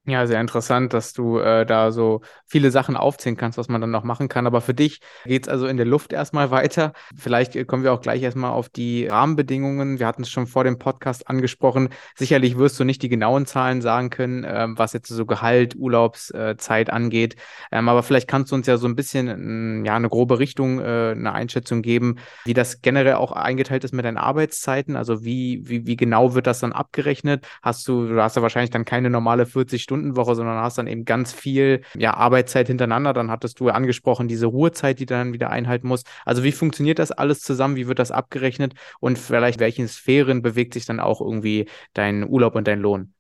Ja, 0.05 0.27
sehr 0.27 0.41
interessant, 0.41 0.93
dass 0.95 1.13
du 1.13 1.39
äh, 1.39 1.65
da 1.65 1.93
so 1.93 2.23
viele 2.45 2.73
Sachen 2.73 2.97
aufzählen 2.97 3.37
kannst, 3.37 3.57
was 3.57 3.69
man 3.69 3.81
dann 3.81 3.93
noch 3.93 4.03
machen 4.03 4.29
kann. 4.29 4.49
Aber 4.49 4.61
für 4.61 4.75
dich 4.75 5.01
geht 5.25 5.47
es 5.47 5.49
also 5.49 5.69
in 5.69 5.77
der 5.77 5.87
Luft 5.87 6.13
erstmal 6.13 6.51
weiter. 6.51 6.93
Vielleicht 7.17 7.55
äh, 7.55 7.65
kommen 7.65 7.85
wir 7.85 7.93
auch 7.93 8.01
gleich 8.01 8.21
erstmal 8.21 8.51
auf 8.51 8.69
die 8.69 9.07
Rahmenbedingungen. 9.07 10.01
Wir 10.01 10.09
hatten 10.09 10.23
es 10.23 10.31
schon 10.31 10.49
vor 10.49 10.65
dem 10.65 10.81
Podcast 10.81 11.29
angesprochen. 11.29 11.91
Sicherlich 12.17 12.59
wirst 12.59 12.81
du 12.81 12.85
nicht 12.85 13.01
die 13.03 13.09
genauen 13.09 13.47
Zahlen 13.47 13.81
sagen 13.81 14.11
können, 14.11 14.43
äh, 14.43 14.67
was 14.71 14.93
jetzt 14.93 15.07
so 15.07 15.25
Gehalt, 15.25 15.77
Urlaubszeit 15.77 16.91
angeht. 16.91 17.37
Ähm, 17.71 17.89
aber 17.89 18.03
vielleicht 18.03 18.27
kannst 18.27 18.51
du 18.51 18.57
uns 18.57 18.67
ja 18.67 18.79
so 18.79 18.89
ein 18.89 18.97
bisschen 18.97 19.85
ja, 19.85 19.95
eine 19.95 20.09
grobe 20.09 20.41
Richtung, 20.41 20.81
äh, 20.81 21.13
eine 21.13 21.33
Einschätzung 21.33 21.81
geben, 21.81 22.17
wie 22.45 22.55
das 22.55 22.83
generell 22.83 23.15
auch 23.15 23.31
eingeteilt 23.31 23.85
ist 23.85 23.95
mit 23.95 24.05
deinen 24.05 24.19
Arbeitszeiten. 24.19 24.97
Also 24.97 25.25
wie, 25.25 25.63
wie, 25.63 25.87
wie 25.87 25.95
genau 25.95 26.35
wird 26.35 26.49
das 26.49 26.59
dann 26.59 26.73
abgerechnet? 26.73 27.47
Hast 27.63 27.87
du, 27.87 28.09
du 28.09 28.21
hast 28.21 28.35
ja 28.35 28.43
wahrscheinlich 28.43 28.71
dann 28.71 28.85
keine 28.85 29.09
normale 29.09 29.47
40 29.47 29.81
Stunden 29.81 29.92
Stunden-Woche, 29.93 30.35
sondern 30.35 30.57
hast 30.57 30.79
dann 30.79 30.87
eben 30.87 31.05
ganz 31.05 31.33
viel 31.33 31.83
ja, 31.95 32.15
Arbeitszeit 32.15 32.67
hintereinander. 32.67 33.13
Dann 33.13 33.31
hattest 33.31 33.61
du 33.61 33.69
angesprochen, 33.69 34.27
diese 34.27 34.47
Ruhezeit, 34.47 34.99
die 34.99 35.07
dann 35.07 35.35
wieder 35.35 35.51
einhalten 35.51 35.87
musst. 35.87 36.09
Also 36.25 36.45
wie 36.45 36.53
funktioniert 36.53 36.99
das 36.99 37.13
alles 37.13 37.41
zusammen? 37.41 37.77
Wie 37.77 37.89
wird 37.89 37.99
das 37.99 38.11
abgerechnet? 38.11 38.75
Und 39.01 39.19
vielleicht 39.19 39.61
welchen 39.61 39.87
Sphären 39.89 40.41
bewegt 40.41 40.73
sich 40.73 40.87
dann 40.87 40.99
auch 40.99 41.21
irgendwie 41.21 41.69
dein 41.93 42.27
Urlaub 42.27 42.55
und 42.55 42.67
dein 42.67 42.81
Lohn? 42.81 43.13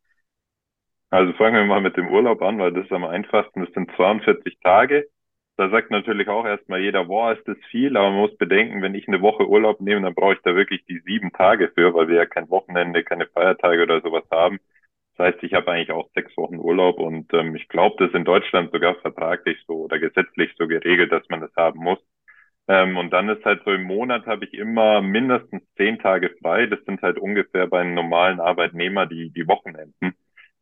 Also 1.10 1.34
fangen 1.34 1.56
wir 1.56 1.64
mal 1.66 1.82
mit 1.82 1.98
dem 1.98 2.08
Urlaub 2.08 2.40
an, 2.40 2.58
weil 2.58 2.72
das 2.72 2.86
ist 2.86 2.92
am 2.92 3.04
einfachsten. 3.04 3.60
Das 3.60 3.74
sind 3.74 3.90
42 3.96 4.58
Tage. 4.60 5.04
Da 5.58 5.68
sagt 5.68 5.90
natürlich 5.90 6.28
auch 6.28 6.46
erstmal 6.46 6.80
jeder, 6.80 7.04
boah, 7.04 7.32
ist 7.32 7.46
das 7.46 7.58
viel, 7.70 7.98
aber 7.98 8.08
man 8.08 8.20
muss 8.20 8.36
bedenken, 8.38 8.80
wenn 8.80 8.94
ich 8.94 9.06
eine 9.06 9.20
Woche 9.20 9.46
Urlaub 9.46 9.82
nehme, 9.82 10.00
dann 10.00 10.14
brauche 10.14 10.32
ich 10.32 10.40
da 10.42 10.54
wirklich 10.54 10.86
die 10.86 11.00
sieben 11.00 11.30
Tage 11.32 11.70
für, 11.74 11.92
weil 11.92 12.08
wir 12.08 12.16
ja 12.16 12.26
kein 12.26 12.48
Wochenende, 12.48 13.04
keine 13.04 13.26
Feiertage 13.26 13.82
oder 13.82 14.00
sowas 14.00 14.24
haben. 14.30 14.58
Das 15.16 15.34
heißt, 15.34 15.42
ich 15.44 15.54
habe 15.54 15.70
eigentlich 15.70 15.92
auch 15.92 16.10
sechs 16.14 16.36
Wochen 16.36 16.58
Urlaub 16.58 16.98
und 16.98 17.32
ähm, 17.34 17.54
ich 17.54 17.68
glaube, 17.68 17.96
das 17.98 18.08
ist 18.08 18.14
in 18.14 18.24
Deutschland 18.24 18.72
sogar 18.72 18.94
vertraglich 18.96 19.58
so 19.66 19.84
oder 19.84 19.98
gesetzlich 19.98 20.52
so 20.58 20.66
geregelt, 20.66 21.12
dass 21.12 21.28
man 21.28 21.40
das 21.40 21.54
haben 21.56 21.80
muss. 21.80 21.98
Ähm, 22.68 22.96
und 22.96 23.10
dann 23.12 23.28
ist 23.28 23.44
halt 23.44 23.62
so 23.64 23.72
im 23.72 23.84
Monat 23.84 24.26
habe 24.26 24.44
ich 24.44 24.54
immer 24.54 25.02
mindestens 25.02 25.62
zehn 25.76 25.98
Tage 25.98 26.30
frei. 26.40 26.66
Das 26.66 26.82
sind 26.84 27.02
halt 27.02 27.18
ungefähr 27.18 27.66
bei 27.66 27.80
einem 27.80 27.94
normalen 27.94 28.40
Arbeitnehmer 28.40 29.06
die, 29.06 29.30
die 29.30 29.46
Wochenenden. 29.48 30.14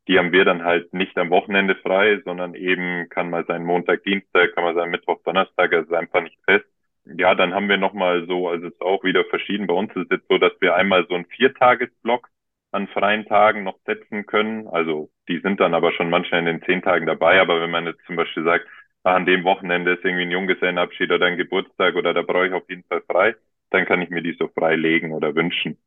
Die 0.07 0.17
haben 0.17 0.31
wir 0.31 0.45
dann 0.45 0.63
halt 0.63 0.93
nicht 0.93 1.17
am 1.17 1.29
Wochenende 1.29 1.75
frei, 1.75 2.19
sondern 2.25 2.55
eben 2.55 3.07
kann 3.09 3.29
mal 3.29 3.45
sein 3.45 3.63
Montag, 3.63 4.03
Dienstag, 4.03 4.53
kann 4.55 4.63
mal 4.63 4.75
sein 4.75 4.89
Mittwoch, 4.89 5.21
Donnerstag, 5.23 5.73
also 5.73 5.95
einfach 5.95 6.21
nicht 6.23 6.37
fest. 6.45 6.65
Ja, 7.05 7.35
dann 7.35 7.53
haben 7.53 7.69
wir 7.69 7.77
nochmal 7.77 8.25
so, 8.27 8.49
also 8.49 8.67
es 8.67 8.73
ist 8.73 8.81
auch 8.81 9.03
wieder 9.03 9.23
verschieden. 9.25 9.67
Bei 9.67 9.73
uns 9.73 9.91
ist 9.95 10.05
es 10.11 10.17
jetzt 10.17 10.27
so, 10.27 10.37
dass 10.37 10.53
wir 10.59 10.75
einmal 10.75 11.05
so 11.07 11.15
einen 11.15 11.25
Viertagesblock 11.25 12.29
an 12.71 12.87
freien 12.87 13.25
Tagen 13.25 13.63
noch 13.63 13.79
setzen 13.85 14.25
können. 14.25 14.67
Also 14.67 15.09
die 15.27 15.39
sind 15.39 15.59
dann 15.59 15.73
aber 15.73 15.91
schon 15.93 16.09
manchmal 16.09 16.39
in 16.41 16.45
den 16.45 16.63
zehn 16.63 16.81
Tagen 16.81 17.05
dabei. 17.05 17.41
Aber 17.41 17.61
wenn 17.61 17.71
man 17.71 17.85
jetzt 17.85 18.05
zum 18.05 18.15
Beispiel 18.15 18.43
sagt, 18.43 18.65
ach, 19.03 19.15
an 19.15 19.25
dem 19.25 19.43
Wochenende 19.43 19.93
ist 19.93 20.05
irgendwie 20.05 20.23
ein 20.23 20.31
Junggesellenabschied 20.31 21.11
oder 21.11 21.25
ein 21.27 21.37
Geburtstag 21.37 21.95
oder 21.95 22.13
da 22.13 22.21
brauche 22.21 22.47
ich 22.47 22.53
auf 22.53 22.69
jeden 22.69 22.83
Fall 22.83 23.01
frei, 23.09 23.35
dann 23.71 23.85
kann 23.85 24.01
ich 24.01 24.09
mir 24.09 24.21
die 24.21 24.35
so 24.39 24.47
frei 24.49 24.75
legen 24.75 25.11
oder 25.13 25.35
wünschen. 25.35 25.77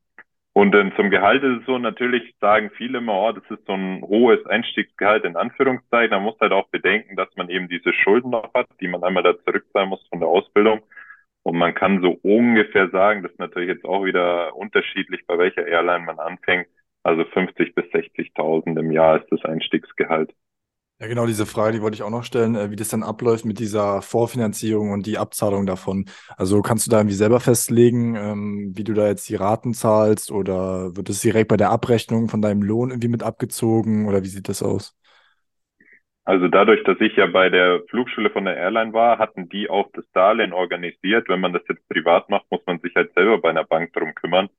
Und 0.53 0.73
ähm, 0.73 0.93
zum 0.95 1.09
Gehalt 1.09 1.43
ist 1.43 1.59
es 1.61 1.65
so, 1.65 1.77
natürlich 1.77 2.33
sagen 2.39 2.71
viele 2.77 2.99
immer, 2.99 3.13
oh, 3.13 3.31
das 3.33 3.43
ist 3.49 3.65
so 3.67 3.73
ein 3.73 4.01
hohes 4.03 4.45
Einstiegsgehalt 4.45 5.25
in 5.25 5.35
Anführungszeichen. 5.35 6.11
Man 6.11 6.23
muss 6.23 6.39
halt 6.39 6.53
auch 6.53 6.69
bedenken, 6.69 7.17
dass 7.17 7.27
man 7.35 7.49
eben 7.49 7.67
diese 7.67 7.91
Schulden 7.93 8.29
noch 8.29 8.53
hat, 8.53 8.67
die 8.79 8.87
man 8.87 9.03
einmal 9.03 9.23
da 9.23 9.37
zurückzahlen 9.43 9.89
muss 9.89 10.07
von 10.09 10.19
der 10.21 10.29
Ausbildung. 10.29 10.81
Und 11.43 11.57
man 11.57 11.73
kann 11.75 12.01
so 12.01 12.17
ungefähr 12.23 12.89
sagen, 12.89 13.21
das 13.21 13.33
ist 13.33 13.39
natürlich 13.39 13.69
jetzt 13.69 13.85
auch 13.85 14.05
wieder 14.05 14.55
unterschiedlich, 14.55 15.27
bei 15.27 15.37
welcher 15.37 15.67
Airline 15.67 16.05
man 16.05 16.19
anfängt. 16.19 16.67
Also 17.05 17.23
50 17.23 17.73
bis 17.73 17.89
60.000 17.91 18.77
im 18.77 18.91
Jahr 18.91 19.21
ist 19.21 19.31
das 19.31 19.45
Einstiegsgehalt. 19.45 20.35
Ja, 20.99 21.07
genau 21.07 21.25
diese 21.25 21.45
Frage, 21.45 21.73
die 21.73 21.81
wollte 21.81 21.95
ich 21.95 22.03
auch 22.03 22.09
noch 22.09 22.23
stellen, 22.23 22.55
äh, 22.55 22.71
wie 22.71 22.77
das 22.77 22.87
dann 22.87 23.03
abläuft 23.03 23.43
mit 23.43 23.59
dieser 23.59 24.01
Vorfinanzierung 24.01 24.91
und 24.91 25.05
die 25.05 25.17
Abzahlung 25.17 25.65
davon. 25.65 26.05
Also 26.37 26.61
kannst 26.61 26.87
du 26.87 26.91
da 26.91 26.99
irgendwie 26.99 27.15
selber 27.17 27.41
festlegen, 27.41 28.15
ähm, 28.15 28.71
wie 28.75 28.85
du 28.85 28.93
da 28.93 29.07
jetzt 29.07 29.27
die 29.27 29.35
Raten 29.35 29.73
zahlst 29.73 30.31
oder 30.31 30.95
wird 30.95 31.09
es 31.09 31.19
direkt 31.19 31.49
bei 31.49 31.57
der 31.57 31.71
Abrechnung 31.71 32.29
von 32.29 32.41
deinem 32.41 32.63
Lohn 32.63 32.91
irgendwie 32.91 33.09
mit 33.09 33.23
abgezogen 33.23 34.07
oder 34.07 34.23
wie 34.23 34.27
sieht 34.29 34.47
das 34.47 34.63
aus? 34.63 34.95
Also 36.23 36.47
dadurch, 36.47 36.83
dass 36.83 36.99
ich 37.01 37.15
ja 37.17 37.27
bei 37.27 37.49
der 37.49 37.81
Flugschule 37.89 38.31
von 38.31 38.45
der 38.45 38.57
Airline 38.57 38.93
war, 38.93 39.19
hatten 39.19 39.47
die 39.49 39.69
auch 39.69 39.89
das 39.93 40.05
Darlehen 40.13 40.53
organisiert. 40.53 41.29
Wenn 41.29 41.39
man 41.39 41.53
das 41.53 41.61
jetzt 41.69 41.87
privat 41.87 42.29
macht, 42.29 42.45
muss 42.49 42.61
man 42.65 42.79
sich 42.79 42.95
halt 42.95 43.13
selber 43.13 43.37
bei 43.39 43.49
einer 43.49 43.63
Bank 43.63 43.93
drum 43.93 44.15
kümmern. 44.15 44.49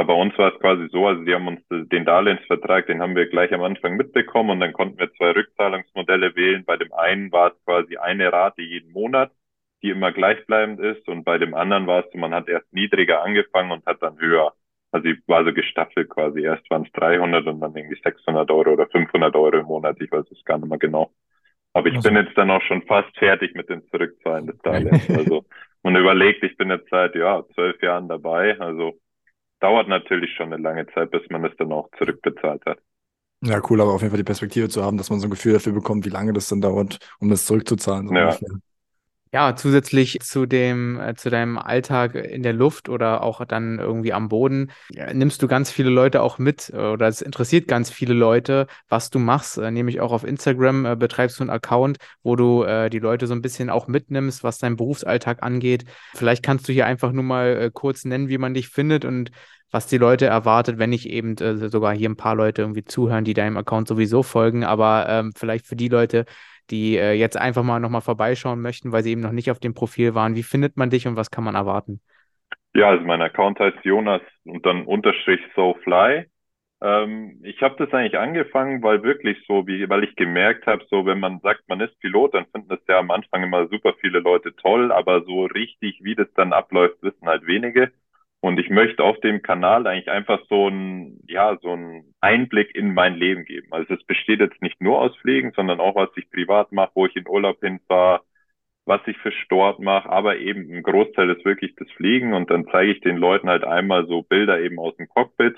Aber 0.00 0.14
bei 0.14 0.20
uns 0.22 0.38
war 0.38 0.54
es 0.54 0.58
quasi 0.60 0.88
so, 0.90 1.06
also 1.06 1.22
die 1.24 1.34
haben 1.34 1.46
uns 1.46 1.60
den 1.68 2.06
Darlehensvertrag, 2.06 2.86
den 2.86 3.02
haben 3.02 3.14
wir 3.14 3.26
gleich 3.26 3.52
am 3.52 3.62
Anfang 3.62 3.98
mitbekommen 3.98 4.48
und 4.48 4.60
dann 4.60 4.72
konnten 4.72 4.98
wir 4.98 5.12
zwei 5.12 5.32
Rückzahlungsmodelle 5.32 6.34
wählen. 6.36 6.64
Bei 6.64 6.78
dem 6.78 6.90
einen 6.94 7.30
war 7.32 7.48
es 7.52 7.64
quasi 7.66 7.98
eine 7.98 8.32
Rate 8.32 8.62
jeden 8.62 8.92
Monat, 8.92 9.30
die 9.82 9.90
immer 9.90 10.10
gleichbleibend 10.10 10.80
ist 10.80 11.06
und 11.06 11.24
bei 11.24 11.36
dem 11.36 11.52
anderen 11.52 11.86
war 11.86 12.06
es 12.06 12.10
so, 12.12 12.18
man 12.18 12.32
hat 12.32 12.48
erst 12.48 12.72
niedriger 12.72 13.22
angefangen 13.22 13.72
und 13.72 13.84
hat 13.84 14.00
dann 14.00 14.18
höher. 14.18 14.54
Also 14.90 15.06
ich 15.06 15.18
war 15.26 15.44
so 15.44 15.52
gestaffelt 15.52 16.08
quasi. 16.08 16.44
Erst 16.44 16.70
waren 16.70 16.84
es 16.86 16.92
300 16.92 17.46
und 17.46 17.60
dann 17.60 17.76
irgendwie 17.76 18.00
600 18.02 18.50
Euro 18.50 18.70
oder 18.70 18.86
500 18.86 19.36
Euro 19.36 19.58
im 19.58 19.66
Monat. 19.66 20.00
Ich 20.00 20.10
weiß 20.10 20.24
es 20.30 20.42
gar 20.46 20.56
nicht 20.56 20.70
mehr 20.70 20.78
genau. 20.78 21.10
Aber 21.74 21.88
ich 21.88 21.96
also. 21.96 22.08
bin 22.08 22.16
jetzt 22.16 22.38
dann 22.38 22.50
auch 22.50 22.62
schon 22.62 22.80
fast 22.86 23.14
fertig 23.18 23.54
mit 23.54 23.68
dem 23.68 23.86
Zurückzahlen 23.90 24.46
des 24.46 24.56
Darlehens. 24.62 25.10
Also 25.10 25.44
man 25.82 25.94
überlegt, 25.94 26.42
ich 26.42 26.56
bin 26.56 26.70
jetzt 26.70 26.88
seit 26.88 27.14
ja 27.16 27.44
zwölf 27.54 27.82
Jahren 27.82 28.08
dabei. 28.08 28.58
Also 28.58 28.98
dauert 29.60 29.88
natürlich 29.88 30.34
schon 30.34 30.52
eine 30.52 30.62
lange 30.62 30.86
Zeit, 30.88 31.10
bis 31.10 31.22
man 31.30 31.44
es 31.44 31.56
dann 31.56 31.72
auch 31.72 31.90
zurückbezahlt 31.98 32.64
hat. 32.66 32.78
Ja, 33.42 33.62
cool, 33.70 33.80
aber 33.80 33.92
auf 33.92 34.02
jeden 34.02 34.10
Fall 34.10 34.18
die 34.18 34.24
Perspektive 34.24 34.68
zu 34.68 34.84
haben, 34.84 34.98
dass 34.98 35.08
man 35.08 35.18
so 35.18 35.26
ein 35.26 35.30
Gefühl 35.30 35.54
dafür 35.54 35.72
bekommt, 35.72 36.04
wie 36.04 36.10
lange 36.10 36.32
das 36.32 36.48
dann 36.48 36.60
dauert, 36.60 36.98
um 37.20 37.30
das 37.30 37.46
zurückzuzahlen. 37.46 38.08
So 38.08 38.14
ja. 38.14 38.24
Ungefähr. 38.24 38.48
Ja, 39.32 39.54
zusätzlich 39.54 40.18
zu 40.22 40.44
dem, 40.44 40.98
äh, 40.98 41.14
zu 41.14 41.30
deinem 41.30 41.56
Alltag 41.56 42.16
in 42.16 42.42
der 42.42 42.52
Luft 42.52 42.88
oder 42.88 43.22
auch 43.22 43.44
dann 43.44 43.78
irgendwie 43.78 44.12
am 44.12 44.28
Boden, 44.28 44.72
ja, 44.90 45.14
nimmst 45.14 45.40
du 45.40 45.46
ganz 45.46 45.70
viele 45.70 45.90
Leute 45.90 46.20
auch 46.20 46.38
mit 46.38 46.70
oder 46.70 47.06
es 47.06 47.22
interessiert 47.22 47.68
ganz 47.68 47.90
viele 47.90 48.12
Leute, 48.12 48.66
was 48.88 49.08
du 49.08 49.20
machst. 49.20 49.56
Äh, 49.56 49.70
nämlich 49.70 50.00
auch 50.00 50.10
auf 50.10 50.24
Instagram 50.24 50.84
äh, 50.84 50.96
betreibst 50.96 51.38
du 51.38 51.44
einen 51.44 51.50
Account, 51.50 51.98
wo 52.24 52.34
du 52.34 52.64
äh, 52.64 52.90
die 52.90 52.98
Leute 52.98 53.28
so 53.28 53.34
ein 53.34 53.40
bisschen 53.40 53.70
auch 53.70 53.86
mitnimmst, 53.86 54.42
was 54.42 54.58
deinen 54.58 54.76
Berufsalltag 54.76 55.44
angeht. 55.44 55.84
Vielleicht 56.12 56.42
kannst 56.42 56.68
du 56.68 56.72
hier 56.72 56.86
einfach 56.86 57.12
nur 57.12 57.24
mal 57.24 57.56
äh, 57.56 57.70
kurz 57.72 58.04
nennen, 58.04 58.28
wie 58.28 58.38
man 58.38 58.54
dich 58.54 58.68
findet 58.68 59.04
und 59.04 59.30
was 59.70 59.86
die 59.86 59.98
Leute 59.98 60.26
erwartet, 60.26 60.78
wenn 60.78 60.90
nicht 60.90 61.08
eben 61.08 61.36
äh, 61.38 61.68
sogar 61.68 61.94
hier 61.94 62.08
ein 62.10 62.16
paar 62.16 62.34
Leute 62.34 62.62
irgendwie 62.62 62.84
zuhören, 62.84 63.24
die 63.24 63.34
deinem 63.34 63.56
Account 63.56 63.86
sowieso 63.86 64.24
folgen, 64.24 64.64
aber 64.64 65.06
ähm, 65.08 65.32
vielleicht 65.36 65.66
für 65.66 65.76
die 65.76 65.88
Leute, 65.88 66.24
die 66.70 66.96
äh, 66.96 67.12
jetzt 67.12 67.36
einfach 67.36 67.62
mal 67.62 67.80
nochmal 67.80 68.00
vorbeischauen 68.00 68.60
möchten, 68.60 68.92
weil 68.92 69.02
sie 69.02 69.12
eben 69.12 69.20
noch 69.20 69.32
nicht 69.32 69.50
auf 69.50 69.60
dem 69.60 69.74
Profil 69.74 70.14
waren. 70.14 70.34
Wie 70.36 70.42
findet 70.42 70.76
man 70.76 70.90
dich 70.90 71.06
und 71.06 71.16
was 71.16 71.30
kann 71.30 71.44
man 71.44 71.54
erwarten? 71.54 72.00
Ja, 72.74 72.90
also 72.90 73.04
mein 73.04 73.22
Account 73.22 73.58
heißt 73.58 73.84
Jonas 73.84 74.22
und 74.44 74.64
dann 74.64 74.84
Unterstrich 74.86 75.40
SoFly. 75.54 76.26
Ähm, 76.82 77.40
ich 77.44 77.62
habe 77.62 77.76
das 77.78 77.92
eigentlich 77.92 78.18
angefangen, 78.18 78.82
weil 78.82 79.02
wirklich 79.02 79.38
so, 79.48 79.66
wie, 79.66 79.88
weil 79.88 80.04
ich 80.04 80.16
gemerkt 80.16 80.66
habe, 80.66 80.84
so 80.90 81.04
wenn 81.06 81.20
man 81.20 81.40
sagt, 81.40 81.68
man 81.68 81.80
ist 81.80 81.98
Pilot, 82.00 82.34
dann 82.34 82.46
finden 82.46 82.68
das 82.68 82.80
ja 82.88 82.98
am 83.00 83.10
Anfang 83.10 83.42
immer 83.42 83.68
super 83.68 83.94
viele 84.00 84.20
Leute 84.20 84.54
toll, 84.56 84.92
aber 84.92 85.24
so 85.24 85.46
richtig, 85.46 86.00
wie 86.02 86.14
das 86.14 86.28
dann 86.34 86.52
abläuft, 86.52 87.02
wissen 87.02 87.28
halt 87.28 87.46
wenige. 87.46 87.92
Und 88.40 88.58
ich 88.58 88.70
möchte 88.70 89.04
auf 89.04 89.20
dem 89.20 89.42
Kanal 89.42 89.86
eigentlich 89.86 90.10
einfach 90.10 90.40
so 90.48 90.68
ein, 90.68 91.20
ja, 91.28 91.58
so 91.60 91.74
ein 91.74 92.14
Einblick 92.20 92.74
in 92.74 92.94
mein 92.94 93.14
Leben 93.16 93.44
geben. 93.44 93.68
Also 93.70 93.94
es 93.94 94.04
besteht 94.04 94.40
jetzt 94.40 94.62
nicht 94.62 94.80
nur 94.80 95.00
aus 95.00 95.16
Pflegen, 95.18 95.52
sondern 95.54 95.80
auch, 95.80 95.94
was 95.94 96.10
ich 96.16 96.30
privat 96.30 96.72
mache, 96.72 96.92
wo 96.94 97.06
ich 97.06 97.16
in 97.16 97.28
Urlaub 97.28 97.60
hinfahre, 97.60 98.22
was 98.86 99.00
ich 99.06 99.16
für 99.18 99.32
Sport 99.32 99.78
mache, 99.80 100.08
aber 100.08 100.38
eben 100.38 100.72
ein 100.72 100.82
Großteil 100.82 101.30
ist 101.30 101.44
wirklich 101.44 101.74
das 101.76 101.90
Fliegen 101.92 102.34
und 102.34 102.50
dann 102.50 102.66
zeige 102.70 102.92
ich 102.92 103.00
den 103.00 103.16
Leuten 103.16 103.48
halt 103.48 103.64
einmal 103.64 104.06
so 104.06 104.22
Bilder 104.22 104.60
eben 104.60 104.78
aus 104.78 104.96
dem 104.96 105.08
Cockpit, 105.08 105.56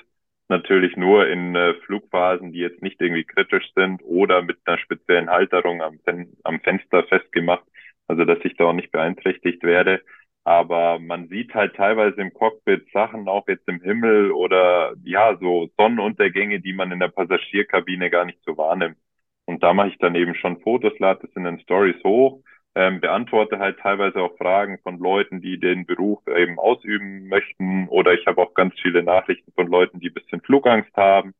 natürlich 0.48 0.96
nur 0.96 1.26
in 1.28 1.54
äh, 1.56 1.74
Flugphasen, 1.86 2.52
die 2.52 2.58
jetzt 2.58 2.82
nicht 2.82 3.00
irgendwie 3.00 3.24
kritisch 3.24 3.72
sind 3.74 4.02
oder 4.04 4.42
mit 4.42 4.58
einer 4.66 4.78
speziellen 4.78 5.30
Halterung 5.30 5.82
am, 5.82 5.98
Fen 6.00 6.36
am 6.44 6.60
Fenster 6.60 7.04
festgemacht, 7.04 7.64
also 8.06 8.24
dass 8.24 8.38
ich 8.44 8.56
da 8.56 8.66
auch 8.66 8.72
nicht 8.74 8.92
beeinträchtigt 8.92 9.62
werde. 9.62 10.02
Aber 10.44 10.98
man 10.98 11.28
sieht 11.28 11.54
halt 11.54 11.76
teilweise 11.76 12.20
im 12.20 12.32
Cockpit 12.32 12.90
Sachen 12.92 13.28
auch 13.28 13.46
jetzt 13.48 13.68
im 13.68 13.80
Himmel 13.80 14.32
oder 14.32 14.94
ja, 15.04 15.36
so 15.38 15.70
Sonnenuntergänge, 15.76 16.60
die 16.60 16.72
man 16.72 16.90
in 16.92 16.98
der 17.00 17.08
Passagierkabine 17.08 18.10
gar 18.10 18.24
nicht 18.24 18.40
so 18.44 18.56
wahrnimmt. 18.56 18.96
Und 19.44 19.62
da 19.62 19.72
mache 19.74 19.88
ich 19.88 19.98
dann 19.98 20.14
eben 20.16 20.34
schon 20.34 20.60
Fotos, 20.60 20.98
lade 20.98 21.20
das 21.26 21.36
in 21.36 21.44
den 21.44 21.60
Stories 21.60 22.02
hoch, 22.04 22.42
ähm, 22.74 23.00
beantworte 23.00 23.58
halt 23.58 23.78
teilweise 23.80 24.20
auch 24.20 24.36
Fragen 24.38 24.78
von 24.82 24.98
Leuten, 24.98 25.40
die 25.42 25.60
den 25.60 25.86
Beruf 25.86 26.20
eben 26.26 26.58
ausüben 26.58 27.28
möchten. 27.28 27.88
Oder 27.88 28.14
ich 28.14 28.26
habe 28.26 28.40
auch 28.42 28.54
ganz 28.54 28.74
viele 28.80 29.02
Nachrichten 29.02 29.52
von 29.52 29.66
Leuten, 29.68 30.00
die 30.00 30.08
ein 30.08 30.14
bisschen 30.14 30.40
Flugangst 30.40 30.96
haben. 30.96 31.34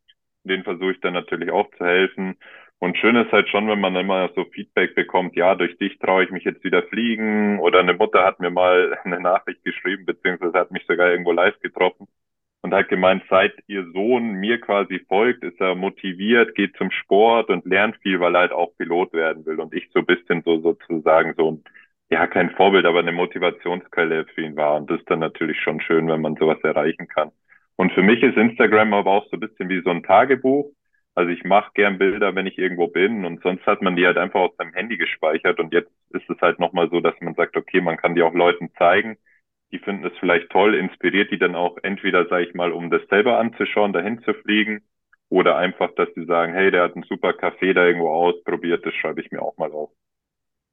Denen 0.45 0.65
versuche 0.65 0.93
ich 0.93 1.01
dann 1.01 1.15
natürlich 1.15 1.51
auch 1.51 1.71
zu 1.79 1.85
helfen. 1.85 2.37
Und 2.83 2.99
schön 2.99 3.15
ist 3.15 3.31
halt 3.31 3.49
schon, 3.49 3.69
wenn 3.69 3.79
man 3.79 3.95
immer 3.95 4.29
so 4.35 4.45
Feedback 4.45 4.97
bekommt, 4.97 5.37
ja, 5.37 5.55
durch 5.55 5.79
dich 5.79 6.01
traue 6.01 6.25
ich 6.25 6.33
mich 6.33 6.43
jetzt 6.43 6.65
wieder 6.65 6.83
fliegen. 6.83 7.61
Oder 7.61 7.79
eine 7.79 7.95
Mutter 7.95 8.25
hat 8.25 8.41
mir 8.41 8.51
mal 8.51 8.99
eine 9.05 9.21
Nachricht 9.21 9.63
geschrieben, 9.63 10.05
beziehungsweise 10.05 10.59
hat 10.59 10.73
mich 10.73 10.85
sogar 10.89 11.09
irgendwo 11.13 11.31
live 11.31 11.57
getroffen 11.61 12.09
und 12.63 12.75
hat 12.75 12.89
gemeint, 12.89 13.23
seit 13.31 13.53
ihr 13.69 13.87
Sohn 13.93 14.33
mir 14.33 14.61
quasi 14.61 14.99
folgt, 15.07 15.45
ist 15.45 15.61
er 15.61 15.77
motiviert, 15.77 16.57
geht 16.57 16.77
zum 16.77 16.91
Sport 16.91 17.51
und 17.51 17.65
lernt 17.67 17.99
viel, 17.99 18.19
weil 18.19 18.35
er 18.35 18.41
halt 18.41 18.53
auch 18.53 18.77
Pilot 18.77 19.13
werden 19.13 19.47
will. 19.47 19.61
Und 19.61 19.73
ich 19.75 19.89
so 19.95 20.03
bisschen 20.03 20.43
so 20.43 20.61
sozusagen 20.61 21.35
so 21.37 21.53
ein, 21.53 21.65
ja, 22.11 22.27
kein 22.27 22.51
Vorbild, 22.51 22.85
aber 22.85 22.99
eine 22.99 23.13
Motivationsquelle 23.13 24.25
für 24.35 24.43
ihn 24.43 24.57
war. 24.57 24.75
Und 24.75 24.91
das 24.91 24.99
ist 24.99 25.09
dann 25.09 25.21
natürlich 25.21 25.61
schon 25.61 25.81
schön, 25.81 26.09
wenn 26.09 26.21
man 26.21 26.35
sowas 26.35 26.59
erreichen 26.65 27.07
kann. 27.07 27.31
Und 27.77 27.93
für 27.93 28.03
mich 28.03 28.25
ist 28.25 28.37
Instagram 28.37 28.93
aber 28.93 29.13
auch 29.13 29.27
so 29.31 29.37
ein 29.37 29.41
bisschen 29.41 29.69
wie 29.69 29.83
so 29.83 29.91
ein 29.91 30.03
Tagebuch 30.03 30.73
also 31.15 31.31
ich 31.31 31.45
mache 31.45 31.71
gern 31.75 31.99
Bilder, 31.99 32.35
wenn 32.35 32.47
ich 32.47 32.59
irgendwo 32.59 32.89
bin 32.89 33.25
und 33.25 33.43
sonst 33.43 33.67
hat 33.67 33.83
man 33.83 33.97
die 33.97 34.07
halt 34.07 34.17
einfach 34.19 34.41
aus 34.41 34.57
seinem 34.57 34.73
Handy 34.75 34.97
gespeichert 34.97 35.61
und 35.61 35.73
jetzt 35.73 35.91
ist 36.11 36.29
es 36.31 36.41
halt 36.41 36.59
nochmal 36.59 36.89
so, 36.91 37.01
dass 37.01 37.15
man 37.21 37.35
sagt, 37.35 37.57
okay, 37.57 37.81
man 37.81 37.97
kann 37.99 38.15
die 38.15 38.23
auch 38.23 38.35
Leuten 38.35 38.71
zeigen, 38.79 39.17
die 39.73 39.79
finden 39.79 40.07
es 40.07 40.17
vielleicht 40.19 40.51
toll, 40.51 40.75
inspiriert 40.75 41.31
die 41.31 41.39
dann 41.39 41.55
auch 41.55 41.79
entweder, 41.83 42.27
sage 42.29 42.45
ich 42.47 42.55
mal, 42.55 42.73
um 42.73 42.91
das 42.91 43.03
selber 43.09 43.39
anzuschauen, 43.39 43.93
dahin 43.93 44.23
zu 44.23 44.35
fliegen 44.35 44.83
oder 45.29 45.57
einfach, 45.57 45.95
dass 45.95 46.09
sie 46.15 46.25
sagen, 46.27 46.55
hey, 46.55 46.71
der 46.71 46.85
hat 46.85 46.95
einen 46.95 47.05
super 47.05 47.31
Café 47.31 47.73
da 47.75 47.87
irgendwo 47.87 48.11
ausprobiert, 48.11 48.85
das 48.87 48.95
schreibe 48.95 49.21
ich 49.23 49.31
mir 49.31 49.43
auch 49.43 49.57
mal 49.59 49.73
auf. 49.73 49.91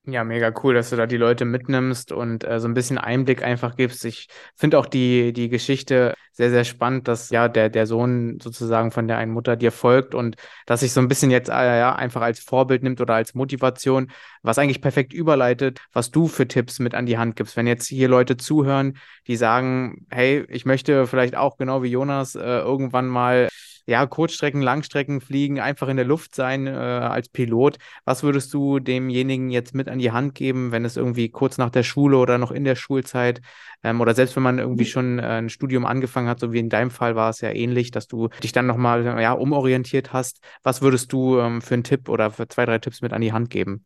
Ja, 0.05 0.23
mega 0.23 0.51
cool, 0.63 0.73
dass 0.73 0.89
du 0.89 0.95
da 0.95 1.05
die 1.05 1.17
Leute 1.17 1.45
mitnimmst 1.45 2.11
und 2.11 2.43
äh, 2.43 2.59
so 2.59 2.67
ein 2.67 2.73
bisschen 2.73 2.97
Einblick 2.97 3.43
einfach 3.43 3.75
gibst. 3.75 4.05
Ich 4.05 4.27
finde 4.55 4.79
auch 4.79 4.87
die, 4.87 5.33
die 5.33 5.49
Geschichte 5.49 6.15
sehr, 6.31 6.49
sehr 6.49 6.63
spannend, 6.63 7.07
dass 7.07 7.29
ja 7.29 7.47
der, 7.47 7.69
der 7.69 7.85
Sohn 7.85 8.39
sozusagen 8.41 8.91
von 8.91 9.07
der 9.07 9.17
einen 9.17 9.31
Mutter 9.33 9.55
dir 9.55 9.71
folgt 9.71 10.15
und 10.15 10.37
dass 10.65 10.79
sich 10.79 10.93
so 10.93 11.01
ein 11.01 11.09
bisschen 11.09 11.29
jetzt 11.29 11.49
äh, 11.49 11.79
ja, 11.79 11.93
einfach 11.95 12.21
als 12.21 12.39
Vorbild 12.39 12.81
nimmt 12.81 13.01
oder 13.01 13.13
als 13.13 13.35
Motivation, 13.35 14.09
was 14.41 14.57
eigentlich 14.57 14.81
perfekt 14.81 15.13
überleitet, 15.13 15.79
was 15.91 16.09
du 16.09 16.27
für 16.27 16.47
Tipps 16.47 16.79
mit 16.79 16.95
an 16.95 17.05
die 17.05 17.17
Hand 17.19 17.35
gibst. 17.35 17.55
Wenn 17.55 17.67
jetzt 17.67 17.85
hier 17.87 18.07
Leute 18.07 18.35
zuhören, 18.37 18.97
die 19.27 19.35
sagen, 19.35 20.07
hey, 20.09 20.43
ich 20.49 20.65
möchte 20.65 21.05
vielleicht 21.05 21.35
auch 21.35 21.57
genau 21.57 21.83
wie 21.83 21.89
Jonas 21.91 22.33
äh, 22.35 22.39
irgendwann 22.41 23.07
mal 23.07 23.47
ja, 23.89 24.05
Kurzstrecken, 24.05 24.61
Langstrecken 24.61 25.19
fliegen, 25.19 25.59
einfach 25.59 25.87
in 25.87 25.97
der 25.97 26.05
Luft 26.05 26.35
sein 26.35 26.67
äh, 26.67 26.69
als 26.69 27.27
Pilot. 27.29 27.77
Was 28.05 28.23
würdest 28.23 28.53
du 28.53 28.79
demjenigen 28.79 29.49
jetzt 29.49 29.73
mit 29.73 29.89
an 29.89 29.99
die 29.99 30.11
Hand 30.11 30.35
geben, 30.35 30.71
wenn 30.71 30.85
es 30.85 30.95
irgendwie 30.95 31.29
kurz 31.29 31.57
nach 31.57 31.71
der 31.71 31.83
Schule 31.83 32.17
oder 32.17 32.37
noch 32.37 32.51
in 32.51 32.63
der 32.63 32.75
Schulzeit 32.75 33.41
ähm, 33.83 33.99
oder 33.99 34.13
selbst 34.13 34.35
wenn 34.35 34.43
man 34.43 34.59
irgendwie 34.59 34.83
mhm. 34.83 34.87
schon 34.87 35.19
äh, 35.19 35.23
ein 35.23 35.49
Studium 35.49 35.85
angefangen 35.85 36.27
hat, 36.27 36.39
so 36.39 36.53
wie 36.53 36.59
in 36.59 36.69
deinem 36.69 36.91
Fall 36.91 37.15
war 37.15 37.31
es 37.31 37.41
ja 37.41 37.49
ähnlich, 37.49 37.89
dass 37.89 38.07
du 38.07 38.29
dich 38.43 38.51
dann 38.51 38.67
nochmal 38.67 39.05
ja, 39.19 39.33
umorientiert 39.33 40.13
hast. 40.13 40.45
Was 40.63 40.81
würdest 40.81 41.11
du 41.11 41.39
ähm, 41.39 41.61
für 41.61 41.73
einen 41.73 41.83
Tipp 41.83 42.09
oder 42.09 42.29
für 42.29 42.47
zwei, 42.47 42.65
drei 42.65 42.77
Tipps 42.77 43.01
mit 43.01 43.11
an 43.11 43.21
die 43.21 43.33
Hand 43.33 43.49
geben? 43.49 43.85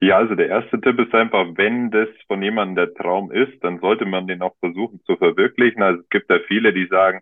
Ja, 0.00 0.18
also 0.18 0.34
der 0.34 0.48
erste 0.48 0.80
Tipp 0.80 0.98
ist 0.98 1.14
einfach, 1.14 1.46
wenn 1.54 1.90
das 1.90 2.08
von 2.26 2.42
jemandem 2.42 2.76
der 2.76 2.94
Traum 2.94 3.30
ist, 3.30 3.62
dann 3.62 3.80
sollte 3.80 4.04
man 4.04 4.26
den 4.26 4.42
auch 4.42 4.54
versuchen 4.60 5.00
zu 5.04 5.16
verwirklichen. 5.16 5.82
Also 5.82 6.02
es 6.02 6.08
gibt 6.08 6.30
ja 6.30 6.38
viele, 6.46 6.72
die 6.72 6.86
sagen, 6.86 7.20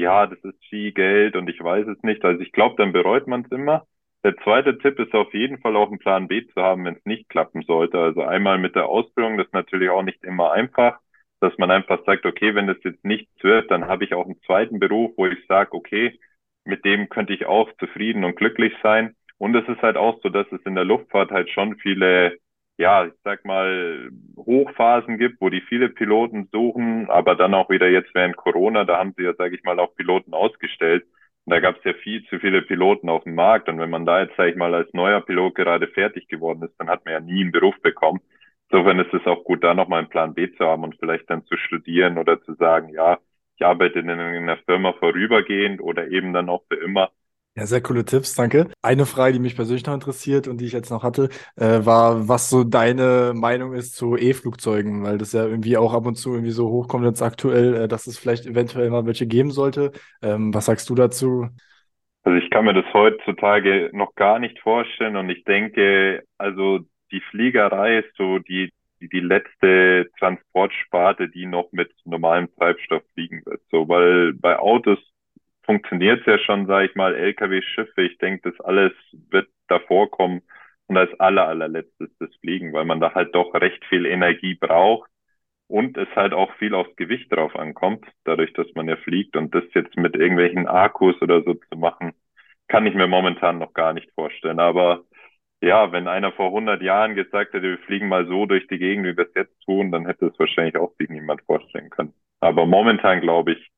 ja, 0.00 0.26
das 0.26 0.38
ist 0.44 0.64
viel 0.68 0.92
Geld 0.92 1.36
und 1.36 1.48
ich 1.48 1.62
weiß 1.62 1.86
es 1.88 2.02
nicht. 2.02 2.24
Also 2.24 2.40
ich 2.42 2.52
glaube, 2.52 2.76
dann 2.76 2.92
bereut 2.92 3.26
man 3.26 3.42
es 3.42 3.50
immer. 3.52 3.86
Der 4.24 4.36
zweite 4.38 4.78
Tipp 4.78 4.98
ist 4.98 5.14
auf 5.14 5.32
jeden 5.34 5.58
Fall 5.60 5.76
auch 5.76 5.88
einen 5.88 5.98
Plan 5.98 6.28
B 6.28 6.46
zu 6.48 6.60
haben, 6.62 6.84
wenn 6.84 6.96
es 6.96 7.04
nicht 7.04 7.28
klappen 7.28 7.62
sollte. 7.62 7.98
Also 7.98 8.22
einmal 8.22 8.58
mit 8.58 8.74
der 8.74 8.86
Ausbildung, 8.86 9.36
das 9.38 9.46
ist 9.46 9.54
natürlich 9.54 9.90
auch 9.90 10.02
nicht 10.02 10.22
immer 10.24 10.52
einfach. 10.52 10.98
dass 11.40 11.56
man 11.58 11.70
einfach 11.70 12.04
sagt, 12.04 12.26
okay, 12.26 12.54
wenn 12.54 12.66
das 12.66 12.78
jetzt 12.84 13.04
nichts 13.04 13.30
wird, 13.44 13.70
dann 13.70 13.86
habe 13.86 14.04
ich 14.04 14.12
auch 14.14 14.24
einen 14.24 14.40
zweiten 14.42 14.80
Beruf, 14.80 15.12
wo 15.16 15.26
ich 15.26 15.46
sage, 15.46 15.72
okay, 15.72 16.18
mit 16.64 16.84
dem 16.84 17.08
könnte 17.08 17.32
ich 17.32 17.46
auch 17.46 17.70
zufrieden 17.78 18.24
und 18.24 18.36
glücklich 18.36 18.72
sein. 18.82 19.14
Und 19.38 19.54
es 19.54 19.68
ist 19.68 19.82
halt 19.82 19.96
auch 19.96 20.20
so, 20.22 20.30
dass 20.30 20.50
es 20.52 20.60
in 20.66 20.74
der 20.74 20.84
Luftfahrt 20.84 21.30
halt 21.30 21.48
schon 21.50 21.76
viele, 21.78 22.38
ja, 22.78 23.06
ich 23.06 23.12
sag 23.24 23.44
mal, 23.44 24.10
Hochphasen 24.36 25.18
gibt, 25.18 25.40
wo 25.40 25.50
die 25.50 25.60
viele 25.62 25.88
Piloten 25.90 26.48
suchen, 26.52 27.10
aber 27.10 27.34
dann 27.34 27.54
auch 27.54 27.70
wieder 27.70 27.88
jetzt 27.88 28.14
während 28.14 28.36
Corona, 28.36 28.84
da 28.84 28.98
haben 28.98 29.14
sie 29.16 29.24
ja, 29.24 29.34
sage 29.34 29.56
ich 29.56 29.64
mal, 29.64 29.78
auch 29.80 29.94
Piloten 29.96 30.32
ausgestellt. 30.32 31.04
Und 31.44 31.52
da 31.52 31.60
gab 31.60 31.78
es 31.78 31.84
ja 31.84 31.94
viel 31.94 32.24
zu 32.26 32.38
viele 32.38 32.62
Piloten 32.62 33.08
auf 33.08 33.24
dem 33.24 33.34
Markt. 33.34 33.68
Und 33.68 33.78
wenn 33.80 33.90
man 33.90 34.06
da 34.06 34.20
jetzt, 34.22 34.36
sage 34.36 34.50
ich 34.50 34.56
mal, 34.56 34.74
als 34.74 34.92
neuer 34.92 35.20
Pilot 35.22 35.54
gerade 35.56 35.88
fertig 35.88 36.28
geworden 36.28 36.62
ist, 36.62 36.74
dann 36.78 36.88
hat 36.88 37.04
man 37.04 37.14
ja 37.14 37.20
nie 37.20 37.42
einen 37.42 37.52
Beruf 37.52 37.74
bekommen. 37.82 38.20
Insofern 38.70 39.00
ist 39.00 39.14
es 39.14 39.26
auch 39.26 39.44
gut, 39.44 39.64
da 39.64 39.74
nochmal 39.74 40.00
einen 40.00 40.08
Plan 40.10 40.34
B 40.34 40.52
zu 40.52 40.64
haben 40.64 40.84
und 40.84 40.96
vielleicht 41.00 41.28
dann 41.30 41.44
zu 41.46 41.56
studieren 41.56 42.18
oder 42.18 42.40
zu 42.42 42.54
sagen, 42.54 42.90
ja, 42.90 43.18
ich 43.56 43.64
arbeite 43.66 43.98
in 44.00 44.10
einer 44.10 44.58
Firma 44.58 44.92
vorübergehend 44.92 45.80
oder 45.80 46.08
eben 46.08 46.32
dann 46.32 46.48
auch 46.48 46.64
für 46.68 46.76
immer. 46.76 47.10
Ja, 47.58 47.66
sehr 47.66 47.80
coole 47.82 48.04
Tipps, 48.04 48.36
danke. 48.36 48.68
Eine 48.82 49.04
Frage, 49.04 49.32
die 49.32 49.38
mich 49.40 49.56
persönlich 49.56 49.84
noch 49.84 49.94
interessiert 49.94 50.46
und 50.46 50.60
die 50.60 50.66
ich 50.66 50.72
jetzt 50.72 50.90
noch 50.90 51.02
hatte, 51.02 51.28
äh, 51.56 51.84
war, 51.84 52.28
was 52.28 52.50
so 52.50 52.62
deine 52.62 53.32
Meinung 53.34 53.72
ist 53.72 53.96
zu 53.96 54.16
E-Flugzeugen, 54.16 55.02
weil 55.02 55.18
das 55.18 55.32
ja 55.32 55.44
irgendwie 55.44 55.76
auch 55.76 55.92
ab 55.92 56.06
und 56.06 56.14
zu 56.14 56.34
irgendwie 56.34 56.52
so 56.52 56.68
hochkommt 56.68 57.04
jetzt 57.04 57.20
aktuell, 57.20 57.74
äh, 57.74 57.88
dass 57.88 58.06
es 58.06 58.16
vielleicht 58.16 58.46
eventuell 58.46 58.90
mal 58.90 59.06
welche 59.06 59.26
geben 59.26 59.50
sollte. 59.50 59.90
Ähm, 60.22 60.54
was 60.54 60.66
sagst 60.66 60.88
du 60.88 60.94
dazu? 60.94 61.48
Also 62.22 62.38
ich 62.38 62.48
kann 62.48 62.64
mir 62.64 62.74
das 62.74 62.84
heutzutage 62.94 63.90
noch 63.92 64.14
gar 64.14 64.38
nicht 64.38 64.60
vorstellen 64.60 65.16
und 65.16 65.28
ich 65.28 65.42
denke, 65.42 66.22
also 66.36 66.78
die 67.10 67.22
Fliegerei 67.32 67.98
ist 67.98 68.16
so 68.16 68.38
die, 68.38 68.72
die, 69.00 69.08
die 69.08 69.18
letzte 69.18 70.08
Transportsparte, 70.20 71.28
die 71.28 71.46
noch 71.46 71.72
mit 71.72 71.90
normalem 72.04 72.54
Treibstoff 72.54 73.02
fliegen 73.14 73.42
wird. 73.46 73.62
So, 73.72 73.88
weil 73.88 74.32
bei 74.34 74.60
Autos 74.60 75.00
funktioniert 75.68 76.20
es 76.20 76.26
ja 76.26 76.38
schon, 76.38 76.66
sage 76.66 76.86
ich 76.86 76.94
mal, 76.94 77.14
LKW, 77.14 77.60
Schiffe. 77.60 78.02
Ich 78.02 78.16
denke, 78.16 78.50
das 78.50 78.60
alles 78.64 78.92
wird 79.12 79.48
davor 79.68 80.10
kommen 80.10 80.40
und 80.86 80.96
als 80.96 81.12
aller, 81.20 81.46
allerletztes 81.46 82.08
das 82.18 82.34
Fliegen, 82.40 82.72
weil 82.72 82.86
man 82.86 83.00
da 83.00 83.14
halt 83.14 83.34
doch 83.34 83.52
recht 83.54 83.84
viel 83.84 84.06
Energie 84.06 84.54
braucht 84.54 85.10
und 85.66 85.98
es 85.98 86.08
halt 86.16 86.32
auch 86.32 86.54
viel 86.54 86.74
aufs 86.74 86.96
Gewicht 86.96 87.30
drauf 87.30 87.54
ankommt, 87.54 88.06
dadurch, 88.24 88.54
dass 88.54 88.66
man 88.74 88.88
ja 88.88 88.96
fliegt 88.96 89.36
und 89.36 89.54
das 89.54 89.64
jetzt 89.74 89.94
mit 89.98 90.16
irgendwelchen 90.16 90.66
Akkus 90.66 91.20
oder 91.20 91.42
so 91.42 91.52
zu 91.54 91.76
machen, 91.76 92.14
kann 92.68 92.86
ich 92.86 92.94
mir 92.94 93.06
momentan 93.06 93.58
noch 93.58 93.74
gar 93.74 93.92
nicht 93.92 94.10
vorstellen. 94.14 94.60
Aber 94.60 95.04
ja, 95.60 95.92
wenn 95.92 96.08
einer 96.08 96.32
vor 96.32 96.46
100 96.46 96.80
Jahren 96.82 97.14
gesagt 97.14 97.52
hätte, 97.52 97.68
wir 97.68 97.78
fliegen 97.78 98.08
mal 98.08 98.26
so 98.26 98.46
durch 98.46 98.66
die 98.68 98.78
Gegend, 98.78 99.04
wie 99.06 99.16
wir 99.18 99.26
es 99.26 99.34
jetzt 99.34 99.60
tun, 99.66 99.92
dann 99.92 100.06
hätte 100.06 100.26
es 100.28 100.38
wahrscheinlich 100.38 100.78
auch 100.78 100.94
sich 100.98 101.10
niemand 101.10 101.42
vorstellen 101.42 101.90
können. 101.90 102.14
Aber 102.40 102.64
momentan, 102.64 103.20
glaube 103.20 103.52
ich, 103.52 103.70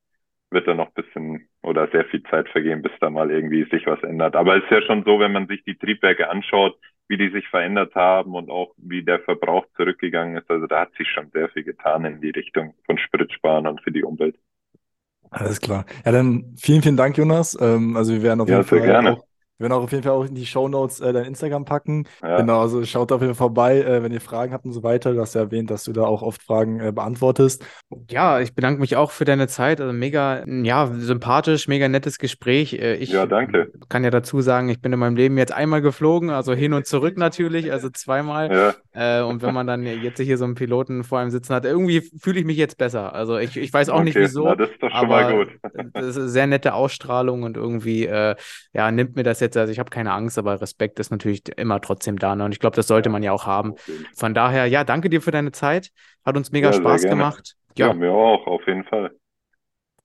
wird 0.51 0.67
da 0.67 0.75
noch 0.75 0.89
ein 0.89 1.03
bisschen 1.03 1.49
oder 1.63 1.89
sehr 1.89 2.05
viel 2.07 2.23
Zeit 2.25 2.49
vergehen, 2.49 2.83
bis 2.83 2.93
da 3.01 3.11
mal 3.11 3.31
irgendwie 3.31 3.65
sich 3.71 3.87
was 3.87 4.03
ändert. 4.03 4.35
Aber 4.37 4.57
es 4.57 4.65
ist 4.65 4.71
ja 4.71 4.83
schon 4.83 5.05
so, 5.05 5.19
wenn 5.21 5.33
man 5.33 5.47
sich 5.47 5.63
die 5.65 5.77
Triebwerke 5.77 6.29
anschaut, 6.29 6.77
wie 7.09 7.17
die 7.17 7.31
sich 7.31 7.47
verändert 7.49 7.95
haben 7.95 8.35
und 8.35 8.51
auch 8.51 8.73
wie 8.77 9.03
der 9.03 9.21
Verbrauch 9.21 9.67
zurückgegangen 9.77 10.37
ist. 10.37 10.51
Also 10.51 10.67
da 10.67 10.81
hat 10.81 10.95
sich 10.95 11.09
schon 11.09 11.31
sehr 11.33 11.49
viel 11.51 11.65
getan 11.65 12.05
in 12.05 12.21
die 12.21 12.31
Richtung 12.31 12.75
von 12.87 12.99
Spritsparen 12.99 13.67
und 13.67 13.81
für 13.83 13.91
die 13.91 14.05
Umwelt. 14.05 14.37
Alles 15.31 15.61
klar. 15.61 15.87
Ja, 16.05 16.13
dann 16.13 16.55
vielen, 16.57 16.83
vielen 16.83 16.97
Dank, 16.97 17.17
Jonas. 17.17 17.57
Ähm, 17.61 17.97
also 17.97 18.13
wir 18.13 18.23
werden 18.23 18.41
auf 18.41 18.49
jeden 18.49 18.61
ja, 18.61 18.67
Fall 18.67 18.81
gerne. 18.81 19.13
auch 19.13 19.25
wir 19.61 19.69
werden 19.69 19.79
auch 19.79 19.83
auf 19.83 19.93
jeden 19.93 20.03
Fall 20.03 20.13
auch 20.13 20.25
in 20.25 20.35
die 20.35 20.47
Show 20.47 20.69
Notes 20.69 21.01
äh, 21.01 21.13
dein 21.13 21.27
Instagram 21.27 21.67
packen. 21.67 22.07
Ja. 22.23 22.39
Genau, 22.39 22.63
also 22.63 22.83
schaut 22.87 23.13
auf 23.13 23.21
jeden 23.21 23.35
Fall 23.35 23.49
vorbei, 23.49 23.83
äh, 23.83 24.03
wenn 24.03 24.11
ihr 24.11 24.23
Fragen 24.23 24.55
habt 24.55 24.65
und 24.65 24.73
so 24.73 24.83
weiter. 24.83 25.13
Du 25.13 25.21
hast 25.21 25.35
ja 25.35 25.43
erwähnt, 25.43 25.71
dass 25.71 25.85
du 25.85 25.93
da 25.93 26.05
auch 26.05 26.23
oft 26.23 26.43
Fragen 26.43 26.81
äh, 26.81 26.93
beantwortest. 26.93 27.63
Ja, 28.09 28.41
ich 28.41 28.55
bedanke 28.55 28.81
mich 28.81 28.97
auch 28.97 29.11
für 29.11 29.27
deine 29.27 29.49
Zeit. 29.49 29.83
Also 29.83 29.93
mega, 29.93 30.47
ja, 30.47 30.91
sympathisch, 30.95 31.69
mega 31.69 31.91
nettes 31.91 32.19
Gespräch. 32.19 32.73
Äh, 32.73 32.95
ich 32.95 33.13
ja, 33.13 33.27
danke. 33.27 33.71
kann 33.91 34.03
ja 34.03 34.09
dazu 34.09 34.41
sagen, 34.41 34.71
ich 34.71 34.81
bin 34.81 34.95
in 34.95 34.99
meinem 34.99 35.17
Leben 35.17 35.37
jetzt 35.37 35.53
einmal 35.53 35.83
geflogen, 35.83 36.31
also 36.31 36.55
hin 36.55 36.73
und 36.73 36.87
zurück 36.87 37.19
natürlich, 37.19 37.71
also 37.71 37.91
zweimal. 37.91 38.75
Ja. 38.95 39.21
Äh, 39.21 39.23
und 39.23 39.43
wenn 39.43 39.53
man 39.53 39.67
dann 39.67 39.85
jetzt 39.85 40.21
hier 40.21 40.39
so 40.39 40.47
einen 40.47 40.55
Piloten 40.55 41.05
vor 41.05 41.19
einem 41.19 41.31
sitzen 41.31 41.55
hat, 41.55 41.67
irgendwie 41.67 42.01
fühle 42.01 42.41
ich 42.41 42.47
mich 42.47 42.57
jetzt 42.57 42.79
besser. 42.79 43.15
Also 43.15 43.37
ich, 43.37 43.59
ich 43.59 43.71
weiß 43.71 43.91
auch 43.91 43.97
okay. 43.97 44.05
nicht 44.05 44.17
wieso. 44.17 44.45
Na, 44.45 44.57
das 44.57 44.71
ist 44.71 44.83
doch 44.83 44.91
schon 44.91 45.09
mal 45.09 45.37
gut. 45.37 45.49
das 45.93 46.07
ist 46.07 46.17
eine 46.17 46.29
sehr 46.31 46.47
nette 46.47 46.73
Ausstrahlung 46.73 47.43
und 47.43 47.59
irgendwie, 47.59 48.07
äh, 48.07 48.37
ja, 48.73 48.91
nimmt 48.91 49.17
mir 49.17 49.23
das 49.23 49.41
jetzt, 49.51 49.57
also 49.57 49.73
ich 49.73 49.79
habe 49.79 49.91
keine 49.91 50.13
Angst, 50.13 50.39
aber 50.39 50.61
Respekt 50.61 50.99
ist 50.99 51.11
natürlich 51.11 51.43
immer 51.59 51.81
trotzdem 51.81 52.19
da. 52.19 52.37
Ne? 52.37 52.45
Und 52.45 52.53
ich 52.53 52.61
glaube, 52.61 52.77
das 52.77 52.87
sollte 52.87 53.11
man 53.11 53.23
ja 53.23 53.33
auch 53.33 53.47
haben. 53.47 53.75
Von 54.15 54.35
daher, 54.35 54.67
ja, 54.67 54.85
danke 54.85 55.11
dir 55.11 55.21
für 55.21 55.31
deine 55.31 55.53
Zeit. 55.53 55.91
Hat 56.25 56.37
uns 56.37 56.53
mega 56.53 56.69
ja, 56.69 56.73
Spaß 56.75 57.03
gemacht. 57.03 57.57
Ja. 57.77 57.89
ja, 57.89 57.95
mir 57.95 58.13
auch, 58.13 58.47
auf 58.47 58.67
jeden 58.67 58.85
Fall. 58.85 59.11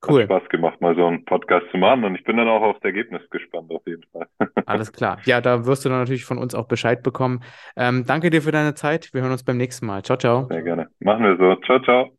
Cool. 0.06 0.22
Hat 0.22 0.28
Spaß 0.28 0.48
gemacht, 0.50 0.80
mal 0.80 0.94
so 0.94 1.06
einen 1.06 1.24
Podcast 1.24 1.66
zu 1.70 1.78
machen 1.78 2.04
und 2.04 2.14
ich 2.14 2.24
bin 2.24 2.36
dann 2.36 2.48
auch 2.48 2.62
aufs 2.62 2.82
Ergebnis 2.82 3.22
gespannt, 3.30 3.70
auf 3.70 3.82
jeden 3.86 4.04
Fall. 4.12 4.26
Alles 4.66 4.92
klar. 4.92 5.18
Ja, 5.24 5.40
da 5.40 5.66
wirst 5.66 5.84
du 5.84 5.88
dann 5.88 5.98
natürlich 5.98 6.24
von 6.24 6.38
uns 6.38 6.54
auch 6.54 6.68
Bescheid 6.68 7.02
bekommen. 7.02 7.42
Ähm, 7.76 8.04
danke 8.06 8.30
dir 8.30 8.42
für 8.42 8.52
deine 8.52 8.74
Zeit. 8.74 9.12
Wir 9.12 9.22
hören 9.22 9.32
uns 9.32 9.44
beim 9.44 9.56
nächsten 9.56 9.86
Mal. 9.86 10.02
Ciao, 10.02 10.18
ciao. 10.18 10.46
Sehr 10.48 10.62
gerne. 10.62 10.88
Machen 11.00 11.24
wir 11.24 11.36
so. 11.36 11.56
Ciao, 11.62 11.80
ciao. 11.80 12.10